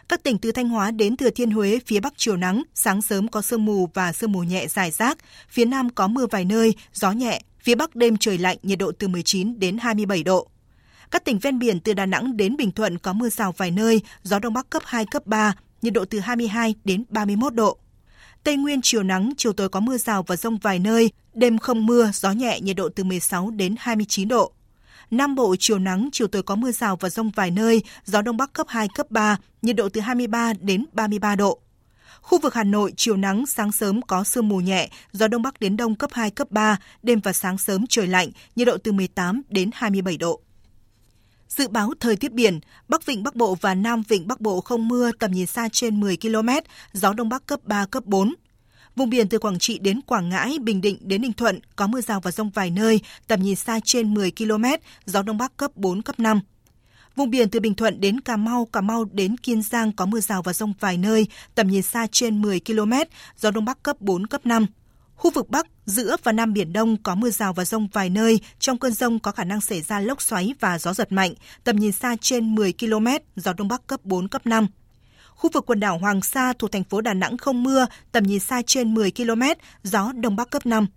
Các 0.10 0.24
tỉnh 0.24 0.38
từ 0.38 0.52
Thanh 0.52 0.70
Hóa 0.70 0.92
đến 0.92 1.18
Thừa 1.18 1.30
Thiên 1.30 1.52
Huế, 1.52 1.80
phía 1.86 2.00
Bắc 2.00 2.14
chiều 2.18 2.38
nắng, 2.38 2.64
sáng 2.74 3.02
sớm 3.02 3.28
có 3.28 3.42
sương 3.42 3.66
mù 3.66 3.90
và 3.94 4.14
sương 4.14 4.32
mù 4.32 4.44
nhẹ 4.44 4.68
dài 4.68 4.92
rác, 4.92 5.18
phía 5.50 5.66
Nam 5.66 5.90
có 5.90 6.08
mưa 6.08 6.26
vài 6.32 6.46
nơi, 6.46 6.74
gió 6.94 7.12
nhẹ, 7.12 7.42
phía 7.60 7.76
Bắc 7.76 7.96
đêm 7.96 8.18
trời 8.18 8.38
lạnh, 8.38 8.58
nhiệt 8.64 8.80
độ 8.80 8.92
từ 9.00 9.08
19 9.08 9.60
đến 9.60 9.78
27 9.78 10.24
độ. 10.24 10.48
Các 11.12 11.26
tỉnh 11.26 11.40
ven 11.40 11.60
biển 11.60 11.80
từ 11.80 11.94
Đà 11.94 12.06
Nẵng 12.06 12.38
đến 12.38 12.58
Bình 12.58 12.72
Thuận 12.72 12.98
có 12.98 13.14
mưa 13.14 13.30
rào 13.30 13.52
vài 13.52 13.72
nơi, 13.72 14.02
gió 14.24 14.40
Đông 14.40 14.54
Bắc 14.54 14.70
cấp 14.70 14.84
2, 14.86 15.06
cấp 15.06 15.26
3, 15.26 15.54
nhiệt 15.86 15.94
độ 15.94 16.06
từ 16.06 16.20
22 16.20 16.76
đến 16.84 17.04
31 17.10 17.54
độ. 17.54 17.78
Tây 18.44 18.58
Nguyên 18.58 18.80
chiều 18.84 19.04
nắng, 19.04 19.34
chiều 19.38 19.54
tối 19.54 19.70
có 19.70 19.80
mưa 19.80 19.98
rào 19.98 20.24
và 20.24 20.36
rông 20.36 20.58
vài 20.58 20.80
nơi, 20.80 21.12
đêm 21.34 21.58
không 21.58 21.86
mưa, 21.86 22.10
gió 22.14 22.32
nhẹ, 22.32 22.60
nhiệt 22.62 22.76
độ 22.76 22.90
từ 22.90 23.04
16 23.04 23.52
đến 23.52 23.76
29 23.80 24.28
độ. 24.28 24.52
Nam 25.12 25.36
Bộ 25.36 25.56
chiều 25.60 25.80
nắng, 25.80 26.10
chiều 26.12 26.28
tối 26.28 26.44
có 26.44 26.56
mưa 26.56 26.72
rào 26.72 26.96
và 26.96 27.10
rông 27.10 27.30
vài 27.30 27.52
nơi, 27.52 27.84
gió 28.06 28.22
Đông 28.22 28.38
Bắc 28.38 28.54
cấp 28.54 28.68
2, 28.70 28.88
cấp 28.96 29.12
3, 29.12 29.38
nhiệt 29.62 29.76
độ 29.76 29.90
từ 29.90 30.02
23 30.02 30.54
đến 30.60 30.86
33 30.94 31.36
độ. 31.36 31.60
Khu 32.22 32.40
vực 32.40 32.54
Hà 32.54 32.64
Nội 32.64 32.94
chiều 32.98 33.18
nắng, 33.18 33.46
sáng 33.46 33.72
sớm 33.72 34.02
có 34.02 34.24
sương 34.24 34.50
mù 34.50 34.58
nhẹ, 34.58 34.90
gió 35.12 35.28
Đông 35.28 35.42
Bắc 35.42 35.60
đến 35.60 35.78
Đông 35.78 35.96
cấp 35.96 36.10
2, 36.14 36.32
cấp 36.32 36.52
3, 36.52 36.78
đêm 37.04 37.20
và 37.20 37.34
sáng 37.34 37.58
sớm 37.58 37.86
trời 37.90 38.08
lạnh, 38.08 38.30
nhiệt 38.56 38.68
độ 38.68 38.78
từ 38.78 38.92
18 38.92 39.42
đến 39.50 39.70
27 39.74 40.18
độ. 40.18 40.42
Dự 41.48 41.68
báo 41.68 41.94
thời 42.00 42.16
tiết 42.16 42.32
biển, 42.32 42.60
Bắc 42.88 43.06
Vịnh 43.06 43.24
Bắc 43.24 43.36
Bộ 43.36 43.56
và 43.62 43.74
Nam 43.74 44.04
Vịnh 44.08 44.28
Bắc 44.28 44.42
Bộ 44.42 44.62
không 44.62 44.88
mưa, 44.88 45.12
tầm 45.20 45.32
nhìn 45.32 45.46
xa 45.46 45.70
trên 45.72 46.00
10 46.00 46.18
km, 46.18 46.50
gió 46.94 47.14
Đông 47.14 47.30
Bắc 47.30 47.46
cấp 47.46 47.60
3, 47.64 47.86
cấp 47.86 48.06
4. 48.06 48.34
Vùng 48.96 49.10
biển 49.10 49.30
từ 49.30 49.40
Quảng 49.40 49.60
Trị 49.60 49.80
đến 49.80 50.02
Quảng 50.02 50.30
Ngãi, 50.30 50.58
Bình 50.60 50.82
Định 50.82 50.98
đến 51.02 51.22
Ninh 51.22 51.34
Thuận 51.34 51.60
có 51.76 51.88
mưa 51.88 52.02
rào 52.02 52.20
và 52.20 52.32
rông 52.32 52.50
vài 52.50 52.70
nơi, 52.70 53.02
tầm 53.28 53.42
nhìn 53.42 53.56
xa 53.56 53.80
trên 53.84 54.14
10 54.14 54.32
km, 54.32 54.64
gió 55.06 55.22
Đông 55.22 55.38
Bắc 55.38 55.58
cấp 55.58 55.72
4, 55.76 56.02
cấp 56.02 56.20
5. 56.20 56.42
Vùng 57.16 57.30
biển 57.30 57.50
từ 57.50 57.60
Bình 57.60 57.76
Thuận 57.76 58.02
đến 58.02 58.22
Cà 58.22 58.38
Mau, 58.38 58.66
Cà 58.66 58.82
Mau 58.82 59.06
đến 59.06 59.38
Kiên 59.38 59.62
Giang 59.62 59.92
có 59.92 60.06
mưa 60.06 60.20
rào 60.20 60.42
và 60.42 60.54
rông 60.54 60.74
vài 60.80 60.98
nơi, 60.98 61.28
tầm 61.56 61.68
nhìn 61.68 61.82
xa 61.82 62.08
trên 62.12 62.42
10 62.42 62.60
km, 62.60 62.94
gió 63.38 63.52
Đông 63.52 63.66
Bắc 63.66 63.84
cấp 63.84 64.02
4, 64.02 64.28
cấp 64.28 64.46
5. 64.46 64.66
Khu 65.16 65.32
vực 65.32 65.50
Bắc, 65.50 65.68
giữa 65.86 66.16
và 66.24 66.32
Nam 66.32 66.54
Biển 66.54 66.74
Đông 66.74 66.98
có 67.04 67.16
mưa 67.16 67.30
rào 67.30 67.54
và 67.54 67.66
rông 67.66 67.88
vài 67.88 68.10
nơi. 68.10 68.40
Trong 68.60 68.78
cơn 68.78 68.94
rông 68.94 69.20
có 69.20 69.32
khả 69.32 69.44
năng 69.44 69.62
xảy 69.62 69.82
ra 69.82 70.00
lốc 70.00 70.22
xoáy 70.22 70.54
và 70.60 70.80
gió 70.80 70.94
giật 70.94 71.12
mạnh. 71.12 71.34
Tầm 71.64 71.76
nhìn 71.76 71.92
xa 71.92 72.16
trên 72.22 72.56
10 72.56 72.74
km, 72.80 73.08
gió 73.36 73.54
Đông 73.54 73.68
Bắc 73.68 73.88
cấp 73.88 74.00
4, 74.04 74.28
cấp 74.28 74.46
5. 74.46 74.68
Khu 75.30 75.50
vực 75.54 75.66
quần 75.66 75.80
đảo 75.80 75.98
Hoàng 75.98 76.22
Sa 76.22 76.54
thuộc 76.60 76.72
thành 76.72 76.84
phố 76.84 77.02
Đà 77.02 77.14
Nẵng 77.14 77.38
không 77.38 77.64
mưa, 77.64 77.86
tầm 78.12 78.24
nhìn 78.24 78.40
xa 78.40 78.62
trên 78.68 78.94
10 78.94 79.12
km, 79.12 79.42
gió 79.84 80.12
Đông 80.16 80.36
Bắc 80.36 80.50
cấp 80.50 80.66
5. 80.66 80.88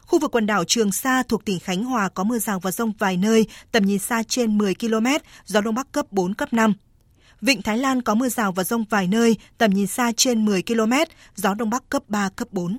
Khu 0.00 0.18
vực 0.18 0.30
quần 0.30 0.46
đảo 0.46 0.64
Trường 0.64 0.92
Sa 0.92 1.22
thuộc 1.22 1.44
tỉnh 1.44 1.58
Khánh 1.60 1.84
Hòa 1.84 2.08
có 2.08 2.24
mưa 2.24 2.38
rào 2.38 2.60
và 2.60 2.70
rông 2.70 2.92
vài 2.98 3.16
nơi, 3.16 3.46
tầm 3.72 3.84
nhìn 3.84 3.98
xa 3.98 4.22
trên 4.22 4.58
10 4.58 4.74
km, 4.74 5.06
gió 5.46 5.60
Đông 5.60 5.74
Bắc 5.74 5.92
cấp 5.92 6.06
4, 6.10 6.34
cấp 6.34 6.52
5. 6.52 6.74
Vịnh 7.40 7.62
Thái 7.62 7.78
Lan 7.78 8.02
có 8.02 8.14
mưa 8.14 8.28
rào 8.28 8.52
và 8.52 8.64
rông 8.64 8.84
vài 8.90 9.06
nơi, 9.06 9.36
tầm 9.58 9.70
nhìn 9.70 9.86
xa 9.86 10.12
trên 10.16 10.44
10 10.44 10.62
km, 10.62 10.92
gió 11.36 11.54
Đông 11.54 11.70
Bắc 11.70 11.88
cấp 11.88 12.02
3, 12.08 12.28
cấp 12.28 12.48
4. 12.50 12.78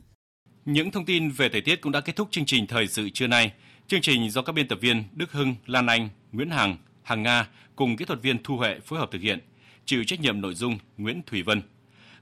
Những 0.66 0.92
thông 0.92 1.06
tin 1.06 1.30
về 1.30 1.50
thời 1.50 1.62
tiết 1.62 1.82
cũng 1.82 1.92
đã 1.92 2.02
kết 2.02 2.16
thúc 2.16 2.28
chương 2.32 2.46
trình 2.46 2.68
thời 2.68 2.88
sự 2.88 3.10
trưa 3.10 3.28
nay. 3.28 3.52
Chương 3.88 4.02
trình 4.02 4.30
do 4.30 4.42
các 4.42 4.54
biên 4.54 4.68
tập 4.68 4.78
viên 4.82 5.04
Đức 5.14 5.32
Hưng, 5.32 5.56
Lan 5.66 5.88
Anh, 5.88 6.10
Nguyễn 6.32 6.50
Hằng, 6.50 6.78
Hằng 7.04 7.24
Nga 7.24 7.48
cùng 7.76 7.98
kỹ 7.98 8.06
thuật 8.06 8.22
viên 8.22 8.44
Thu 8.44 8.58
Huệ 8.58 8.80
phối 8.80 9.00
hợp 9.00 9.12
thực 9.12 9.22
hiện. 9.22 9.40
Chịu 9.86 10.04
trách 10.04 10.20
nhiệm 10.20 10.42
nội 10.42 10.54
dung 10.54 10.78
Nguyễn 10.98 11.22
Thủy 11.26 11.44
Vân. 11.44 11.62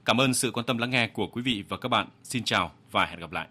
Cảm 0.04 0.20
ơn 0.20 0.34
sự 0.34 0.50
quan 0.50 0.66
tâm 0.66 0.78
lắng 0.78 0.90
nghe 0.90 1.06
của 1.06 1.26
quý 1.26 1.42
vị 1.42 1.64
và 1.68 1.76
các 1.76 1.88
bạn. 1.88 2.06
Xin 2.22 2.44
chào 2.44 2.72
và 2.90 3.06
hẹn 3.06 3.20
gặp 3.20 3.32
lại. 3.32 3.46